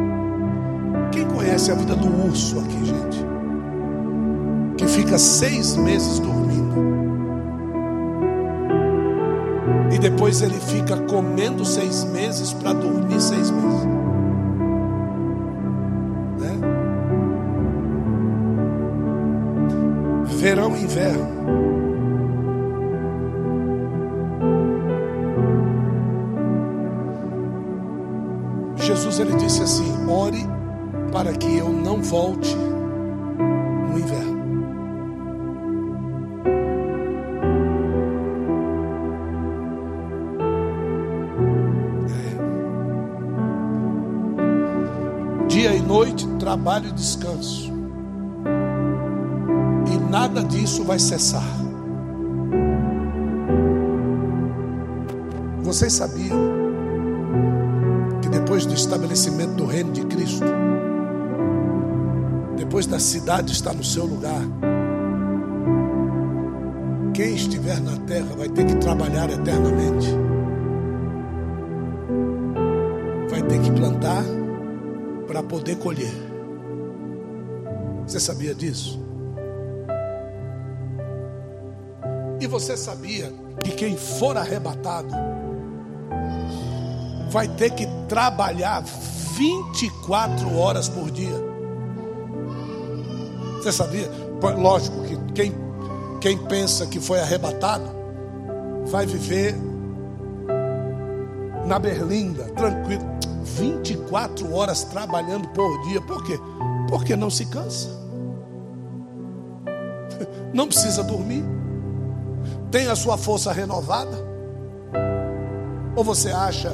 Quem 1.13 1.25
conhece 1.27 1.71
a 1.71 1.75
vida 1.75 1.97
do 1.97 2.09
urso 2.27 2.59
aqui, 2.59 2.85
gente? 2.85 3.27
Que 4.77 4.87
fica 4.87 5.19
seis 5.19 5.77
meses 5.77 6.19
dormindo 6.19 6.40
depois 10.01 10.41
ele 10.41 10.59
fica 10.59 10.97
comendo 10.97 11.65
seis 11.65 12.05
meses 12.05 12.53
para 12.53 12.73
dormir 12.73 13.21
seis 13.21 13.51
meses. 13.51 13.85
Né? 16.39 16.59
Verão 20.25 20.77
e 20.77 20.85
inverno. 20.85 21.29
Jesus 28.79 29.21
ele 29.21 29.37
disse 29.37 29.63
assim: 29.63 30.07
ore 30.09 30.47
para 31.13 31.33
que 31.35 31.59
eu 31.59 31.69
não 31.69 32.03
volte 32.03 32.57
trabalho 46.51 46.89
e 46.89 46.93
descanso. 46.93 47.73
E 49.87 50.11
nada 50.11 50.43
disso 50.43 50.83
vai 50.83 50.99
cessar. 50.99 51.47
Vocês 55.63 55.93
sabiam 55.93 56.41
que 58.21 58.29
depois 58.29 58.67
do 58.67 58.75
estabelecimento 58.75 59.53
do 59.53 59.65
reino 59.65 59.93
de 59.93 60.05
Cristo, 60.07 60.45
depois 62.57 62.85
da 62.85 62.99
cidade 62.99 63.53
estar 63.53 63.73
no 63.73 63.85
seu 63.85 64.05
lugar, 64.05 64.43
quem 67.15 67.37
estiver 67.37 67.81
na 67.81 67.97
terra 68.09 68.35
vai 68.37 68.49
ter 68.49 68.67
que 68.67 68.75
trabalhar 68.75 69.31
eternamente. 69.31 70.09
Vai 73.31 73.41
ter 73.43 73.61
que 73.61 73.71
plantar 73.71 74.25
para 75.29 75.45
poder 75.45 75.77
colher. 75.77 76.30
Você 78.21 78.27
sabia 78.27 78.55
disso? 78.55 79.01
E 82.39 82.47
você 82.47 82.77
sabia 82.77 83.33
que 83.65 83.71
quem 83.71 83.97
for 83.97 84.37
arrebatado 84.37 85.09
vai 87.31 87.49
ter 87.49 87.71
que 87.71 87.87
trabalhar 88.11 88.83
24 89.39 90.55
horas 90.55 90.87
por 90.87 91.11
dia? 91.11 91.33
Você 93.57 93.73
sabia? 93.73 94.11
Lógico 94.59 95.03
que 95.05 95.17
quem, 95.33 95.55
quem 96.21 96.37
pensa 96.37 96.87
que 96.87 97.01
foi 97.01 97.21
arrebatado 97.21 97.89
vai 98.85 99.07
viver 99.07 99.55
na 101.65 101.79
berlinda, 101.79 102.45
tranquilo. 102.51 103.03
24 103.45 104.53
horas 104.53 104.85
trabalhando 104.85 105.49
por 105.49 105.81
dia. 105.85 106.03
Por 106.03 106.23
quê? 106.23 106.39
Porque 106.91 107.17
não 107.17 107.31
se 107.31 107.47
cansa. 107.47 108.00
Não 110.53 110.67
precisa 110.67 111.03
dormir. 111.03 111.45
Tem 112.71 112.89
a 112.89 112.97
sua 112.97 113.17
força 113.17 113.53
renovada. 113.53 114.17
Ou 115.97 116.05
você 116.05 116.31
acha 116.31 116.71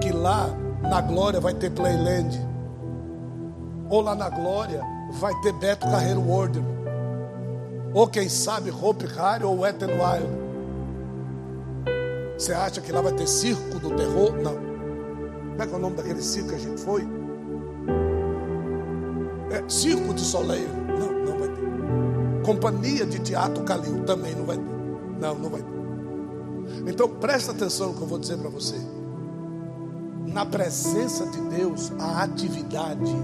que 0.00 0.12
lá 0.12 0.48
na 0.82 1.00
glória 1.00 1.40
vai 1.40 1.54
ter 1.54 1.70
playland? 1.70 2.38
Ou 3.88 4.00
lá 4.00 4.14
na 4.14 4.28
glória 4.28 4.82
vai 5.12 5.34
ter 5.40 5.52
Beto 5.52 5.86
Carreiro 5.86 6.20
World. 6.20 6.62
Ou 7.94 8.06
quem 8.08 8.28
sabe 8.28 8.70
Hope 8.70 9.06
Harry 9.06 9.44
ou 9.44 9.60
Wet 9.60 9.82
n 9.82 9.92
Wild. 9.92 10.46
Você 12.36 12.52
acha 12.52 12.80
que 12.80 12.92
lá 12.92 13.00
vai 13.00 13.12
ter 13.12 13.26
circo 13.26 13.78
do 13.78 13.90
terror? 13.96 14.32
Não. 14.42 14.54
Como 14.54 15.62
é 15.62 15.66
que 15.66 15.72
é 15.72 15.76
o 15.76 15.80
nome 15.80 15.96
daquele 15.96 16.20
circo 16.20 16.50
que 16.50 16.54
a 16.54 16.58
gente 16.58 16.80
foi? 16.80 17.08
É, 19.50 19.64
circo 19.68 20.12
de 20.12 20.20
Soleil. 20.20 20.85
Companhia 22.46 23.04
de 23.04 23.18
Teatro 23.18 23.64
Calil 23.64 24.04
também 24.04 24.34
não 24.34 24.46
vai. 24.46 24.56
Não, 25.20 25.34
não 25.34 25.50
vai. 25.50 25.64
Então 26.86 27.08
presta 27.08 27.50
atenção 27.52 27.88
no 27.88 27.94
que 27.94 28.02
eu 28.02 28.06
vou 28.06 28.18
dizer 28.18 28.38
para 28.38 28.48
você. 28.48 28.76
Na 30.26 30.46
presença 30.46 31.26
de 31.26 31.40
Deus, 31.56 31.92
a 31.98 32.22
atividade 32.22 33.14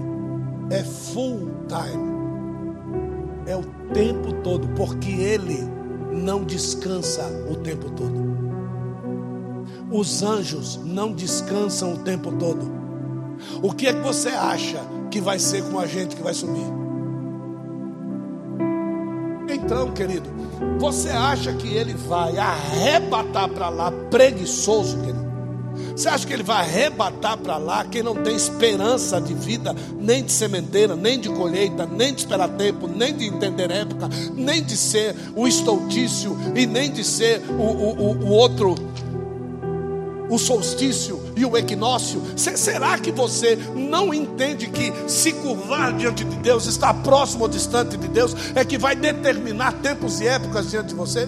é 0.69 0.83
full 0.83 1.49
time 1.67 2.13
é 3.45 3.55
o 3.55 3.63
tempo 3.93 4.33
todo, 4.41 4.67
porque 4.69 5.11
Ele 5.11 5.59
não 6.11 6.43
descansa 6.43 7.23
o 7.49 7.55
tempo 7.55 7.89
todo. 7.91 8.33
Os 9.91 10.23
anjos 10.23 10.79
não 10.83 11.11
descansam 11.11 11.93
o 11.93 11.97
tempo 11.99 12.31
todo. 12.33 12.71
O 13.61 13.73
que 13.73 13.87
é 13.87 13.93
que 13.93 13.99
você 13.99 14.29
acha 14.29 14.79
que 15.11 15.19
vai 15.19 15.39
ser 15.39 15.63
com 15.69 15.79
a 15.79 15.85
gente 15.85 16.15
que 16.15 16.23
vai 16.23 16.33
subir? 16.33 16.82
Então, 19.73 19.91
querido, 19.91 20.29
você 20.77 21.09
acha 21.09 21.51
que 21.51 21.67
ele 21.67 21.95
vai 21.95 22.37
arrebatar 22.37 23.49
para 23.49 23.69
lá 23.69 23.91
preguiçoso, 23.91 24.99
querido? 24.99 25.23
Você 25.95 26.07
acha 26.07 26.27
que 26.27 26.33
ele 26.33 26.43
vai 26.43 26.57
arrebatar 26.57 27.35
para 27.39 27.57
lá 27.57 27.83
quem 27.83 28.03
não 28.03 28.13
tem 28.13 28.35
esperança 28.35 29.19
de 29.19 29.33
vida, 29.33 29.75
nem 29.99 30.23
de 30.23 30.31
sementeira, 30.31 30.95
nem 30.95 31.19
de 31.19 31.27
colheita, 31.27 31.87
nem 31.87 32.13
de 32.13 32.21
esperar 32.21 32.49
tempo, 32.49 32.87
nem 32.87 33.17
de 33.17 33.25
entender 33.25 33.71
época, 33.71 34.07
nem 34.35 34.61
de 34.61 34.77
ser 34.77 35.15
o 35.35 35.47
estoutício 35.47 36.37
e 36.55 36.67
nem 36.67 36.91
de 36.91 37.03
ser 37.03 37.41
o, 37.49 37.63
o, 37.63 37.99
o, 37.99 38.25
o 38.25 38.29
outro, 38.29 38.75
o 40.29 40.37
solstício 40.37 41.19
e 41.35 41.45
o 41.45 41.57
equinócio? 41.57 42.21
Será 42.35 42.97
que 42.97 43.11
você 43.11 43.57
não 43.75 44.13
entende 44.13 44.67
que 44.67 44.93
se 45.07 45.33
curvar 45.33 45.93
diante 45.93 46.23
de 46.23 46.35
Deus, 46.37 46.65
estar 46.65 46.93
próximo 46.95 47.43
ou 47.43 47.49
distante 47.49 47.97
de 47.97 48.07
Deus, 48.07 48.35
é 48.55 48.63
que 48.63 48.77
vai 48.77 48.95
determinar 48.95 49.73
tempos 49.73 50.21
e 50.21 50.27
épocas 50.27 50.69
diante 50.69 50.89
de 50.89 50.95
você? 50.95 51.27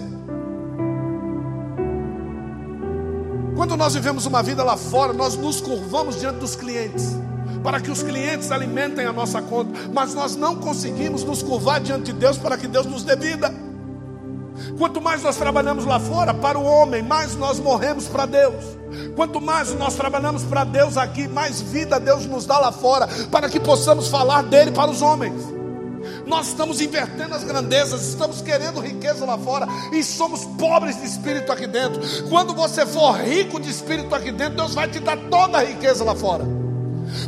Quando 3.56 3.74
nós 3.74 3.94
vivemos 3.94 4.26
uma 4.26 4.42
vida 4.42 4.62
lá 4.62 4.76
fora, 4.76 5.14
nós 5.14 5.34
nos 5.34 5.62
curvamos 5.62 6.20
diante 6.20 6.40
dos 6.40 6.54
clientes, 6.54 7.16
para 7.62 7.80
que 7.80 7.90
os 7.90 8.02
clientes 8.02 8.52
alimentem 8.52 9.06
a 9.06 9.12
nossa 9.14 9.40
conta, 9.40 9.70
mas 9.94 10.12
nós 10.12 10.36
não 10.36 10.56
conseguimos 10.56 11.24
nos 11.24 11.42
curvar 11.42 11.80
diante 11.80 12.12
de 12.12 12.12
Deus 12.12 12.36
para 12.36 12.58
que 12.58 12.68
Deus 12.68 12.84
nos 12.84 13.02
dê 13.02 13.16
vida. 13.16 13.52
Quanto 14.78 15.00
mais 15.00 15.22
nós 15.22 15.36
trabalhamos 15.36 15.84
lá 15.84 15.98
fora 15.98 16.34
para 16.34 16.58
o 16.58 16.64
homem, 16.64 17.02
mais 17.02 17.34
nós 17.36 17.58
morremos 17.58 18.08
para 18.08 18.26
Deus. 18.26 18.64
Quanto 19.14 19.40
mais 19.40 19.72
nós 19.74 19.94
trabalhamos 19.94 20.42
para 20.44 20.64
Deus 20.64 20.96
aqui, 20.96 21.26
mais 21.26 21.60
vida 21.60 21.98
Deus 21.98 22.26
nos 22.26 22.44
dá 22.44 22.58
lá 22.58 22.70
fora, 22.70 23.08
para 23.30 23.48
que 23.48 23.58
possamos 23.58 24.08
falar 24.08 24.42
dele 24.42 24.70
para 24.70 24.90
os 24.90 25.00
homens. 25.00 25.56
Nós 26.26 26.48
estamos 26.48 26.80
invertendo 26.80 27.34
as 27.34 27.44
grandezas, 27.44 28.06
estamos 28.08 28.42
querendo 28.42 28.80
riqueza 28.80 29.24
lá 29.24 29.38
fora 29.38 29.66
e 29.92 30.02
somos 30.02 30.44
pobres 30.44 31.00
de 31.00 31.06
espírito 31.06 31.50
aqui 31.50 31.66
dentro. 31.66 32.00
Quando 32.28 32.54
você 32.54 32.84
for 32.84 33.12
rico 33.16 33.60
de 33.60 33.70
espírito 33.70 34.14
aqui 34.14 34.30
dentro, 34.30 34.56
Deus 34.56 34.74
vai 34.74 34.88
te 34.88 35.00
dar 35.00 35.16
toda 35.30 35.58
a 35.58 35.64
riqueza 35.64 36.04
lá 36.04 36.14
fora. 36.14 36.65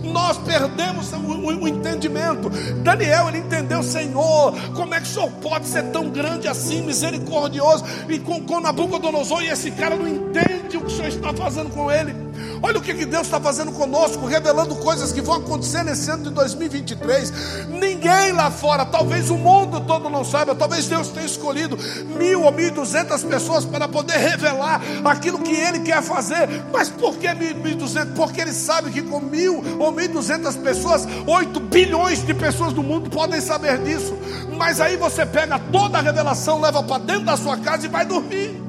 Nós 0.02 0.38
perdemos 0.38 1.12
o, 1.12 1.16
o, 1.16 1.68
entendimento. 1.68 2.50
Daniel, 2.82 3.28
ele 3.28 3.38
entendeu, 3.38 3.82
Senhor, 3.82 4.54
como 4.74 4.94
é 4.94 5.00
que 5.00 5.06
o 5.06 5.10
Senhor 5.10 5.30
pode 5.42 5.66
ser 5.66 5.84
tão 5.84 6.10
grande 6.10 6.48
assim, 6.48 6.82
misericordioso, 6.82 7.84
e 8.08 8.18
com, 8.18 8.42
com 8.42 8.60
Nabucodonosor, 8.60 9.42
e 9.42 9.48
esse 9.48 9.70
cara 9.70 9.96
não 9.96 10.08
entende 10.08 10.76
o 10.76 10.80
que 10.80 10.86
o 10.86 10.90
Senhor 10.90 11.08
está 11.08 11.32
fazendo 11.32 11.70
com 11.70 11.90
ele. 11.90 12.27
Olha 12.62 12.78
o 12.78 12.82
que 12.82 12.92
Deus 13.06 13.26
está 13.26 13.40
fazendo 13.40 13.72
conosco, 13.72 14.26
revelando 14.26 14.74
coisas 14.76 15.12
que 15.12 15.20
vão 15.20 15.36
acontecer 15.36 15.82
nesse 15.82 16.10
ano 16.10 16.24
de 16.24 16.30
2023. 16.30 17.68
Ninguém 17.68 18.32
lá 18.32 18.50
fora, 18.50 18.84
talvez 18.84 19.30
o 19.30 19.36
mundo 19.36 19.80
todo 19.80 20.10
não 20.10 20.24
saiba, 20.24 20.54
talvez 20.54 20.86
Deus 20.86 21.08
tenha 21.08 21.26
escolhido 21.26 21.78
mil 22.16 22.42
ou 22.42 22.52
mil 22.52 22.70
duzentas 22.70 23.22
pessoas 23.22 23.64
para 23.64 23.88
poder 23.88 24.16
revelar 24.16 24.80
aquilo 25.04 25.38
que 25.38 25.54
Ele 25.54 25.80
quer 25.80 26.02
fazer. 26.02 26.48
Mas 26.72 26.88
por 26.88 27.16
que 27.16 27.32
mil 27.34 27.66
e 27.66 27.74
duzentas? 27.74 28.14
Porque 28.14 28.40
Ele 28.40 28.52
sabe 28.52 28.90
que 28.90 29.02
com 29.02 29.20
mil 29.20 29.62
ou 29.78 29.92
mil 29.92 30.08
duzentas 30.08 30.56
pessoas, 30.56 31.06
oito 31.26 31.60
bilhões 31.60 32.24
de 32.24 32.34
pessoas 32.34 32.72
do 32.72 32.82
mundo 32.82 33.10
podem 33.10 33.40
saber 33.40 33.78
disso. 33.78 34.16
Mas 34.56 34.80
aí 34.80 34.96
você 34.96 35.24
pega 35.24 35.58
toda 35.58 35.98
a 35.98 36.00
revelação, 36.00 36.60
leva 36.60 36.82
para 36.82 37.02
dentro 37.02 37.24
da 37.24 37.36
sua 37.36 37.56
casa 37.56 37.86
e 37.86 37.88
vai 37.88 38.04
dormir. 38.04 38.67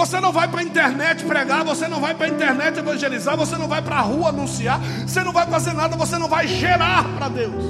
Você 0.00 0.18
não 0.18 0.32
vai 0.32 0.48
para 0.48 0.60
a 0.60 0.64
internet 0.64 1.26
pregar, 1.26 1.62
você 1.62 1.86
não 1.86 2.00
vai 2.00 2.14
para 2.14 2.24
a 2.24 2.28
internet 2.30 2.78
evangelizar, 2.78 3.36
você 3.36 3.58
não 3.58 3.68
vai 3.68 3.82
para 3.82 3.96
a 3.96 4.00
rua 4.00 4.30
anunciar, 4.30 4.80
você 5.06 5.22
não 5.22 5.30
vai 5.30 5.46
fazer 5.46 5.74
nada, 5.74 5.94
você 5.94 6.16
não 6.16 6.26
vai 6.26 6.48
gerar 6.48 7.04
para 7.18 7.28
Deus. 7.28 7.62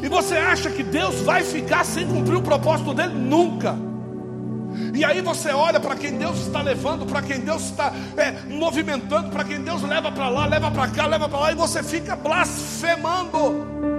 E 0.00 0.08
você 0.08 0.36
acha 0.36 0.70
que 0.70 0.84
Deus 0.84 1.20
vai 1.22 1.42
ficar 1.42 1.84
sem 1.84 2.06
cumprir 2.06 2.36
o 2.36 2.42
propósito 2.42 2.94
dele? 2.94 3.14
Nunca. 3.14 3.76
E 4.94 5.04
aí 5.04 5.20
você 5.20 5.50
olha 5.50 5.80
para 5.80 5.96
quem 5.96 6.16
Deus 6.16 6.38
está 6.38 6.62
levando, 6.62 7.04
para 7.06 7.22
quem 7.22 7.40
Deus 7.40 7.62
está 7.64 7.92
é, 8.16 8.30
movimentando, 8.48 9.30
para 9.30 9.42
quem 9.42 9.60
Deus 9.60 9.82
leva 9.82 10.12
para 10.12 10.28
lá, 10.28 10.46
leva 10.46 10.70
para 10.70 10.86
cá, 10.86 11.06
leva 11.06 11.28
para 11.28 11.40
lá, 11.40 11.50
e 11.50 11.56
você 11.56 11.82
fica 11.82 12.14
blasfemando 12.14 13.95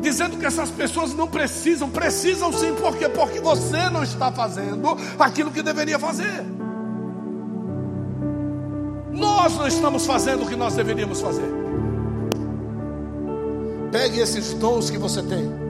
dizendo 0.00 0.36
que 0.36 0.46
essas 0.46 0.70
pessoas 0.70 1.14
não 1.14 1.26
precisam, 1.26 1.88
precisam 1.90 2.52
sim, 2.52 2.74
por 2.74 2.96
quê? 2.96 3.08
Porque 3.08 3.40
você 3.40 3.88
não 3.90 4.02
está 4.02 4.30
fazendo 4.30 4.96
aquilo 5.18 5.50
que 5.50 5.62
deveria 5.62 5.98
fazer. 5.98 6.44
Nós 9.12 9.56
não 9.56 9.66
estamos 9.66 10.06
fazendo 10.06 10.44
o 10.44 10.46
que 10.46 10.54
nós 10.56 10.74
deveríamos 10.74 11.20
fazer. 11.20 11.50
Pegue 13.90 14.20
esses 14.20 14.54
dons 14.54 14.90
que 14.90 14.98
você 14.98 15.22
tem. 15.22 15.67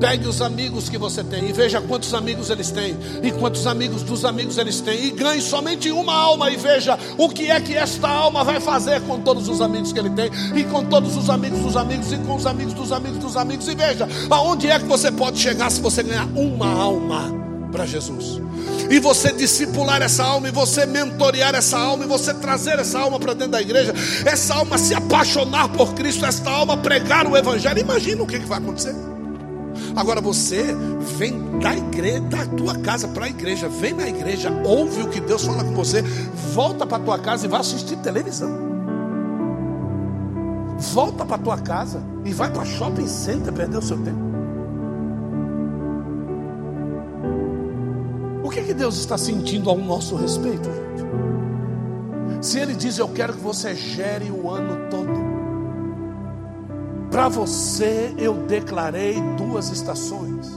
Pegue 0.00 0.26
os 0.26 0.40
amigos 0.40 0.88
que 0.88 0.98
você 0.98 1.22
tem 1.22 1.48
e 1.48 1.52
veja 1.52 1.80
quantos 1.80 2.12
amigos 2.14 2.50
eles 2.50 2.70
têm 2.70 2.96
e 3.22 3.30
quantos 3.32 3.66
amigos 3.66 4.02
dos 4.02 4.24
amigos 4.24 4.58
eles 4.58 4.80
têm 4.80 5.06
e 5.06 5.10
ganhe 5.10 5.40
somente 5.40 5.90
uma 5.90 6.14
alma 6.14 6.50
e 6.50 6.56
veja 6.56 6.98
o 7.18 7.28
que 7.28 7.50
é 7.50 7.60
que 7.60 7.74
esta 7.74 8.08
alma 8.08 8.44
vai 8.44 8.60
fazer 8.60 9.00
com 9.02 9.20
todos 9.20 9.48
os 9.48 9.60
amigos 9.60 9.92
que 9.92 9.98
ele 9.98 10.10
tem 10.10 10.30
e 10.54 10.64
com 10.64 10.84
todos 10.84 11.16
os 11.16 11.30
amigos 11.30 11.60
dos 11.60 11.76
amigos 11.76 12.12
e 12.12 12.18
com 12.18 12.36
os 12.36 12.46
amigos 12.46 12.74
dos 12.74 12.92
amigos 12.92 13.18
dos 13.18 13.36
amigos 13.36 13.68
e 13.68 13.74
veja 13.74 14.08
aonde 14.30 14.68
é 14.68 14.78
que 14.78 14.86
você 14.86 15.10
pode 15.10 15.38
chegar 15.38 15.70
se 15.70 15.80
você 15.80 16.02
ganhar 16.02 16.26
uma 16.34 16.66
alma 16.66 17.44
para 17.74 17.84
Jesus. 17.84 18.40
E 18.88 19.00
você 19.00 19.32
discipular 19.32 20.00
essa 20.00 20.22
alma, 20.22 20.48
e 20.48 20.52
você 20.52 20.86
mentorear 20.86 21.54
essa 21.54 21.76
alma, 21.76 22.04
e 22.04 22.06
você 22.06 22.32
trazer 22.32 22.78
essa 22.78 23.00
alma 23.00 23.18
para 23.18 23.34
dentro 23.34 23.52
da 23.52 23.60
igreja, 23.60 23.92
essa 24.24 24.54
alma 24.54 24.78
se 24.78 24.94
apaixonar 24.94 25.68
por 25.70 25.92
Cristo, 25.94 26.24
esta 26.24 26.50
alma 26.50 26.76
pregar 26.76 27.26
o 27.26 27.36
Evangelho. 27.36 27.80
Imagina 27.80 28.22
o 28.22 28.26
que, 28.26 28.38
que 28.38 28.46
vai 28.46 28.58
acontecer. 28.58 28.94
Agora 29.96 30.20
você 30.20 30.74
vem 31.16 31.58
da 31.60 31.76
igreja, 31.76 32.20
da 32.20 32.46
tua 32.46 32.76
casa 32.78 33.06
para 33.08 33.26
a 33.26 33.28
igreja, 33.28 33.68
vem 33.68 33.94
na 33.94 34.08
igreja, 34.08 34.50
ouve 34.64 35.02
o 35.02 35.08
que 35.08 35.20
Deus 35.20 35.44
fala 35.44 35.62
com 35.62 35.72
você, 35.72 36.02
volta 36.52 36.84
para 36.84 37.02
tua 37.02 37.18
casa 37.18 37.46
e 37.46 37.48
vai 37.48 37.60
assistir 37.60 37.96
televisão. 37.98 38.50
Volta 40.92 41.24
para 41.24 41.38
tua 41.38 41.58
casa 41.58 42.02
e 42.24 42.32
vai 42.32 42.52
para 42.52 42.64
shopping 42.64 43.06
center 43.06 43.52
perder 43.52 43.78
o 43.78 43.82
seu 43.82 43.96
tempo. 43.98 44.34
O 48.42 48.50
que, 48.50 48.62
que 48.62 48.74
Deus 48.74 48.98
está 48.98 49.16
sentindo 49.16 49.70
ao 49.70 49.78
nosso 49.78 50.16
respeito, 50.16 50.68
gente? 50.68 52.44
Se 52.44 52.58
Ele 52.58 52.74
diz, 52.74 52.98
Eu 52.98 53.08
quero 53.08 53.32
que 53.32 53.40
você 53.40 53.74
gere 53.74 54.30
o 54.30 54.50
ano 54.50 54.90
todo. 54.90 55.23
Para 57.14 57.28
você 57.28 58.12
eu 58.18 58.34
declarei 58.34 59.14
duas 59.36 59.70
estações. 59.70 60.50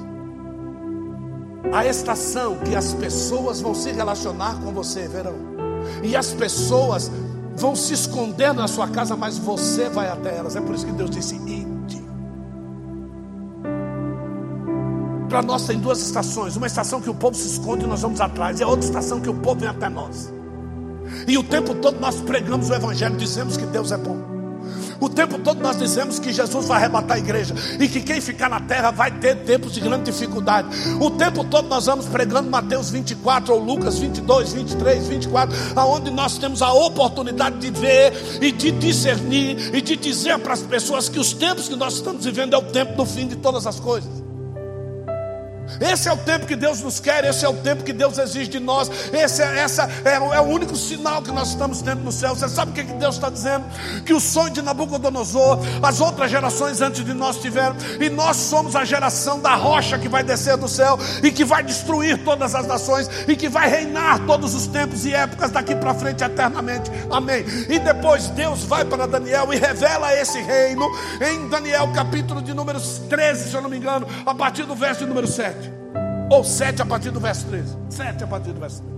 A 1.71 1.85
estação 1.85 2.57
que 2.57 2.75
as 2.75 2.95
pessoas 2.95 3.61
vão 3.61 3.75
se 3.75 3.91
relacionar 3.91 4.59
com 4.59 4.71
você, 4.71 5.07
verão. 5.07 5.35
E 6.01 6.15
as 6.15 6.33
pessoas 6.33 7.11
vão 7.55 7.75
se 7.75 7.93
esconder 7.93 8.55
na 8.55 8.67
sua 8.67 8.87
casa, 8.87 9.15
mas 9.15 9.37
você 9.37 9.87
vai 9.87 10.09
até 10.09 10.35
elas. 10.35 10.55
É 10.55 10.59
por 10.59 10.73
isso 10.73 10.83
que 10.83 10.91
Deus 10.93 11.11
disse: 11.11 11.35
ide. 11.35 12.03
Para 15.29 15.43
nós 15.43 15.67
tem 15.67 15.77
duas 15.77 16.01
estações: 16.01 16.55
uma 16.55 16.65
estação 16.65 16.99
que 16.99 17.09
o 17.11 17.13
povo 17.13 17.35
se 17.35 17.45
esconde 17.49 17.85
e 17.85 17.87
nós 17.87 18.01
vamos 18.01 18.19
atrás, 18.19 18.59
e 18.59 18.63
a 18.63 18.67
outra 18.67 18.83
estação 18.83 19.21
que 19.21 19.29
o 19.29 19.35
povo 19.35 19.59
vem 19.59 19.69
até 19.69 19.89
nós. 19.89 20.33
E 21.27 21.37
o 21.37 21.43
tempo 21.43 21.75
todo 21.75 21.99
nós 21.99 22.19
pregamos 22.19 22.71
o 22.71 22.73
Evangelho, 22.73 23.15
dizemos 23.15 23.57
que 23.57 23.65
Deus 23.67 23.91
é 23.91 23.97
bom. 23.97 24.36
O 24.99 25.09
tempo 25.09 25.39
todo 25.39 25.61
nós 25.61 25.77
dizemos 25.77 26.19
que 26.19 26.31
Jesus 26.31 26.65
vai 26.65 26.77
arrebatar 26.77 27.17
a 27.17 27.19
igreja 27.19 27.53
e 27.79 27.87
que 27.87 28.01
quem 28.01 28.19
ficar 28.19 28.49
na 28.49 28.59
terra 28.59 28.91
vai 28.91 29.11
ter 29.11 29.35
tempos 29.43 29.73
de 29.73 29.79
grande 29.79 30.11
dificuldade. 30.11 30.69
O 30.99 31.11
tempo 31.11 31.43
todo 31.43 31.67
nós 31.67 31.85
vamos 31.85 32.05
pregando 32.05 32.49
Mateus 32.49 32.89
24 32.89 33.53
ou 33.53 33.59
Lucas 33.59 33.99
22, 33.99 34.53
23, 34.53 35.07
24, 35.07 35.55
aonde 35.75 36.11
nós 36.11 36.37
temos 36.37 36.61
a 36.61 36.71
oportunidade 36.73 37.57
de 37.57 37.71
ver 37.71 38.13
e 38.41 38.51
de 38.51 38.71
discernir 38.71 39.75
e 39.75 39.81
de 39.81 39.95
dizer 39.95 40.37
para 40.39 40.53
as 40.53 40.61
pessoas 40.61 41.09
que 41.09 41.19
os 41.19 41.33
tempos 41.33 41.67
que 41.67 41.75
nós 41.75 41.95
estamos 41.95 42.25
vivendo 42.25 42.53
é 42.53 42.57
o 42.57 42.63
tempo 42.63 42.95
do 42.95 43.05
fim 43.05 43.27
de 43.27 43.35
todas 43.35 43.65
as 43.67 43.79
coisas. 43.79 44.26
Esse 45.79 46.07
é 46.07 46.13
o 46.13 46.17
tempo 46.17 46.45
que 46.45 46.55
Deus 46.55 46.81
nos 46.81 46.99
quer, 46.99 47.25
esse 47.25 47.45
é 47.45 47.49
o 47.49 47.53
tempo 47.53 47.83
que 47.83 47.93
Deus 47.93 48.17
exige 48.17 48.49
de 48.49 48.59
nós. 48.59 48.89
Esse 49.13 49.41
é, 49.41 49.59
essa 49.59 49.89
é, 50.05 50.15
é 50.15 50.41
o 50.41 50.45
único 50.45 50.75
sinal 50.75 51.21
que 51.21 51.31
nós 51.31 51.49
estamos 51.49 51.81
tendo 51.81 52.01
no 52.01 52.11
céu. 52.11 52.35
Você 52.35 52.47
sabe 52.49 52.71
o 52.71 52.73
que, 52.73 52.83
que 52.83 52.93
Deus 52.93 53.15
está 53.15 53.29
dizendo? 53.29 53.65
Que 54.05 54.13
o 54.13 54.19
sonho 54.19 54.51
de 54.51 54.61
Nabucodonosor, 54.61 55.59
as 55.81 55.99
outras 56.01 56.31
gerações 56.31 56.81
antes 56.81 57.03
de 57.03 57.13
nós 57.13 57.37
tiveram, 57.37 57.75
e 57.99 58.09
nós 58.09 58.37
somos 58.37 58.75
a 58.75 58.85
geração 58.85 59.39
da 59.39 59.55
rocha 59.55 59.97
que 59.97 60.09
vai 60.09 60.23
descer 60.23 60.57
do 60.57 60.67
céu 60.67 60.97
e 61.23 61.31
que 61.31 61.43
vai 61.43 61.63
destruir 61.63 62.23
todas 62.23 62.55
as 62.55 62.65
nações 62.65 63.09
e 63.27 63.35
que 63.35 63.49
vai 63.49 63.69
reinar 63.69 64.25
todos 64.25 64.55
os 64.55 64.67
tempos 64.67 65.05
e 65.05 65.13
épocas 65.13 65.51
daqui 65.51 65.75
para 65.75 65.93
frente 65.93 66.23
eternamente. 66.23 66.89
Amém. 67.11 67.45
E 67.69 67.79
depois 67.79 68.27
Deus 68.29 68.63
vai 68.63 68.85
para 68.85 69.07
Daniel 69.07 69.53
e 69.53 69.57
revela 69.57 70.13
esse 70.15 70.39
reino 70.39 70.85
em 71.21 71.47
Daniel 71.49 71.91
capítulo 71.93 72.41
de 72.41 72.53
número 72.53 72.79
13, 72.79 73.49
se 73.49 73.55
eu 73.55 73.61
não 73.61 73.69
me 73.69 73.77
engano, 73.77 74.07
a 74.25 74.33
partir 74.33 74.63
do 74.63 74.75
verso 74.75 75.05
número 75.05 75.27
7. 75.27 75.56
Ou 76.29 76.43
7 76.43 76.81
a 76.81 76.85
partir 76.85 77.11
do 77.11 77.19
verso 77.19 77.45
13. 77.47 77.77
7 77.89 78.23
a 78.23 78.27
partir 78.27 78.51
do 78.51 78.59
verso 78.59 78.81
13. 78.83 78.96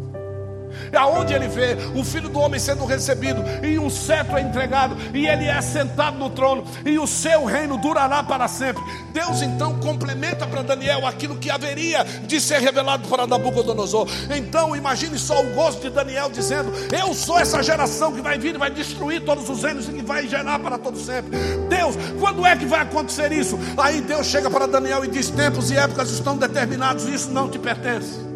Aonde 0.96 1.34
ele 1.34 1.48
vê 1.48 1.78
o 1.96 2.04
filho 2.04 2.30
do 2.30 2.40
homem 2.40 2.60
sendo 2.60 2.86
recebido, 2.86 3.44
e 3.64 3.78
um 3.80 3.90
cetro 3.90 4.38
é 4.38 4.42
entregado, 4.42 4.96
e 5.14 5.28
ele 5.28 5.46
é 5.46 5.62
sentado 5.62 6.18
no 6.18 6.30
trono, 6.30 6.64
e 6.86 6.98
o 6.98 7.08
seu 7.08 7.46
reino 7.46 7.78
durará 7.78 8.24
para 8.24 8.48
sempre. 8.48 8.82
Deus 9.14 9.42
então 9.42 9.80
complementa 9.80 10.46
para 10.48 10.62
Daniel 10.62 11.06
aquilo 11.06 11.36
que 11.36 11.50
haveria 11.50 12.04
de 12.04 12.40
ser 12.40 12.60
revelado 12.60 13.08
para 13.08 13.28
Nabucodonosor. 13.28 14.08
Então 14.36 14.76
imagine 14.76 15.18
só 15.18 15.42
o 15.42 15.54
gosto 15.54 15.82
de 15.82 15.90
Daniel 15.90 16.30
dizendo: 16.30 16.72
Eu 16.94 17.14
sou 17.14 17.40
essa 17.40 17.62
geração 17.62 18.12
que 18.12 18.22
vai 18.22 18.38
vir 18.38 18.56
e 18.56 18.58
vai 18.58 18.70
destruir 18.70 19.24
todos 19.24 19.50
os 19.50 19.64
reinos 19.64 19.88
e 19.88 19.94
que 19.94 20.02
vai 20.02 20.28
gerar 20.28 20.60
para 20.60 20.78
todo 20.78 20.98
sempre. 20.98 21.38
Deus, 21.70 21.96
quando 22.20 22.46
é 22.46 22.56
que 22.56 22.66
vai 22.66 22.82
acontecer 22.82 23.32
isso? 23.32 23.58
Aí 23.78 24.02
Deus 24.02 24.28
chega 24.28 24.50
para 24.50 24.68
Daniel 24.68 25.04
e 25.04 25.08
diz: 25.08 25.30
Tempos 25.30 25.72
e 25.72 25.78
épocas 25.78 26.12
estão 26.12 26.38
determinados, 26.38 27.06
isso 27.06 27.30
não 27.32 27.50
te 27.50 27.60
pertence. 27.60 28.29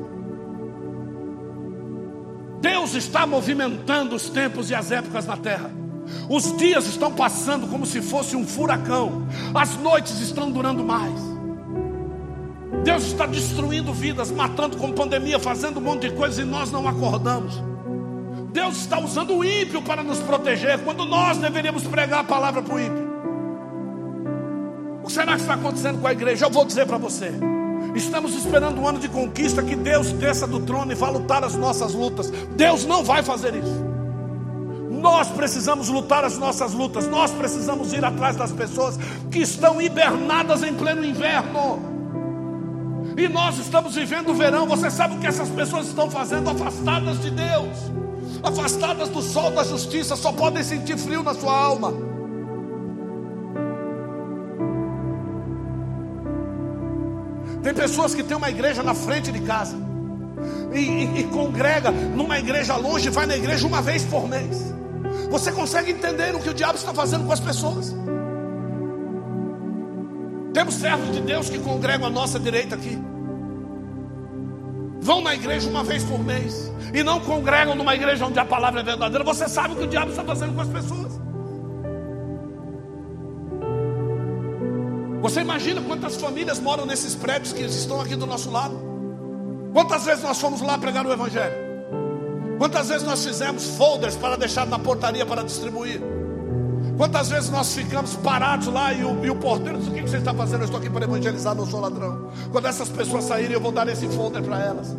Deus 2.63 2.93
está 2.95 3.27
movimentando 3.27 4.15
os 4.15 4.29
tempos 4.29 4.69
e 4.69 4.75
as 4.75 4.89
épocas 4.89 5.25
na 5.25 5.35
terra. 5.35 5.69
Os 6.29 6.55
dias 6.55 6.87
estão 6.87 7.11
passando 7.11 7.67
como 7.67 7.85
se 7.85 8.01
fosse 8.01 8.37
um 8.37 8.47
furacão. 8.47 9.27
As 9.53 9.75
noites 9.75 10.21
estão 10.21 10.49
durando 10.49 10.81
mais. 10.81 11.19
Deus 12.85 13.03
está 13.03 13.25
destruindo 13.25 13.91
vidas, 13.91 14.31
matando 14.31 14.77
com 14.77 14.93
pandemia, 14.93 15.37
fazendo 15.39 15.81
um 15.81 15.83
monte 15.83 16.07
de 16.07 16.15
coisa 16.15 16.41
e 16.41 16.45
nós 16.45 16.71
não 16.71 16.87
acordamos. 16.87 17.61
Deus 18.53 18.77
está 18.77 18.97
usando 18.97 19.35
o 19.35 19.43
ímpio 19.43 19.81
para 19.81 20.01
nos 20.01 20.19
proteger, 20.19 20.79
quando 20.85 21.05
nós 21.05 21.37
deveríamos 21.39 21.83
pregar 21.83 22.21
a 22.21 22.23
palavra 22.23 22.61
para 22.61 22.75
o 22.75 22.79
ímpio. 22.79 23.13
O 25.03 25.07
que 25.07 25.11
será 25.11 25.35
que 25.35 25.41
está 25.41 25.55
acontecendo 25.55 25.99
com 25.99 26.07
a 26.07 26.13
igreja? 26.13 26.45
Eu 26.45 26.49
vou 26.49 26.63
dizer 26.63 26.85
para 26.85 26.97
você. 26.97 27.29
Estamos 27.95 28.33
esperando 28.33 28.81
um 28.81 28.87
ano 28.87 28.99
de 28.99 29.07
conquista 29.07 29.61
que 29.61 29.75
Deus 29.75 30.11
desça 30.13 30.47
do 30.47 30.59
trono 30.59 30.91
e 30.91 30.95
vá 30.95 31.09
lutar 31.09 31.43
as 31.43 31.55
nossas 31.55 31.93
lutas. 31.93 32.31
Deus 32.55 32.85
não 32.85 33.03
vai 33.03 33.21
fazer 33.21 33.53
isso. 33.55 33.93
Nós 34.89 35.27
precisamos 35.29 35.89
lutar 35.89 36.23
as 36.23 36.37
nossas 36.37 36.73
lutas. 36.73 37.07
Nós 37.07 37.31
precisamos 37.31 37.93
ir 37.93 38.03
atrás 38.03 38.35
das 38.35 38.51
pessoas 38.51 38.97
que 39.29 39.39
estão 39.39 39.81
hibernadas 39.81 40.63
em 40.63 40.73
pleno 40.73 41.05
inverno. 41.05 41.93
E 43.15 43.27
nós 43.27 43.59
estamos 43.59 43.93
vivendo 43.95 44.29
o 44.29 44.33
verão. 44.33 44.65
Você 44.67 44.89
sabe 44.89 45.15
o 45.15 45.19
que 45.19 45.27
essas 45.27 45.49
pessoas 45.49 45.87
estão 45.87 46.09
fazendo? 46.09 46.49
Afastadas 46.49 47.21
de 47.21 47.29
Deus, 47.29 47.77
afastadas 48.41 49.09
do 49.09 49.21
sol 49.21 49.51
da 49.51 49.63
justiça, 49.63 50.15
só 50.15 50.31
podem 50.31 50.63
sentir 50.63 50.97
frio 50.97 51.21
na 51.21 51.33
sua 51.33 51.55
alma. 51.55 52.12
Tem 57.63 57.73
pessoas 57.73 58.13
que 58.13 58.21
têm 58.21 58.35
uma 58.35 58.49
igreja 58.49 58.83
na 58.83 58.93
frente 58.93 59.31
de 59.31 59.39
casa 59.39 59.77
e, 60.73 60.79
e, 60.79 61.19
e 61.21 61.23
congrega 61.25 61.91
numa 61.91 62.37
igreja 62.37 62.75
longe, 62.75 63.09
vai 63.09 63.25
na 63.25 63.37
igreja 63.37 63.65
uma 63.65 63.81
vez 63.81 64.03
por 64.03 64.27
mês. 64.27 64.73
Você 65.31 65.51
consegue 65.51 65.91
entender 65.91 66.35
o 66.35 66.39
que 66.39 66.49
o 66.49 66.53
diabo 66.53 66.77
está 66.77 66.93
fazendo 66.93 67.25
com 67.25 67.31
as 67.31 67.39
pessoas? 67.39 67.95
Temos 70.53 70.75
servos 70.75 71.11
de 71.11 71.21
Deus 71.21 71.49
que 71.49 71.57
congregam 71.57 72.07
à 72.07 72.09
nossa 72.09 72.37
direita 72.37 72.75
aqui. 72.75 73.01
Vão 75.01 75.21
na 75.21 75.33
igreja 75.33 75.69
uma 75.69 75.83
vez 75.83 76.03
por 76.03 76.19
mês 76.19 76.71
e 76.93 77.01
não 77.01 77.19
congregam 77.21 77.75
numa 77.75 77.95
igreja 77.95 78.25
onde 78.25 78.39
a 78.39 78.45
palavra 78.45 78.81
é 78.81 78.83
verdadeira. 78.83 79.23
Você 79.23 79.47
sabe 79.47 79.73
o 79.73 79.77
que 79.77 79.83
o 79.83 79.87
diabo 79.87 80.11
está 80.11 80.23
fazendo 80.23 80.53
com 80.53 80.61
as 80.61 80.69
pessoas? 80.69 81.22
Você 85.23 85.39
imagina 85.39 85.81
quantas 85.81 86.17
famílias 86.17 86.59
moram 86.59 86.85
nesses 86.85 87.15
prédios 87.15 87.53
que 87.53 87.63
estão 87.63 88.01
aqui 88.01 88.13
do 88.13 88.25
nosso 88.25 88.51
lado? 88.51 88.77
Quantas 89.71 90.03
vezes 90.03 90.21
nós 90.21 90.37
fomos 90.37 90.59
lá 90.59 90.77
pregar 90.77 91.07
o 91.07 91.13
Evangelho? 91.13 91.55
Quantas 92.57 92.89
vezes 92.89 93.03
nós 93.03 93.23
fizemos 93.23 93.77
folders 93.77 94.17
para 94.17 94.35
deixar 94.35 94.67
na 94.67 94.77
portaria 94.77 95.25
para 95.25 95.41
distribuir? 95.41 96.01
Quantas 96.97 97.29
vezes 97.29 97.49
nós 97.49 97.73
ficamos 97.73 98.17
parados 98.17 98.67
lá 98.67 98.91
e 98.91 99.05
o, 99.05 99.23
e 99.23 99.29
o 99.29 99.35
porteiro 99.37 99.79
diz: 99.79 99.87
O 99.87 99.91
que 99.93 100.01
você 100.01 100.17
está 100.17 100.33
fazendo? 100.33 100.59
Eu 100.59 100.65
estou 100.65 100.79
aqui 100.81 100.89
para 100.89 101.05
evangelizar, 101.05 101.55
não 101.55 101.65
sou 101.65 101.79
ladrão. 101.79 102.29
Quando 102.51 102.67
essas 102.67 102.89
pessoas 102.89 103.23
saírem, 103.23 103.53
eu 103.53 103.61
vou 103.61 103.71
dar 103.71 103.87
esse 103.87 104.05
folder 104.09 104.43
para 104.43 104.59
elas. 104.59 104.93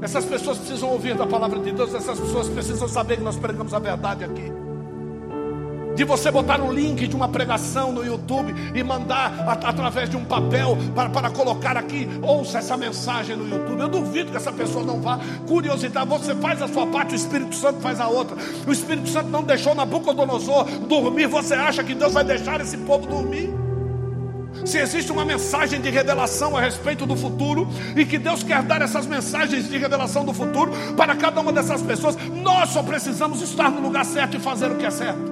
Essas 0.00 0.24
pessoas 0.24 0.58
precisam 0.58 0.90
ouvir 0.90 1.14
da 1.14 1.28
palavra 1.28 1.60
de 1.60 1.70
Deus, 1.70 1.94
essas 1.94 2.18
pessoas 2.18 2.48
precisam 2.48 2.88
saber 2.88 3.18
que 3.18 3.22
nós 3.22 3.36
pregamos 3.36 3.72
a 3.72 3.78
verdade 3.78 4.24
aqui 4.24 4.52
de 5.94 6.04
você 6.04 6.30
botar 6.30 6.60
um 6.60 6.72
link 6.72 7.06
de 7.06 7.14
uma 7.14 7.28
pregação 7.28 7.92
no 7.92 8.04
YouTube 8.04 8.54
e 8.74 8.82
mandar 8.82 9.32
a, 9.46 9.52
através 9.52 10.08
de 10.08 10.16
um 10.16 10.24
papel 10.24 10.76
para, 10.94 11.10
para 11.10 11.30
colocar 11.30 11.76
aqui, 11.76 12.08
ouça 12.22 12.58
essa 12.58 12.76
mensagem 12.76 13.36
no 13.36 13.48
YouTube. 13.48 13.80
Eu 13.80 13.88
duvido 13.88 14.30
que 14.30 14.36
essa 14.36 14.52
pessoa 14.52 14.84
não 14.84 15.00
vá. 15.00 15.18
Curiosidade, 15.46 16.08
você 16.08 16.34
faz 16.34 16.62
a 16.62 16.68
sua 16.68 16.86
parte, 16.86 17.12
o 17.12 17.16
Espírito 17.16 17.54
Santo 17.54 17.80
faz 17.80 18.00
a 18.00 18.08
outra. 18.08 18.36
O 18.66 18.72
Espírito 18.72 19.08
Santo 19.08 19.28
não 19.28 19.42
deixou 19.42 19.74
Nabucodonosor 19.74 20.64
dormir. 20.88 21.26
Você 21.26 21.54
acha 21.54 21.84
que 21.84 21.94
Deus 21.94 22.12
vai 22.12 22.24
deixar 22.24 22.60
esse 22.60 22.76
povo 22.78 23.06
dormir? 23.06 23.50
Se 24.64 24.78
existe 24.78 25.10
uma 25.10 25.24
mensagem 25.24 25.80
de 25.80 25.90
revelação 25.90 26.56
a 26.56 26.60
respeito 26.60 27.06
do 27.06 27.16
futuro 27.16 27.66
e 27.96 28.04
que 28.04 28.18
Deus 28.18 28.42
quer 28.42 28.62
dar 28.62 28.82
essas 28.82 29.06
mensagens 29.06 29.68
de 29.68 29.76
revelação 29.78 30.24
do 30.24 30.32
futuro 30.32 30.72
para 30.96 31.16
cada 31.16 31.40
uma 31.40 31.52
dessas 31.52 31.82
pessoas, 31.82 32.16
nós 32.42 32.70
só 32.70 32.82
precisamos 32.82 33.42
estar 33.42 33.70
no 33.70 33.80
lugar 33.80 34.04
certo 34.04 34.36
e 34.36 34.40
fazer 34.40 34.70
o 34.70 34.76
que 34.76 34.86
é 34.86 34.90
certo. 34.90 35.31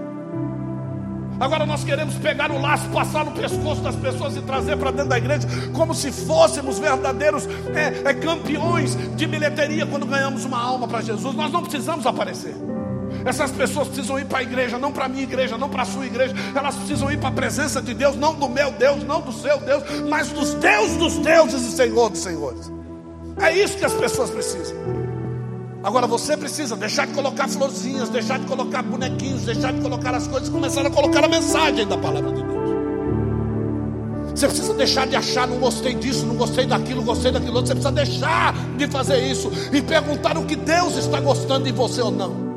Agora 1.41 1.65
nós 1.65 1.83
queremos 1.83 2.17
pegar 2.17 2.53
o 2.53 2.61
laço, 2.61 2.87
passar 2.91 3.25
no 3.25 3.33
pescoço 3.33 3.81
das 3.81 3.97
pessoas 3.97 4.37
e 4.37 4.43
trazer 4.43 4.77
para 4.77 4.91
dentro 4.91 5.09
da 5.09 5.17
igreja, 5.17 5.49
como 5.73 5.95
se 5.95 6.13
fôssemos 6.13 6.79
verdadeiros 6.79 7.49
é, 7.75 8.11
é, 8.11 8.15
campeões 8.15 8.95
de 9.17 9.27
bilheteria 9.27 9.87
quando 9.87 10.05
ganhamos 10.05 10.45
uma 10.45 10.63
alma 10.63 10.87
para 10.87 11.01
Jesus. 11.01 11.35
Nós 11.35 11.51
não 11.51 11.63
precisamos 11.63 12.07
aparecer. 12.07 12.55
Essas 13.25 13.51
pessoas 13.51 13.89
precisam 13.89 14.19
ir 14.19 14.27
para 14.27 14.39
a 14.39 14.43
igreja, 14.43 14.79
não 14.79 14.93
para 14.93 15.07
a 15.07 15.09
minha 15.09 15.23
igreja, 15.23 15.57
não 15.57 15.71
para 15.71 15.83
a 15.83 15.87
sua 15.87 16.05
igreja. 16.05 16.35
Elas 16.55 16.77
precisam 16.77 17.11
ir 17.11 17.19
para 17.19 17.31
a 17.31 17.33
presença 17.33 17.81
de 17.81 17.95
Deus, 17.95 18.17
não 18.17 18.35
do 18.35 18.49
meu 18.49 18.71
Deus, 18.73 19.03
não 19.03 19.23
do 19.23 19.33
seu 19.33 19.59
Deus, 19.61 19.83
mas 20.11 20.29
dos 20.29 20.55
Deus 20.55 20.93
dos 20.97 21.17
deuses 21.19 21.63
e 21.63 21.73
Senhor 21.73 22.11
dos 22.11 22.21
senhores. 22.21 22.71
É 23.41 23.51
isso 23.57 23.79
que 23.79 23.85
as 23.85 23.95
pessoas 23.95 24.29
precisam. 24.29 25.00
Agora 25.83 26.07
você 26.07 26.37
precisa 26.37 26.77
deixar 26.77 27.07
de 27.07 27.15
colocar 27.15 27.49
florzinhas, 27.49 28.11
deixar 28.11 28.39
de 28.39 28.47
colocar 28.47 28.83
bonequinhos, 28.83 29.45
deixar 29.45 29.73
de 29.73 29.81
colocar 29.81 30.15
as 30.15 30.27
coisas 30.27 30.49
e 30.49 30.53
começar 30.53 30.87
a 30.87 30.91
colocar 30.91 31.25
a 31.25 31.29
mensagem 31.29 31.87
da 31.87 31.97
palavra 31.97 32.33
de 32.33 32.43
Deus. 32.43 32.51
Você 34.35 34.47
precisa 34.47 34.75
deixar 34.75 35.07
de 35.07 35.17
achar, 35.17 35.49
não 35.49 35.59
gostei 35.59 35.95
disso, 35.95 36.27
não 36.27 36.35
gostei 36.35 36.67
daquilo, 36.67 37.03
gostei 37.03 37.33
daquilo 37.33 37.57
outro. 37.57 37.69
Você 37.69 37.75
precisa 37.75 37.93
deixar 37.93 38.55
de 38.77 38.87
fazer 38.89 39.27
isso 39.27 39.51
e 39.73 39.81
perguntar 39.81 40.37
o 40.37 40.45
que 40.45 40.55
Deus 40.55 40.97
está 40.97 41.19
gostando 41.19 41.65
de 41.65 41.73
você 41.73 42.03
ou 42.03 42.11
não. 42.11 42.51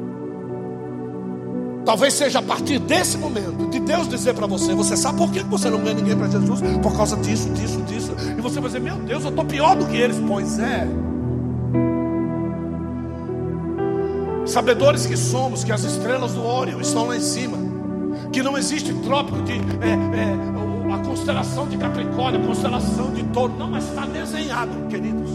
Talvez 1.85 2.13
seja 2.13 2.39
a 2.39 2.41
partir 2.41 2.79
desse 2.79 3.17
momento 3.17 3.69
de 3.69 3.79
Deus 3.79 4.07
dizer 4.07 4.33
para 4.33 4.47
você: 4.47 4.73
Você 4.73 4.95
sabe 4.97 5.17
por 5.17 5.31
que 5.31 5.41
você 5.43 5.69
não 5.69 5.79
ganha 5.79 5.95
ninguém 5.95 6.15
para 6.15 6.27
Jesus? 6.27 6.61
Por 6.81 6.95
causa 6.95 7.15
disso, 7.17 7.49
disso, 7.49 7.81
disso. 7.81 8.13
E 8.37 8.41
você 8.41 8.59
vai 8.59 8.69
dizer: 8.69 8.79
Meu 8.79 8.95
Deus, 8.97 9.23
eu 9.23 9.29
estou 9.29 9.45
pior 9.45 9.75
do 9.75 9.85
que 9.85 9.97
eles. 9.97 10.17
Pois 10.25 10.59
é. 10.59 10.87
Sabedores 14.53 15.07
que 15.07 15.17
somos 15.17 15.63
que 15.63 15.71
as 15.71 15.83
estrelas 15.83 16.33
do 16.33 16.45
Órion 16.45 16.79
estão 16.79 17.07
lá 17.07 17.17
em 17.17 17.21
cima, 17.21 17.57
que 18.31 18.43
não 18.43 18.55
existe 18.55 18.93
trópico 19.01 19.41
de 19.41 19.53
é, 19.53 19.55
é, 19.55 20.93
a 20.93 20.97
constelação 20.99 21.67
de 21.67 21.75
Capricórnio, 21.75 22.39
a 22.39 22.45
constelação 22.45 23.11
de 23.13 23.23
Touro, 23.23 23.51
não, 23.57 23.71
mas 23.71 23.83
está 23.83 24.05
desenhado, 24.05 24.69
queridos. 24.89 25.31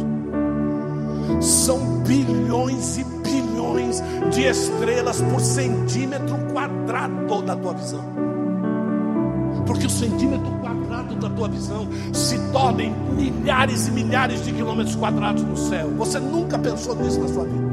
São 1.41 2.01
bilhões 2.05 2.99
e 2.99 3.05
bilhões 3.25 4.01
de 4.31 4.45
estrelas 4.45 5.21
por 5.21 5.41
centímetro 5.41 6.39
quadrado 6.53 7.43
da 7.43 7.57
tua 7.57 7.75
visão. 7.75 8.05
porque 9.66 9.87
o 9.87 9.91
centímetro 9.91 10.49
quadrado 10.61 11.16
da 11.16 11.29
tua 11.29 11.49
visão 11.49 11.89
se 12.12 12.39
torna 12.53 12.85
em 12.85 12.93
milhares 13.16 13.89
e 13.89 13.91
milhares 13.91 14.45
de 14.45 14.53
quilômetros 14.53 14.95
quadrados 14.95 15.43
no 15.43 15.57
céu. 15.57 15.91
Você 15.97 16.21
nunca 16.21 16.57
pensou 16.57 16.95
nisso 16.95 17.19
na 17.19 17.29
sua 17.29 17.45
vida. 17.45 17.68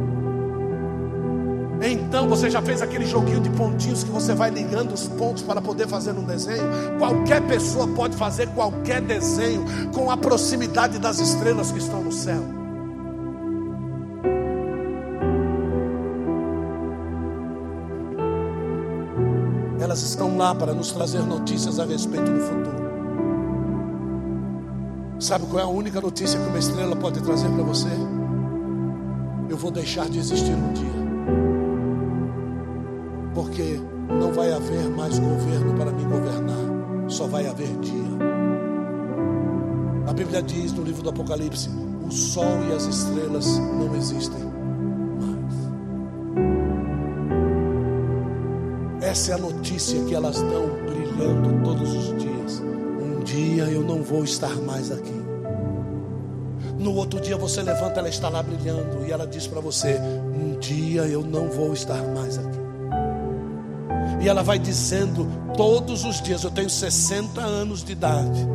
Então 2.16 2.30
você 2.30 2.49
já 2.49 2.61
fez 2.61 2.82
aquele 2.82 3.05
joguinho 3.05 3.41
de 3.41 3.49
pontinhos 3.49 4.01
que 4.01 4.09
você 4.09 4.34
vai 4.34 4.49
ligando 4.49 4.93
os 4.93 5.05
pontos 5.05 5.43
para 5.43 5.61
poder 5.61 5.86
fazer 5.86 6.13
um 6.13 6.24
desenho? 6.24 6.63
Qualquer 6.97 7.45
pessoa 7.45 7.89
pode 7.89 8.16
fazer 8.16 8.47
qualquer 8.51 9.01
desenho 9.01 9.66
com 9.93 10.09
a 10.09 10.16
proximidade 10.16 10.97
das 10.97 11.20
estrelas 11.20 11.74
que 11.74 11.78
estão 11.78 12.01
no 12.01 12.13
céu. 12.13 12.41
Elas 19.82 20.01
estão 20.01 20.38
lá 20.38 20.55
para 20.55 20.74
nos 20.74 20.93
trazer 20.93 21.20
notícias 21.20 21.80
a 21.82 21.86
respeito 21.86 22.32
do 22.32 22.39
futuro. 22.39 22.86
Sabe 25.20 25.47
qual 25.47 25.59
é 25.59 25.63
a 25.63 25.68
única 25.68 25.99
notícia 25.99 26.39
que 26.39 26.47
uma 26.47 26.59
estrela 26.59 26.95
pode 26.95 27.20
trazer 27.22 27.49
para 27.49 27.63
você? 27.63 27.89
Eu 29.49 29.57
vou 29.57 29.70
deixar 29.70 30.07
de 30.07 30.18
existir 30.18 30.53
um 30.53 30.72
dia 30.72 30.95
porque 33.36 33.80
não 34.08 34.32
vai 34.32 34.52
haver 34.52 34.90
mais 34.90 35.20
governo 35.20 35.76
para 35.76 35.92
me 35.92 36.04
governar, 36.06 37.10
só 37.10 37.28
vai 37.28 37.46
haver 37.46 37.78
dia. 37.80 38.06
A 40.08 40.14
Bíblia 40.14 40.42
diz 40.42 40.72
no 40.72 40.82
livro 40.84 41.04
do 41.04 41.10
Apocalipse: 41.10 41.70
o 42.08 42.12
sol 42.12 42.64
e 42.70 42.74
as 42.74 42.86
estrelas 42.86 43.60
não 43.60 43.94
existem 43.96 44.40
mais. 45.20 45.56
Essa 49.04 49.32
é 49.32 49.36
a 49.36 49.38
notícia 49.38 50.02
que 50.06 50.16
elas 50.16 50.42
dão 50.42 50.70
brilhando 50.86 51.64
todos 51.64 51.94
os 51.94 52.18
dias. 52.18 52.64
Um 53.02 53.22
dia 53.24 53.66
eu 53.66 53.82
não 53.82 54.02
vou 54.02 54.24
estar 54.24 54.56
mais 54.62 54.92
aqui. 54.92 55.26
No 56.80 56.96
outro 56.96 57.20
dia 57.20 57.36
você 57.36 57.62
levanta, 57.62 58.00
ela 58.00 58.10
está 58.10 58.30
lá 58.30 58.42
brilhando 58.42 59.06
e 59.06 59.12
ela 59.12 59.28
diz 59.28 59.46
para 59.46 59.60
você: 59.60 60.00
Um 60.34 60.58
dia 60.60 61.02
eu 61.02 61.22
não 61.22 61.50
vou 61.50 61.74
estar 61.74 62.02
mais 62.14 62.38
aqui. 62.38 62.55
E 64.26 64.28
ela 64.28 64.41
vai 64.41 64.57
dizendo 64.57 65.28
todos 65.55 66.03
os 66.03 66.19
dias: 66.19 66.43
Eu 66.43 66.49
tenho 66.49 66.67
60 66.67 67.39
anos 67.39 67.84
de 67.84 67.91
idade. 67.91 68.47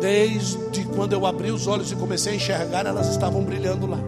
Desde 0.00 0.84
quando 0.94 1.12
eu 1.12 1.26
abri 1.26 1.50
os 1.50 1.66
olhos 1.66 1.90
e 1.90 1.96
comecei 1.96 2.34
a 2.34 2.36
enxergar, 2.36 2.86
elas 2.86 3.08
estavam 3.08 3.42
brilhando 3.42 3.88
lá. 3.88 3.98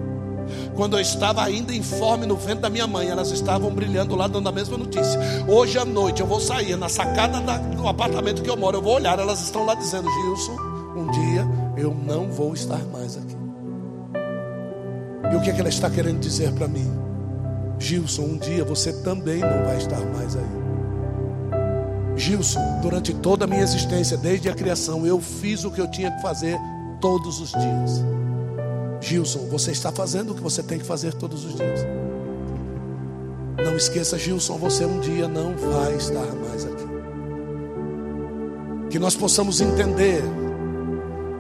Quando 0.77 0.97
eu 0.97 1.01
estava 1.01 1.43
ainda 1.43 1.75
informe 1.75 2.27
no 2.27 2.37
vento 2.37 2.61
da 2.61 2.71
minha 2.71 2.87
mãe, 2.87 3.09
elas 3.09 3.33
estavam 3.33 3.73
brilhando 3.73 4.15
lá, 4.15 4.29
dando 4.29 4.49
a 4.49 4.53
mesma 4.53 4.79
notícia. 4.79 5.19
Hoje 5.49 5.77
à 5.81 5.85
noite 5.85 6.21
eu 6.21 6.29
vou 6.29 6.39
sair 6.39 6.77
na 6.77 6.89
sacada 6.89 7.41
do 7.41 7.89
apartamento 7.89 8.41
que 8.41 8.49
eu 8.49 8.57
moro, 8.57 8.77
eu 8.77 8.83
vou 8.83 8.95
olhar, 8.95 9.19
elas 9.19 9.43
estão 9.43 9.67
lá 9.67 9.75
dizendo: 9.75 10.09
Gilson, 10.09 10.57
um 10.97 11.11
dia 11.11 11.45
eu 11.77 11.93
não 11.93 12.31
vou 12.31 12.55
estar 12.55 12.85
mais 12.93 13.17
aqui. 13.17 13.37
E 15.33 15.35
o 15.35 15.41
que, 15.41 15.51
é 15.51 15.53
que 15.55 15.59
ela 15.59 15.69
está 15.69 15.91
querendo 15.91 16.21
dizer 16.21 16.53
para 16.53 16.69
mim? 16.69 16.89
Gilson, 17.81 18.23
um 18.23 18.39
dia 18.39 18.65
você 18.65 18.93
também 18.93 19.41
não 19.41 19.65
vai 19.65 19.77
estar 19.79 20.01
mais 20.01 20.37
aí. 20.37 20.64
Gilson, 22.17 22.81
durante 22.81 23.13
toda 23.13 23.45
a 23.45 23.49
minha 23.49 23.63
existência, 23.63 24.17
desde 24.17 24.49
a 24.49 24.55
criação, 24.55 25.07
eu 25.07 25.21
fiz 25.21 25.65
o 25.65 25.71
que 25.71 25.81
eu 25.81 25.91
tinha 25.91 26.11
que 26.11 26.23
fazer 26.23 26.57
todos 27.01 27.41
os 27.41 27.51
dias. 27.51 28.05
Gilson, 29.01 29.47
você 29.51 29.73
está 29.73 29.93
fazendo 29.93 30.33
o 30.33 30.35
que 30.35 30.41
você 30.41 30.63
tem 30.63 30.79
que 30.79 30.85
fazer 30.85 31.13
todos 31.15 31.45
os 31.45 31.55
dias. 31.55 31.81
Não 33.65 33.77
esqueça, 33.77 34.19
Gilson, 34.19 34.57
você 34.59 34.85
um 34.85 35.01
dia 35.01 35.27
não 35.27 35.55
vai 35.57 35.95
estar 35.97 36.27
mais 36.49 36.65
aqui. 36.65 36.85
Que 38.91 38.99
nós 38.99 39.17
possamos 39.17 39.61
entender, 39.61 40.23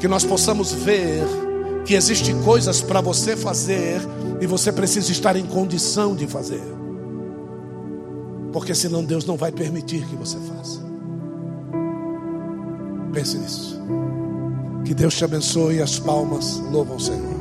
que 0.01 0.09
nós 0.09 0.25
possamos 0.25 0.73
ver 0.73 1.23
que 1.85 1.95
existem 1.95 2.41
coisas 2.43 2.81
para 2.81 3.01
você 3.01 3.37
fazer 3.37 4.01
e 4.41 4.47
você 4.47 4.73
precisa 4.73 5.13
estar 5.13 5.37
em 5.37 5.47
condição 5.47 6.17
de 6.17 6.27
fazer. 6.27 6.74
Porque 8.55 8.73
senão 8.73 9.05
Deus 9.05 9.25
não 9.25 9.37
vai 9.37 9.51
permitir 9.51 10.07
que 10.07 10.15
você 10.15 10.39
faça. 10.39 10.81
Pense 13.13 13.37
nisso. 13.37 13.81
Que 14.85 14.95
Deus 14.95 15.17
te 15.17 15.25
abençoe 15.25 15.79
e 15.79 15.83
as 15.83 15.99
palmas 15.99 16.59
louvam 16.71 16.95
o 16.95 17.01
Senhor. 17.01 17.34